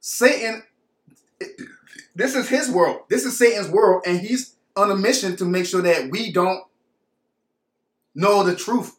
Satan, 0.00 0.62
this 2.14 2.34
is 2.34 2.48
his 2.48 2.70
world. 2.70 3.02
This 3.10 3.24
is 3.24 3.38
Satan's 3.38 3.68
world, 3.68 4.02
and 4.06 4.20
he's 4.20 4.56
on 4.74 4.90
a 4.90 4.96
mission 4.96 5.36
to 5.36 5.44
make 5.44 5.66
sure 5.66 5.82
that 5.82 6.10
we 6.10 6.32
don't 6.32 6.64
know 8.14 8.42
the 8.42 8.56
truth. 8.56 8.97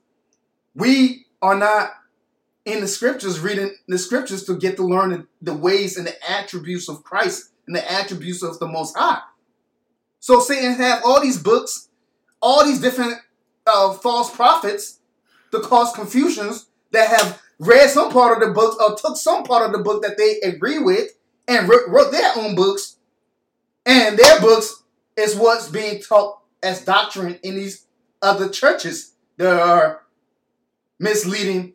We 0.79 1.25
are 1.41 1.57
not 1.57 1.91
in 2.63 2.79
the 2.79 2.87
scriptures 2.87 3.41
reading 3.41 3.75
the 3.89 3.97
scriptures 3.97 4.45
to 4.45 4.57
get 4.57 4.77
to 4.77 4.83
learn 4.83 5.27
the 5.41 5.53
ways 5.53 5.97
and 5.97 6.07
the 6.07 6.31
attributes 6.31 6.87
of 6.87 7.03
Christ 7.03 7.51
and 7.67 7.75
the 7.75 7.91
attributes 7.91 8.41
of 8.43 8.59
the 8.59 8.67
Most 8.67 8.97
High. 8.97 9.21
So 10.21 10.39
Satan 10.39 10.75
have 10.75 11.01
all 11.03 11.21
these 11.21 11.41
books, 11.41 11.89
all 12.41 12.65
these 12.65 12.79
different 12.79 13.15
uh, 13.67 13.93
false 13.93 14.33
prophets 14.33 14.99
to 15.51 15.59
cause 15.59 15.91
confusions 15.93 16.67
that 16.91 17.09
have 17.09 17.41
read 17.59 17.89
some 17.89 18.09
part 18.09 18.41
of 18.41 18.47
the 18.47 18.53
book 18.53 18.81
or 18.81 18.95
took 18.95 19.17
some 19.17 19.43
part 19.43 19.65
of 19.65 19.73
the 19.73 19.83
book 19.83 20.01
that 20.01 20.17
they 20.17 20.39
agree 20.47 20.79
with 20.79 21.11
and 21.47 21.67
wrote 21.67 22.11
their 22.11 22.31
own 22.37 22.55
books, 22.55 22.97
and 23.85 24.17
their 24.17 24.39
books 24.39 24.83
is 25.17 25.35
what's 25.35 25.67
being 25.67 25.99
taught 26.01 26.39
as 26.61 26.85
doctrine 26.85 27.37
in 27.43 27.55
these 27.55 27.87
other 28.21 28.47
churches 28.47 29.13
that 29.37 29.59
are 29.59 30.03
misleading 30.99 31.73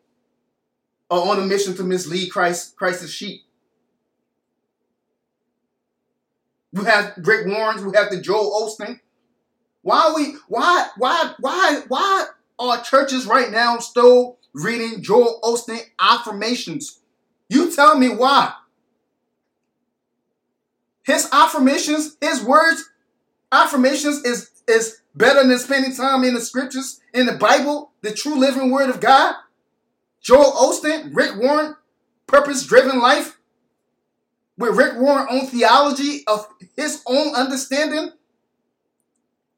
or 1.11 1.29
on 1.29 1.41
a 1.41 1.47
mission 1.47 1.75
to 1.77 1.83
mislead 1.83 2.31
Christ, 2.31 2.77
Christ's 2.77 3.11
sheep. 3.11 3.43
We 6.73 6.85
have 6.85 7.15
Rick 7.19 7.47
Warren, 7.47 7.87
we 7.87 7.97
have 7.97 8.11
the 8.11 8.21
Joel 8.21 8.69
Osteen. 8.69 9.01
Why 9.83 10.09
are 10.09 10.15
we 10.15 10.37
why 10.49 10.89
why 10.97 11.35
why 11.39 11.83
why 11.89 12.27
are 12.59 12.83
churches 12.83 13.27
right 13.27 13.51
now 13.51 13.79
still 13.79 14.39
reading 14.55 15.03
Joel 15.03 15.41
Osteen 15.45 15.81
affirmations? 16.01 17.01
You 17.49 17.71
tell 17.75 17.99
me 17.99 18.09
why. 18.09 18.55
His 21.05 21.29
affirmations, 21.33 22.17
his 22.21 22.43
words, 22.43 22.91
affirmations 23.53 24.25
is 24.25 24.51
is 24.67 25.03
better 25.15 25.47
than 25.47 25.59
spending 25.59 25.95
time 25.95 26.25
in 26.25 26.35
the 26.35 26.41
scriptures, 26.41 27.01
in 27.13 27.27
the 27.27 27.33
Bible, 27.33 27.93
the 28.03 28.13
true 28.13 28.39
living 28.39 28.71
word 28.71 28.91
of 28.91 29.01
God. 29.01 29.35
Joel 30.21 30.53
Osteen, 30.53 31.15
Rick 31.15 31.37
Warren, 31.37 31.77
purpose 32.27 32.67
driven 32.67 32.99
life 33.01 33.39
with 34.57 34.77
Rick 34.77 34.97
Warren 34.97 35.27
on 35.29 35.47
theology 35.47 36.25
of 36.27 36.47
his 36.77 37.03
own 37.07 37.35
understanding. 37.35 38.13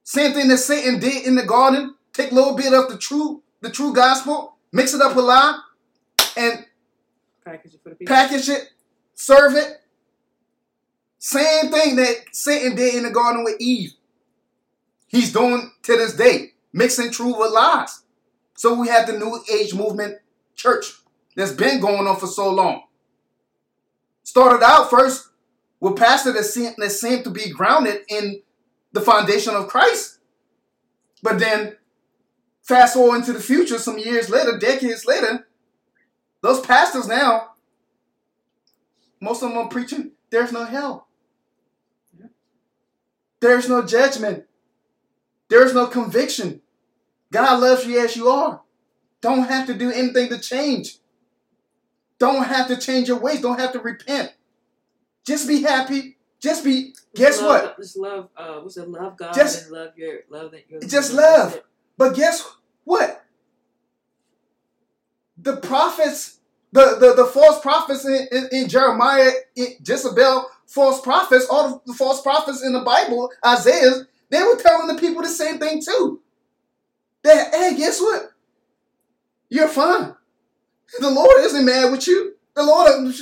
Same 0.03 0.33
thing 0.33 0.49
that 0.49 0.59
Satan 0.59 1.01
did 1.01 1.27
in 1.27 1.35
the 1.35 1.45
garden. 1.45 1.95
Take 2.13 2.33
a 2.33 2.35
little 2.35 2.57
bit 2.57 2.73
of 2.73 2.89
the 2.89 2.97
true, 2.97 3.43
the 3.61 3.71
true 3.71 3.93
gospel, 3.93 4.57
mix 4.73 4.95
it 4.95 5.03
up 5.03 5.17
with 5.17 5.25
lie, 5.25 5.61
and 6.37 6.65
package 7.45 7.75
it, 7.75 7.81
for 7.83 7.91
the 7.91 7.97
people. 7.97 8.15
package 8.15 8.49
it, 8.49 8.71
serve 9.15 9.55
it. 9.55 9.81
Same 11.19 11.71
thing 11.71 11.97
that 11.97 12.25
Satan 12.33 12.77
did 12.77 12.95
in 12.95 13.03
the 13.03 13.11
garden 13.11 13.45
with 13.45 13.57
Eve. 13.61 13.95
He's 15.07 15.33
doing 15.33 15.71
to 15.83 15.97
this 15.97 16.15
day, 16.15 16.53
mixing 16.73 17.11
truth 17.11 17.37
with 17.39 17.53
lies. 17.53 18.03
So 18.55 18.75
we 18.75 18.89
have 18.89 19.07
the 19.07 19.19
New 19.19 19.41
Age 19.53 19.75
movement 19.75 20.19
church 20.55 20.93
that's 21.37 21.53
been 21.53 21.81
going 21.81 22.07
on 22.07 22.17
for 22.17 22.27
so 22.27 22.51
long. 22.51 22.83
Started 24.23 24.65
out 24.65 24.91
first 24.91 25.29
with 25.81 25.97
pastors 25.97 26.35
that 26.35 26.45
seemed, 26.45 26.75
that 26.79 26.91
seemed 26.91 27.25
to 27.25 27.31
be 27.31 27.51
grounded 27.51 28.01
in 28.09 28.43
the 28.93 29.01
foundation 29.01 29.55
of 29.55 29.69
Christ. 29.69 30.19
But 31.23 31.39
then, 31.39 31.77
fast 32.63 32.95
forward 32.95 33.17
into 33.17 33.33
the 33.33 33.41
future, 33.41 33.79
some 33.79 33.99
years 33.99 34.31
later, 34.31 34.59
decades 34.59 35.07
later, 35.07 35.47
those 36.41 36.61
pastors 36.61 37.07
now, 37.07 37.51
most 39.21 39.43
of 39.43 39.51
them 39.51 39.59
are 39.59 39.69
preaching, 39.69 40.13
there's 40.31 40.53
no 40.53 40.65
hell. 40.65 41.07
There's 43.41 43.69
no 43.69 43.85
judgment. 43.85 44.45
There's 45.49 45.75
no 45.75 45.87
conviction. 45.87 46.61
God 47.33 47.61
loves 47.61 47.87
you 47.87 48.01
as 48.01 48.17
you 48.17 48.29
are. 48.29 48.63
Don't 49.21 49.49
have 49.49 49.67
to 49.67 49.75
do 49.75 49.91
anything 49.91 50.29
to 50.29 50.39
change. 50.39 50.99
Don't 52.19 52.45
have 52.45 52.69
to 52.69 52.77
change 52.77 53.09
your 53.09 53.19
ways. 53.19 53.41
Don't 53.41 53.59
have 53.59 53.73
to 53.73 53.81
repent. 53.81 54.33
Just 55.27 55.49
be 55.49 55.63
happy. 55.63 56.17
Just 56.41 56.65
be. 56.65 56.95
Guess 57.15 57.41
love, 57.41 57.63
what? 57.63 57.77
Just 57.79 57.97
love. 57.97 58.29
Uh, 58.37 58.61
what's 58.61 58.77
it? 58.77 58.89
Love 58.89 59.17
God 59.17 59.35
Just- 59.35 59.65
and 59.65 59.73
love 59.73 59.93
your 59.97 60.21
love 60.31 60.53
that 60.53 60.71
your. 60.71 60.81
Just 60.81 61.13
love. 61.13 61.61
But 61.99 62.15
guess 62.15 62.47
what? 62.85 63.25
The 65.39 65.57
prophets, 65.59 66.39
the, 66.73 66.97
the, 66.99 67.15
the 67.15 67.27
false 67.27 67.61
prophets 67.61 68.05
in, 68.05 68.27
in, 68.33 68.49
in 68.53 68.69
Jeremiah, 68.69 69.31
in 69.55 69.67
Jezebel, 69.87 70.47
false 70.67 71.01
prophets, 71.01 71.47
all 71.51 71.83
the 71.87 71.95
false 71.95 72.23
prophets 72.23 72.63
in 72.63 72.73
the 72.73 72.81
Bible, 72.81 73.31
Isaiah, 73.45 74.07
they 74.31 74.43
were 74.43 74.57
telling 74.57 74.89
the 74.89 75.01
people 75.01 75.23
the 75.23 75.29
same 75.29 75.59
thing 75.59 75.83
too. 75.83 76.21
That, 77.23 77.55
hey, 77.55 77.77
guess 77.77 78.01
what? 78.01 78.31
You're 79.49 79.69
fine. 79.69 80.15
The 81.01 81.11
Lord 81.11 81.39
isn't 81.41 81.65
mad 81.65 81.91
with 81.91 82.07
you. 82.07 82.35
The 82.55 82.63
Lord 82.63 83.15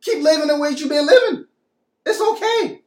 keep 0.00 0.22
living 0.22 0.48
the 0.48 0.58
way 0.58 0.70
you've 0.70 0.88
been 0.88 1.06
living. 1.06 1.46
It's 2.04 2.20
okay. 2.20 2.82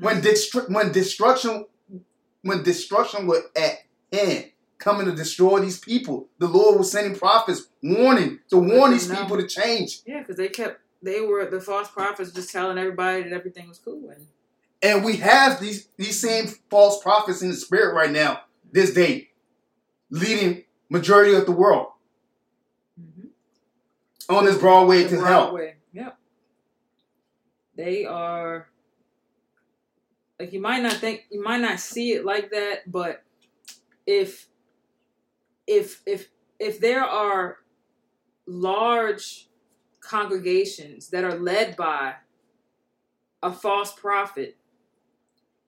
When 0.00 0.20
destru- 0.20 0.70
when 0.70 0.92
destruction 0.92 1.66
when 2.42 2.62
destruction 2.62 3.26
was 3.26 3.42
at 3.56 3.78
hand, 4.12 4.50
coming 4.78 5.06
to 5.06 5.14
destroy 5.14 5.60
these 5.60 5.78
people, 5.78 6.28
the 6.38 6.46
Lord 6.46 6.78
was 6.78 6.92
sending 6.92 7.18
prophets 7.18 7.68
warning 7.82 8.40
to 8.50 8.58
warn 8.58 8.92
these 8.92 9.08
people 9.08 9.38
to 9.38 9.46
change. 9.46 10.00
yeah, 10.06 10.18
because 10.18 10.36
they 10.36 10.48
kept 10.48 10.80
they 11.02 11.20
were 11.20 11.46
the 11.46 11.60
false 11.60 11.88
prophets 11.88 12.32
just 12.32 12.50
telling 12.50 12.76
everybody 12.78 13.22
that 13.22 13.32
everything 13.32 13.68
was 13.68 13.78
cool 13.78 14.10
and 14.10 14.26
And 14.82 15.04
we 15.04 15.16
have 15.16 15.60
these 15.60 15.86
these 15.96 16.20
same 16.20 16.46
false 16.70 17.02
prophets 17.02 17.42
in 17.42 17.48
the 17.48 17.56
spirit 17.56 17.94
right 17.94 18.10
now, 18.10 18.42
this 18.70 18.92
day, 18.92 19.30
leading 20.10 20.64
majority 20.90 21.34
of 21.34 21.46
the 21.46 21.52
world 21.52 21.88
mm-hmm. 23.00 24.34
on 24.34 24.44
this 24.44 24.58
broad 24.58 24.86
way 24.86 25.04
to 25.04 25.16
broad 25.16 25.26
hell. 25.26 25.60
Yep. 25.92 26.18
They 27.76 28.04
are 28.04 28.68
like 30.38 30.52
you 30.52 30.60
might 30.60 30.82
not 30.82 30.94
think 30.94 31.26
you 31.30 31.42
might 31.42 31.60
not 31.60 31.80
see 31.80 32.12
it 32.12 32.24
like 32.24 32.50
that, 32.50 32.90
but 32.90 33.22
if 34.06 34.48
if 35.66 36.02
if 36.06 36.28
if 36.58 36.80
there 36.80 37.04
are 37.04 37.58
large 38.46 39.48
congregations 40.00 41.08
that 41.08 41.24
are 41.24 41.38
led 41.38 41.76
by 41.76 42.14
a 43.42 43.50
false 43.50 43.92
prophet 43.92 44.56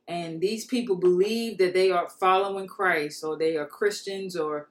and 0.09 0.41
these 0.41 0.65
people 0.65 0.97
believe 0.97 1.59
that 1.59 1.75
they 1.75 1.91
are 1.91 2.09
following 2.09 2.69
Christ 2.69 3.25
or 3.25 3.37
they 3.37 3.57
are 3.57 3.67
Christians 3.67 4.37
or 4.37 4.69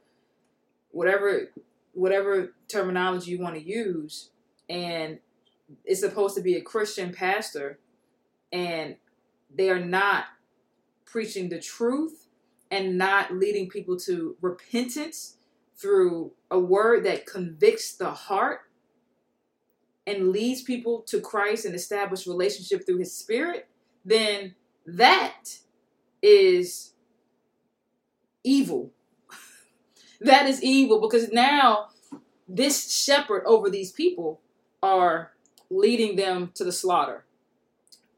whatever 0.92 1.52
whatever 1.94 2.54
terminology 2.68 3.32
you 3.32 3.40
want 3.40 3.56
to 3.56 3.62
use. 3.62 4.32
And 4.70 5.20
it's 5.84 6.02
supposed 6.02 6.36
to 6.36 6.42
be 6.42 6.56
a 6.56 6.62
Christian 6.62 7.14
pastor 7.14 7.80
and 8.52 8.96
they 9.54 9.70
are 9.70 9.84
not 9.84 10.26
preaching 11.06 11.50
the 11.50 11.60
truth 11.60 12.28
and 12.72 12.98
not 12.98 13.34
leading 13.34 13.70
people 13.70 13.98
to 13.98 14.36
repentance 14.42 15.38
through 15.78 16.32
a 16.52 16.60
word 16.60 17.06
that 17.06 17.26
convicts 17.26 17.96
the 17.96 18.12
heart 18.12 18.62
and 20.08 20.30
leads 20.30 20.62
people 20.62 21.02
to 21.08 21.20
Christ 21.20 21.66
and 21.66 21.76
establish 21.76 22.28
relationship 22.28 22.86
through 22.86 22.98
his 22.98 23.16
spirit, 23.16 23.68
then 24.04 24.56
that 24.86 25.60
is 26.22 26.94
evil. 28.44 28.92
that 30.22 30.48
is 30.48 30.64
evil 30.64 31.00
because 31.02 31.32
now 31.32 31.88
this 32.48 33.04
shepherd 33.04 33.44
over 33.46 33.70
these 33.70 33.92
people 33.92 34.40
are 34.84 35.32
leading 35.70 36.16
them 36.16 36.52
to 36.54 36.64
the 36.64 36.72
slaughter, 36.72 37.26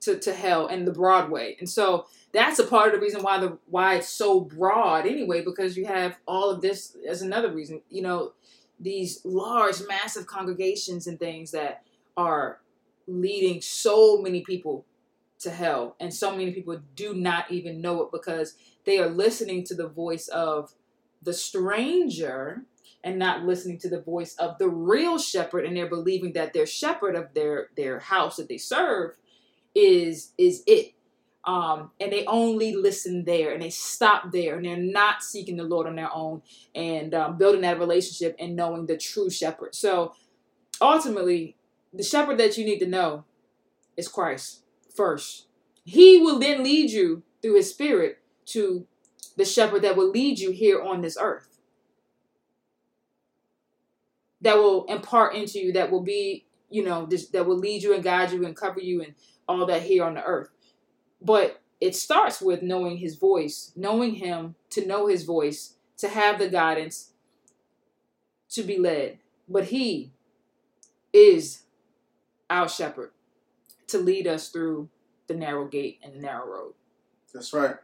to, 0.01 0.19
to 0.19 0.33
hell 0.33 0.67
and 0.67 0.85
the 0.85 0.91
broad 0.91 1.29
way. 1.29 1.55
And 1.59 1.69
so 1.69 2.07
that's 2.33 2.59
a 2.59 2.65
part 2.65 2.87
of 2.87 2.93
the 2.93 2.99
reason 2.99 3.23
why 3.23 3.39
the 3.39 3.57
why 3.67 3.95
it's 3.95 4.09
so 4.09 4.41
broad 4.41 5.07
anyway, 5.07 5.43
because 5.43 5.77
you 5.77 5.85
have 5.85 6.17
all 6.27 6.49
of 6.49 6.61
this 6.61 6.95
as 7.07 7.21
another 7.21 7.51
reason. 7.51 7.81
You 7.89 8.01
know, 8.01 8.33
these 8.79 9.21
large, 9.23 9.77
massive 9.87 10.27
congregations 10.27 11.07
and 11.07 11.17
things 11.17 11.51
that 11.51 11.83
are 12.15 12.59
leading 13.07 13.61
so 13.61 14.21
many 14.21 14.41
people 14.41 14.85
to 15.39 15.51
hell. 15.51 15.95
And 15.99 16.13
so 16.13 16.31
many 16.31 16.51
people 16.51 16.79
do 16.95 17.13
not 17.13 17.51
even 17.51 17.81
know 17.81 18.01
it 18.03 18.11
because 18.11 18.55
they 18.85 18.99
are 18.99 19.09
listening 19.09 19.63
to 19.65 19.75
the 19.75 19.87
voice 19.87 20.27
of 20.27 20.73
the 21.21 21.33
stranger 21.33 22.63
and 23.03 23.19
not 23.19 23.43
listening 23.43 23.77
to 23.79 23.89
the 23.89 24.01
voice 24.01 24.35
of 24.35 24.57
the 24.57 24.69
real 24.69 25.17
shepherd. 25.17 25.65
And 25.65 25.75
they're 25.75 25.89
believing 25.89 26.33
that 26.33 26.53
their 26.53 26.65
shepherd 26.65 27.15
of 27.15 27.33
their 27.33 27.69
their 27.75 27.99
house 27.99 28.37
that 28.37 28.49
they 28.49 28.57
serve 28.57 29.15
is 29.75 30.33
is 30.37 30.63
it. 30.65 30.93
Um, 31.45 31.91
and 32.01 32.11
they 32.11 32.25
only 32.25 32.75
listen 32.75 33.23
there 33.23 33.53
and 33.53 33.61
they 33.61 33.69
stop 33.69 34.33
there 34.33 34.57
and 34.57 34.65
they're 34.65 34.75
not 34.75 35.23
seeking 35.23 35.55
the 35.55 35.63
lord 35.63 35.87
on 35.87 35.95
their 35.95 36.13
own 36.13 36.41
and 36.75 37.13
um, 37.13 37.37
building 37.37 37.61
that 37.61 37.79
relationship 37.79 38.35
and 38.37 38.53
knowing 38.53 38.85
the 38.85 38.97
true 38.97 39.29
shepherd. 39.29 39.73
So 39.73 40.13
ultimately 40.81 41.55
the 41.93 42.03
shepherd 42.03 42.37
that 42.37 42.57
you 42.57 42.65
need 42.65 42.79
to 42.79 42.87
know 42.87 43.23
is 43.95 44.07
christ 44.07 44.61
first 44.97 45.45
he 45.85 46.19
will 46.19 46.39
then 46.39 46.63
lead 46.63 46.91
you 46.91 47.23
through 47.41 47.55
his 47.55 47.69
spirit 47.69 48.19
to 48.45 48.85
the 49.37 49.45
shepherd 49.45 49.83
that 49.83 49.95
will 49.95 50.09
lead 50.09 50.39
you 50.39 50.51
here 50.51 50.81
on 50.81 51.01
this 51.01 51.17
earth 51.19 51.47
that 54.41 54.57
will 54.57 54.85
impart 54.85 55.35
into 55.35 55.59
you, 55.59 55.73
that 55.73 55.91
will 55.91 56.03
be, 56.03 56.45
you 56.69 56.83
know, 56.83 57.05
this, 57.05 57.27
that 57.29 57.45
will 57.45 57.57
lead 57.57 57.81
you 57.83 57.93
and 57.93 58.03
guide 58.03 58.31
you 58.31 58.45
and 58.45 58.55
cover 58.55 58.79
you 58.79 59.01
and 59.01 59.15
all 59.47 59.65
that 59.65 59.83
here 59.83 60.03
on 60.03 60.13
the 60.13 60.23
earth. 60.23 60.49
But 61.21 61.61
it 61.81 61.95
starts 61.95 62.41
with 62.41 62.61
knowing 62.61 62.97
his 62.97 63.15
voice, 63.15 63.71
knowing 63.75 64.15
him, 64.15 64.55
to 64.71 64.85
know 64.85 65.07
his 65.07 65.23
voice, 65.23 65.75
to 65.97 66.07
have 66.07 66.39
the 66.39 66.49
guidance, 66.49 67.11
to 68.49 68.63
be 68.63 68.77
led. 68.77 69.19
But 69.49 69.65
he 69.65 70.11
is 71.13 71.63
our 72.49 72.69
shepherd 72.69 73.11
to 73.87 73.97
lead 73.97 74.27
us 74.27 74.49
through 74.49 74.89
the 75.27 75.33
narrow 75.33 75.65
gate 75.65 75.99
and 76.03 76.13
the 76.13 76.19
narrow 76.19 76.47
road. 76.47 76.73
That's 77.33 77.53
right. 77.53 77.75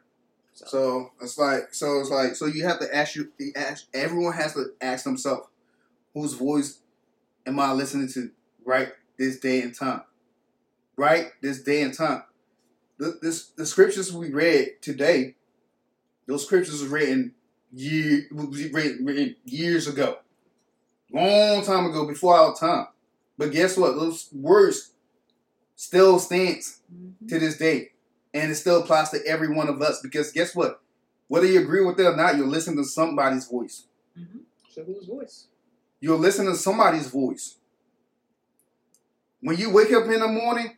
So, 0.53 0.65
so 0.67 1.11
it's 1.21 1.37
like 1.37 1.73
so 1.73 1.99
it's 1.99 2.09
like 2.11 2.35
so 2.35 2.45
you 2.45 2.63
have 2.65 2.79
to 2.79 2.95
ask 2.95 3.15
you 3.15 3.31
the 3.39 3.53
ask 3.55 3.87
everyone 3.93 4.33
has 4.33 4.53
to 4.53 4.73
ask 4.81 5.03
themselves 5.03 5.47
whose 6.13 6.33
voice 6.33 6.79
am 7.45 7.59
I 7.59 7.71
listening 7.73 8.07
to 8.09 8.31
right 8.65 8.89
this 9.17 9.39
day 9.39 9.61
and 9.61 9.75
time? 9.75 10.01
Right 10.95 11.27
this 11.41 11.61
day 11.61 11.81
and 11.81 11.93
time. 11.93 12.23
The, 12.99 13.17
this, 13.21 13.47
the 13.47 13.65
scriptures 13.65 14.13
we 14.13 14.29
read 14.29 14.81
today, 14.81 15.35
those 16.27 16.45
scriptures 16.45 16.83
were 16.83 16.89
written, 16.89 17.33
year, 17.71 18.27
written, 18.31 19.03
written 19.03 19.35
years 19.43 19.87
ago. 19.87 20.19
Long 21.11 21.63
time 21.63 21.85
ago, 21.85 22.07
before 22.07 22.35
our 22.35 22.55
time. 22.55 22.87
But 23.37 23.51
guess 23.51 23.77
what? 23.77 23.95
Those 23.95 24.29
words 24.31 24.92
still 25.83 26.17
stands 26.17 26.79
mm-hmm. 26.93 27.27
to 27.27 27.39
this 27.39 27.57
day. 27.57 27.91
And 28.33 28.51
it 28.51 28.55
still 28.55 28.81
applies 28.81 29.09
to 29.09 29.19
every 29.27 29.53
one 29.53 29.67
of 29.67 29.81
us. 29.81 29.99
Because 30.01 30.31
guess 30.31 30.55
what? 30.55 30.81
Whether 31.27 31.47
you 31.47 31.59
agree 31.59 31.83
with 31.83 31.99
it 31.99 32.05
or 32.05 32.15
not, 32.15 32.37
you're 32.37 32.47
listening 32.47 32.77
to 32.77 32.85
somebody's 32.85 33.47
voice. 33.47 33.85
Mm-hmm. 34.17 34.39
So 34.69 34.83
whose 34.83 35.05
voice? 35.05 35.47
You're 35.99 36.17
listening 36.17 36.51
to 36.53 36.57
somebody's 36.57 37.07
voice. 37.07 37.57
When 39.41 39.57
you 39.57 39.71
wake 39.71 39.91
up 39.91 40.05
in 40.05 40.21
the 40.21 40.27
morning 40.27 40.77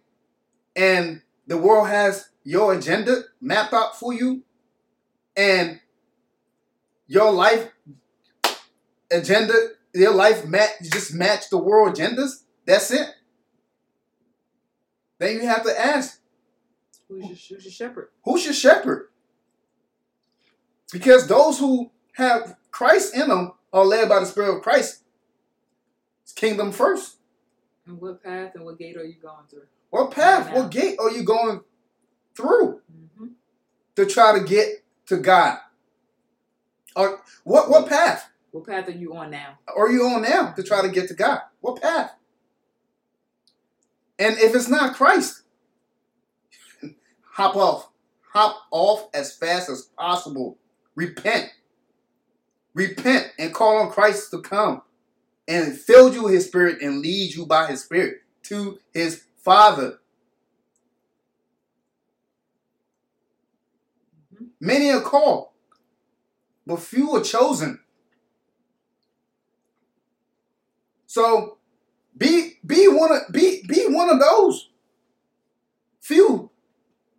and 0.75 1.21
the 1.45 1.57
world 1.57 1.87
has 1.87 2.29
your 2.43 2.73
agenda 2.73 3.21
mapped 3.39 3.73
out 3.73 3.97
for 3.99 4.11
you 4.11 4.41
and 5.37 5.79
your 7.07 7.31
life 7.31 7.69
agenda, 9.11 9.53
your 9.93 10.13
life 10.13 10.45
match 10.45 10.71
just 10.81 11.13
match 11.13 11.49
the 11.49 11.57
world 11.57 11.95
agendas, 11.95 12.43
that's 12.65 12.91
it. 12.91 13.07
Then 15.17 15.35
you 15.35 15.47
have 15.47 15.63
to 15.63 15.79
ask 15.79 16.19
Who's 17.07 17.49
your, 17.49 17.57
who's 17.57 17.65
your 17.65 17.71
shepherd? 17.71 18.09
Who's 18.23 18.45
your 18.45 18.53
shepherd? 18.53 19.09
Because 20.91 21.27
those 21.27 21.59
who 21.59 21.91
have 22.13 22.55
Christ 22.71 23.15
in 23.15 23.29
them 23.29 23.53
are 23.71 23.85
led 23.85 24.09
by 24.09 24.19
the 24.19 24.25
Spirit 24.25 24.55
of 24.55 24.63
Christ 24.63 25.03
It's 26.23 26.33
kingdom 26.33 26.71
first. 26.71 27.17
And 27.85 27.99
what 27.99 28.23
path 28.23 28.55
and 28.55 28.65
what 28.65 28.79
gate 28.79 28.97
are 28.97 29.03
you 29.03 29.15
going 29.21 29.45
through? 29.49 29.67
What 29.89 30.11
path, 30.11 30.47
right 30.47 30.55
what 30.55 30.71
gate 30.71 30.97
are 30.99 31.11
you 31.11 31.23
going 31.23 31.61
through 32.35 32.81
mm-hmm. 32.91 33.27
to 33.95 34.05
try 34.05 34.37
to 34.37 34.43
get 34.43 34.83
to 35.07 35.17
God? 35.17 35.59
Or 36.95 37.21
what 37.43 37.69
what 37.69 37.87
path? 37.87 38.29
What 38.51 38.65
path 38.65 38.87
are 38.87 38.91
you 38.91 39.15
on 39.15 39.31
now? 39.31 39.59
Are 39.75 39.91
you 39.91 40.03
on 40.05 40.21
now 40.21 40.51
to 40.53 40.63
try 40.63 40.81
to 40.81 40.89
get 40.89 41.09
to 41.09 41.13
God? 41.13 41.41
What 41.59 41.81
path? 41.81 42.11
And 44.17 44.37
if 44.37 44.55
it's 44.55 44.69
not 44.69 44.95
Christ, 44.95 45.43
hop 47.31 47.55
off. 47.55 47.89
Hop 48.33 48.63
off 48.71 49.07
as 49.13 49.35
fast 49.35 49.69
as 49.69 49.83
possible. 49.97 50.57
Repent. 50.95 51.49
Repent 52.73 53.31
and 53.39 53.53
call 53.53 53.77
on 53.77 53.91
Christ 53.91 54.31
to 54.31 54.41
come 54.41 54.81
and 55.47 55.77
fill 55.77 56.13
you 56.13 56.23
with 56.23 56.33
his 56.33 56.45
spirit 56.45 56.81
and 56.81 56.99
lead 56.99 57.33
you 57.33 57.45
by 57.45 57.67
his 57.67 57.83
spirit 57.83 58.21
to 58.43 58.79
his 58.93 59.23
father. 59.37 59.99
Mm-hmm. 64.33 64.45
Many 64.59 64.91
are 64.91 65.01
called, 65.01 65.49
but 66.65 66.79
few 66.79 67.15
are 67.15 67.23
chosen. 67.23 67.79
So 71.05 71.54
be 72.17 72.53
be 72.65 72.87
one 72.87 73.11
of 73.11 73.21
be 73.31 73.63
be 73.67 73.85
one 73.87 74.09
of 74.09 74.19
those 74.19 74.69
few 75.99 76.49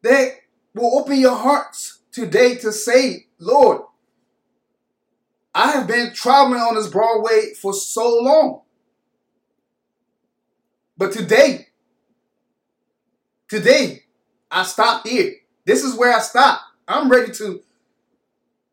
that 0.02 0.28
will 0.74 0.98
open 0.98 1.18
your 1.18 1.36
hearts 1.36 2.00
today 2.12 2.54
to 2.56 2.70
say, 2.72 3.26
Lord, 3.38 3.82
I 5.54 5.72
have 5.72 5.86
been 5.86 6.12
traveling 6.14 6.60
on 6.60 6.74
this 6.74 6.88
broad 6.88 7.22
way 7.22 7.54
for 7.54 7.72
so 7.72 8.20
long. 8.22 8.62
But 10.96 11.12
today, 11.12 11.68
today, 13.48 14.04
I 14.50 14.62
stopped 14.62 15.08
here. 15.08 15.34
This 15.64 15.82
is 15.82 15.96
where 15.96 16.14
I 16.14 16.20
stop. 16.20 16.60
I'm 16.86 17.10
ready 17.10 17.32
to 17.32 17.62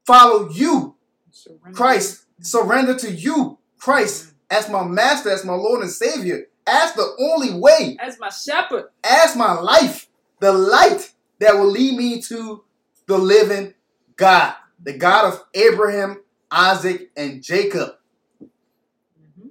follow 0.06 0.50
you, 0.50 0.96
surrender. 1.32 1.72
Christ, 1.74 2.26
surrender 2.42 2.96
to 2.96 3.12
you, 3.12 3.58
Christ. 3.78 4.33
As 4.54 4.70
my 4.70 4.84
master, 4.84 5.32
as 5.32 5.44
my 5.44 5.56
Lord 5.56 5.82
and 5.82 5.90
Savior, 5.90 6.46
as 6.68 6.94
the 6.94 7.16
only 7.20 7.60
way, 7.60 7.98
as 8.00 8.20
my 8.20 8.30
shepherd, 8.30 8.86
as 9.04 9.36
my 9.36 9.54
life, 9.54 10.08
the 10.40 10.54
light 10.54 11.12
that 11.40 11.56
will 11.56 11.72
lead 11.72 11.98
me 11.98 12.22
to 12.22 12.64
the 13.08 13.18
living 13.18 13.74
God, 14.16 14.54
the 14.82 14.94
God 14.94 15.34
of 15.34 15.44
Abraham, 15.56 16.22
Isaac, 16.52 17.10
and 17.18 17.42
Jacob. 17.42 17.96
Mm-hmm. 18.44 19.50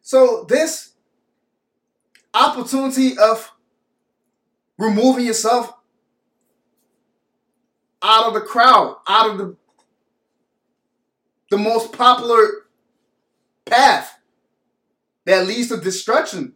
So, 0.00 0.46
this 0.48 0.92
opportunity 2.32 3.18
of 3.18 3.52
removing 4.78 5.26
yourself 5.26 5.74
out 8.02 8.28
of 8.28 8.34
the 8.34 8.40
crowd, 8.40 8.96
out 9.06 9.30
of 9.30 9.38
the 9.38 9.56
the 11.54 11.62
most 11.62 11.92
popular 11.92 12.66
path 13.64 14.18
that 15.24 15.46
leads 15.46 15.68
to 15.68 15.76
destruction. 15.76 16.52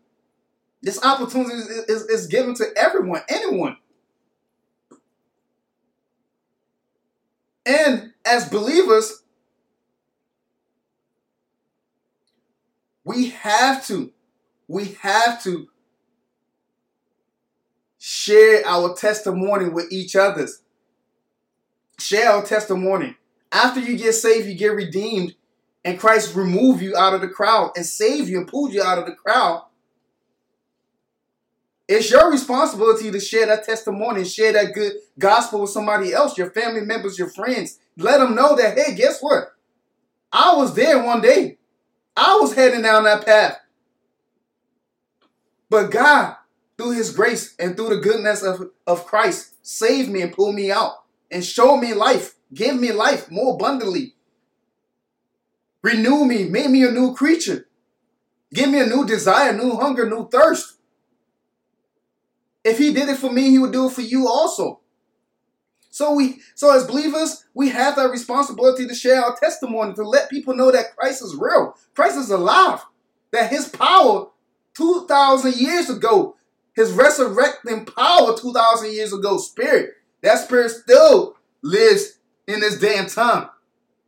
This 0.83 1.05
opportunity 1.05 1.55
is, 1.55 1.69
is, 1.69 2.03
is 2.07 2.27
given 2.27 2.55
to 2.55 2.67
everyone, 2.77 3.23
anyone. 3.29 3.77
And 7.65 8.13
as 8.27 8.49
believers, 8.49 9.23
we 13.05 13.31
have 13.31 13.87
to, 13.87 14.11
we 14.67 14.97
have 15.01 15.41
to 15.45 15.69
share 17.99 18.67
our 18.67 18.97
testimony 18.97 19.69
with 19.69 19.93
each 19.93 20.17
other's. 20.17 20.63
Share 22.01 22.31
our 22.31 22.45
testimony. 22.45 23.18
After 23.51 23.81
you 23.81 23.97
get 23.97 24.13
saved, 24.13 24.47
you 24.47 24.55
get 24.55 24.75
redeemed, 24.75 25.35
and 25.85 25.99
Christ 25.99 26.35
remove 26.35 26.83
you 26.83 26.97
out 26.97 27.15
of 27.15 27.21
the 27.21 27.29
crowd 27.29 27.73
and 27.77 27.87
save 27.87 28.29
you 28.29 28.39
and 28.39 28.49
pull 28.49 28.71
you 28.71 28.83
out 28.83 28.99
of 28.99 29.07
the 29.07 29.15
crowd. 29.15 29.65
It's 31.89 32.11
your 32.11 32.31
responsibility 32.31 33.11
to 33.11 33.19
share 33.19 33.47
that 33.47 33.65
testimony 33.65 34.25
share 34.25 34.53
that 34.53 34.75
good 34.75 34.93
gospel 35.19 35.63
with 35.63 35.71
somebody 35.71 36.13
else, 36.13 36.37
your 36.37 36.51
family 36.51 36.83
members, 36.83 37.19
your 37.19 37.31
friends. 37.31 37.79
Let 37.97 38.19
them 38.19 38.35
know 38.35 38.55
that, 38.57 38.77
hey, 38.77 38.95
guess 38.95 39.21
what? 39.21 39.55
I 40.31 40.55
was 40.55 40.75
there 40.75 41.03
one 41.03 41.23
day. 41.23 41.57
I 42.15 42.37
was 42.41 42.55
heading 42.55 42.83
down 42.83 43.05
that 43.05 43.25
path. 43.25 43.59
But 45.71 45.91
God, 45.91 46.37
through 46.77 46.93
his 46.93 47.15
grace 47.15 47.55
and 47.59 47.77
through 47.77 47.91
the 47.91 48.01
goodness 48.01 48.43
of, 48.43 48.71
of 48.87 49.07
Christ, 49.07 49.55
saved 49.67 50.11
me 50.11 50.21
and 50.21 50.33
pulled 50.33 50.55
me 50.55 50.71
out 50.71 51.05
and 51.31 51.45
showed 51.45 51.79
me 51.79 51.95
life, 51.95 52.35
give 52.53 52.77
me 52.77 52.93
life 52.93 53.31
more 53.31 53.55
abundantly. 53.55 54.15
Renew 55.83 56.25
me, 56.25 56.45
make 56.45 56.71
me 56.71 56.85
a 56.85 56.91
new 56.91 57.15
creature. 57.15 57.67
Give 58.53 58.71
me 58.71 58.81
a 58.81 58.87
new 58.87 59.07
desire, 59.07 59.53
new 59.53 59.77
hunger, 59.77 60.09
new 60.09 60.29
thirst. 60.29 60.77
If 62.65 62.79
he 62.79 62.93
did 62.93 63.09
it 63.09 63.19
for 63.19 63.31
me, 63.31 63.51
he 63.51 63.59
would 63.59 63.73
do 63.73 63.87
it 63.87 63.93
for 63.93 64.03
you 64.03 64.27
also. 64.27 64.81
So 65.91 66.15
we 66.15 66.41
so 66.55 66.75
as 66.75 66.87
believers, 66.87 67.45
we 67.55 67.71
have 67.71 67.97
that 67.97 68.11
responsibility 68.11 68.87
to 68.87 68.95
share 68.95 69.23
our 69.23 69.37
testimony, 69.37 69.95
to 69.95 70.03
let 70.03 70.31
people 70.31 70.55
know 70.55 70.71
that 70.71 70.97
Christ 70.97 71.23
is 71.23 71.35
real. 71.35 71.75
Christ 71.95 72.17
is 72.17 72.31
alive. 72.31 72.85
That 73.33 73.51
his 73.51 73.69
power 73.69 74.29
2,000 74.75 75.57
years 75.57 75.91
ago, 75.91 76.37
his 76.75 76.93
resurrecting 76.93 77.85
power 77.85 78.37
2,000 78.39 78.93
years 78.93 79.13
ago, 79.13 79.39
spirit, 79.39 79.95
that 80.23 80.39
spirit 80.39 80.71
still 80.71 81.37
lives 81.63 82.18
in 82.49 82.61
this 82.61 82.79
day 82.79 82.97
and 82.97 83.09
time. 83.09 83.51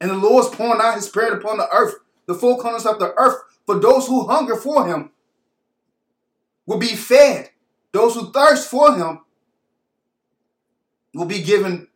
And 0.00 0.10
the 0.10 0.16
Lord's 0.16 0.48
pouring 0.48 0.80
out 0.80 0.96
his 0.96 1.04
spirit 1.04 1.34
upon 1.34 1.58
the 1.58 1.68
earth, 1.70 1.94
the 2.26 2.34
full 2.34 2.56
corners 2.56 2.86
of 2.86 2.98
the 2.98 3.12
earth, 3.16 3.36
for 3.66 3.78
those 3.78 4.08
who 4.08 4.26
hunger 4.26 4.56
for 4.56 4.86
him 4.88 5.10
will 6.66 6.78
be 6.78 6.96
fed. 6.96 7.50
Those 7.92 8.14
who 8.14 8.32
thirst 8.32 8.68
for 8.70 8.96
him 8.96 9.20
will 11.14 11.26
be 11.26 11.42
given 11.42 11.88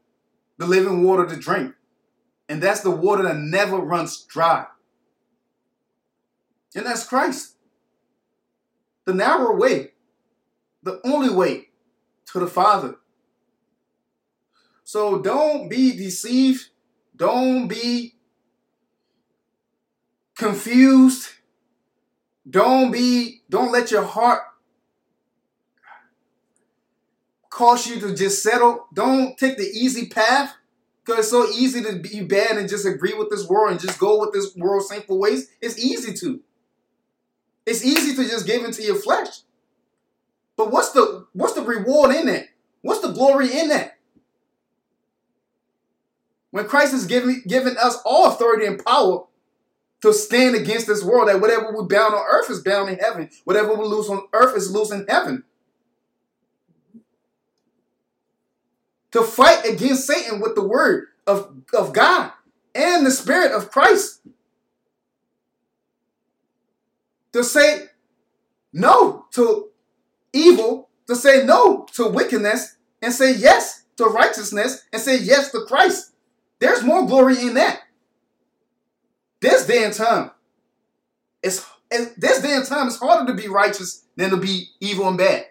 the 0.59 0.66
living 0.66 1.03
water 1.03 1.26
to 1.26 1.36
drink. 1.36 1.74
And 2.49 2.62
that's 2.62 2.82
the 2.82 2.90
water 2.90 3.22
that 3.22 3.36
never 3.36 3.78
runs 3.78 4.22
dry. 4.24 4.66
And 6.74 6.84
that's 6.84 7.07
Christ. 7.07 7.55
The 9.07 9.14
narrow 9.14 9.57
way, 9.57 9.92
the 10.82 11.01
only 11.05 11.30
way 11.30 11.68
to 12.32 12.40
the 12.40 12.47
Father. 12.47 12.97
So 14.85 15.18
don't 15.18 15.68
be 15.68 15.97
deceived. 15.97 16.68
Don't 17.16 17.68
be 17.68 18.14
confused. 20.37 21.30
Don't 22.49 22.91
be, 22.93 23.43
don't 23.49 23.72
let 23.72 23.91
your 23.91 24.05
heart 24.05 24.43
cause 27.49 27.87
you 27.87 27.99
to 28.01 28.14
just 28.14 28.43
settle. 28.43 28.87
Don't 28.93 29.39
take 29.39 29.57
the 29.57 29.64
easy 29.64 30.07
path. 30.07 30.55
Because 31.05 31.20
it's 31.20 31.30
so 31.30 31.47
easy 31.51 31.82
to 31.82 31.99
be 31.99 32.22
bad 32.22 32.57
and 32.57 32.66
just 32.68 32.87
agree 32.87 33.12
with 33.12 33.28
this 33.28 33.47
world 33.47 33.72
and 33.72 33.80
just 33.80 33.99
go 33.99 34.18
with 34.20 34.32
this 34.32 34.57
world's 34.57 34.89
sinful 34.89 35.18
ways. 35.18 35.51
It's 35.61 35.78
easy 35.78 36.14
to. 36.14 36.41
It's 37.66 37.85
easy 37.85 38.16
to 38.16 38.28
just 38.28 38.47
give 38.47 38.64
into 38.64 38.82
your 38.82 38.97
flesh. 38.97 39.41
But 40.57 40.70
what's 40.70 40.93
the 40.93 41.26
what's 41.32 41.53
the 41.53 41.62
reward 41.62 42.14
in 42.14 42.26
that? 42.26 42.49
What's 42.80 43.01
the 43.01 43.12
glory 43.12 43.53
in 43.53 43.68
that? 43.68 43.93
When 46.55 46.69
Christ 46.69 46.93
has 46.93 47.07
given, 47.07 47.43
given 47.49 47.77
us 47.83 47.97
all 48.05 48.29
authority 48.29 48.67
and 48.67 48.85
power 48.85 49.25
to 50.03 50.13
stand 50.13 50.55
against 50.55 50.87
this 50.87 51.03
world, 51.03 51.29
that 51.29 51.41
whatever 51.41 51.73
we 51.73 51.85
bound 51.89 52.15
on 52.15 52.23
earth 52.31 52.49
is 52.49 52.61
bound 52.61 52.89
in 52.89 52.99
heaven. 52.99 53.29
Whatever 53.43 53.75
we 53.75 53.85
lose 53.85 54.09
on 54.09 54.29
earth 54.33 54.57
is 54.57 54.71
loose 54.71 54.93
in 54.93 55.05
heaven. 55.09 55.43
to 59.15 59.23
fight 59.23 59.65
against 59.65 60.09
Satan 60.09 60.41
with 60.41 60.57
the 60.57 60.67
word 60.67 61.07
of, 61.25 61.55
of 61.73 61.93
God 61.93 62.33
and 62.75 63.07
the 63.07 63.13
spirit 63.13 63.53
of 63.53 63.71
Christ. 63.71 64.21
To 67.33 67.45
say 67.45 67.85
no 68.73 69.27
to 69.35 69.69
evil, 70.33 70.89
to 71.07 71.15
say 71.15 71.45
no 71.47 71.87
to 71.93 72.09
wickedness, 72.09 72.75
and 73.01 73.13
say 73.13 73.37
yes 73.37 73.85
to 73.99 74.07
righteousness, 74.07 74.83
and 74.93 75.01
say 75.01 75.17
yes 75.21 75.53
to 75.53 75.65
Christ. 75.69 76.14
There's 76.65 76.83
more 76.83 77.07
glory 77.07 77.39
in 77.43 77.53
that. 77.55 77.83
This 79.43 79.67
day 79.67 79.85
and 79.85 79.93
time, 79.93 80.31
it's, 81.43 81.62
this 81.91 82.41
day 82.41 82.55
and 82.55 82.65
time, 82.65 82.87
it's 82.87 82.99
harder 82.99 83.31
to 83.31 83.37
be 83.37 83.49
righteous 83.49 84.07
than 84.17 84.31
to 84.31 84.39
be 84.39 84.71
evil 84.81 85.07
and 85.07 85.19
bad. 85.19 85.45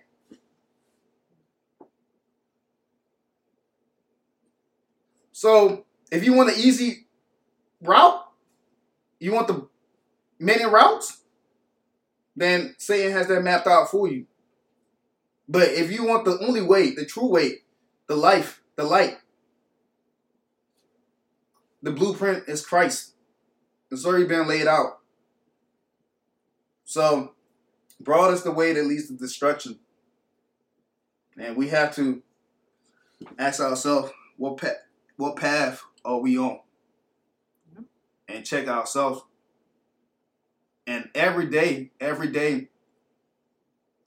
So 5.33 5.85
if 6.11 6.25
you 6.25 6.33
want 6.33 6.49
an 6.49 6.55
easy 6.57 7.05
route, 7.79 8.25
you 9.19 9.33
want 9.33 9.47
the 9.47 9.67
many 10.39 10.65
routes, 10.65 11.21
then 12.35 12.73
Satan 12.79 13.11
has 13.11 13.27
that 13.27 13.43
mapped 13.43 13.67
out 13.67 13.91
for 13.91 14.07
you. 14.07 14.25
But 15.47 15.67
if 15.67 15.91
you 15.91 16.05
want 16.05 16.25
the 16.25 16.39
only 16.39 16.63
way, 16.63 16.95
the 16.95 17.05
true 17.05 17.27
way, 17.27 17.59
the 18.07 18.15
life, 18.15 18.63
the 18.77 18.83
light, 18.83 19.19
the 21.83 21.91
blueprint 21.91 22.45
is 22.47 22.65
Christ. 22.65 23.11
It's 23.91 24.05
already 24.05 24.25
been 24.25 24.47
laid 24.47 24.67
out. 24.67 24.99
So, 26.85 27.33
broad 27.99 28.33
is 28.33 28.43
the 28.43 28.51
way 28.51 28.73
that 28.73 28.85
leads 28.85 29.07
to 29.07 29.13
destruction. 29.13 29.79
And 31.37 31.57
we 31.57 31.67
have 31.69 31.93
to 31.95 32.23
ask 33.37 33.59
ourselves, 33.59 34.11
what 34.37 34.57
path, 34.57 34.77
what 35.17 35.35
path 35.35 35.83
are 36.05 36.19
we 36.19 36.37
on? 36.37 36.59
And 38.27 38.45
check 38.45 38.67
ourselves. 38.67 39.21
And 40.87 41.09
every 41.13 41.47
day, 41.47 41.91
every 41.99 42.29
day, 42.29 42.69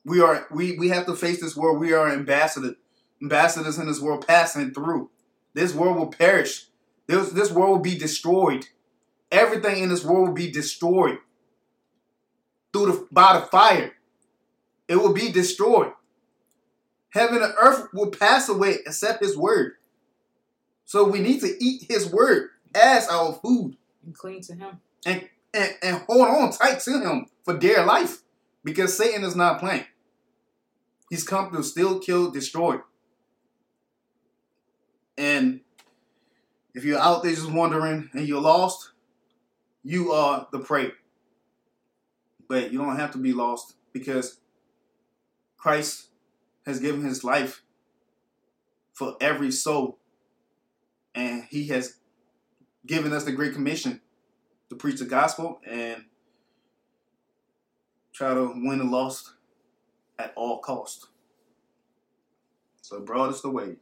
we 0.05 0.21
are 0.21 0.47
we 0.51 0.79
we 0.79 0.89
have 0.89 1.07
to 1.07 1.15
face 1.15 1.41
this 1.41 1.57
world. 1.57 1.81
We 1.81 1.93
are 1.93 2.09
ambassadors, 2.09 2.77
ambassadors 3.21 3.79
in 3.79 3.87
this 3.87 4.01
world 4.01 4.27
passing 4.27 4.73
through. 4.73 5.11
This 5.53 5.75
world 5.75 5.97
will 5.97 6.09
perish. 6.09 6.67
This, 7.07 7.31
this 7.31 7.53
world 7.53 7.71
will 7.71 7.83
be 7.83 7.97
destroyed. 7.97 8.67
Everything 9.31 9.83
in 9.83 9.89
this 9.89 10.05
world 10.05 10.29
will 10.29 10.35
be 10.35 10.51
destroyed 10.51 11.19
through 12.73 12.87
the 12.87 13.07
by 13.11 13.39
the 13.39 13.47
fire. 13.47 13.93
It 14.89 14.97
will 14.97 15.13
be 15.13 15.33
destroyed. 15.33 15.93
Heaven 17.11 17.43
and 17.43 17.55
earth 17.61 17.89
will 17.93 18.11
pass 18.11 18.49
away 18.49 18.77
except 18.85 19.25
his 19.25 19.37
word. 19.37 19.73
So 20.85 21.05
we 21.05 21.19
need 21.21 21.41
to 21.41 21.57
eat 21.59 21.87
his 21.89 22.11
word 22.11 22.51
as 22.75 23.09
our 23.09 23.33
food. 23.33 23.77
And 24.05 24.15
cling 24.15 24.43
to 24.43 24.55
him. 24.55 24.81
And, 25.05 25.29
and, 25.53 25.75
and 25.83 25.97
hold 26.07 26.29
on 26.29 26.53
tight 26.53 26.81
to 26.81 27.01
him 27.01 27.27
for 27.45 27.59
dear 27.59 27.85
life. 27.85 28.23
Because 28.63 28.97
Satan 28.97 29.25
is 29.25 29.35
not 29.35 29.61
playing. 29.61 29.87
He's 31.09 31.25
come 31.25 31.53
to 31.53 31.63
steal, 31.63 32.01
kill, 32.01 32.31
destroy. 32.31 32.79
And 35.17 35.61
if 36.77 36.85
you're 36.85 37.01
out 37.01 37.23
there 37.23 37.33
just 37.33 37.51
wondering 37.51 38.11
and 38.13 38.29
you're 38.29 38.41
lost, 38.41 38.93
you 39.83 40.13
are 40.13 40.47
the 40.53 40.59
prey. 40.59 40.93
But 42.49 42.71
you 42.71 42.79
don't 42.79 42.99
have 42.99 43.13
to 43.13 43.19
be 43.19 43.33
lost 43.33 43.77
because 43.95 44.41
Christ 45.57 46.09
has 46.67 46.79
given 46.79 47.03
his 47.03 47.25
life 47.25 47.63
for 48.93 49.17
every 49.23 49.51
soul 49.51 49.99
and 51.15 51.45
he 51.49 51.69
has 51.69 51.97
given 52.87 53.15
us 53.15 53.25
the 53.25 53.33
great 53.33 53.55
commission 53.55 54.03
to 54.69 54.77
preach 54.77 54.99
the 54.99 55.07
gospel 55.07 55.61
and 55.67 56.05
try 58.13 58.35
to 58.35 58.53
win 58.55 58.79
the 58.79 58.85
lost 58.85 59.31
at 60.19 60.35
all 60.37 60.59
cost. 60.59 61.07
So 62.83 63.01
broad 63.01 63.33
is 63.33 63.41
the 63.41 63.51
way. 63.51 63.77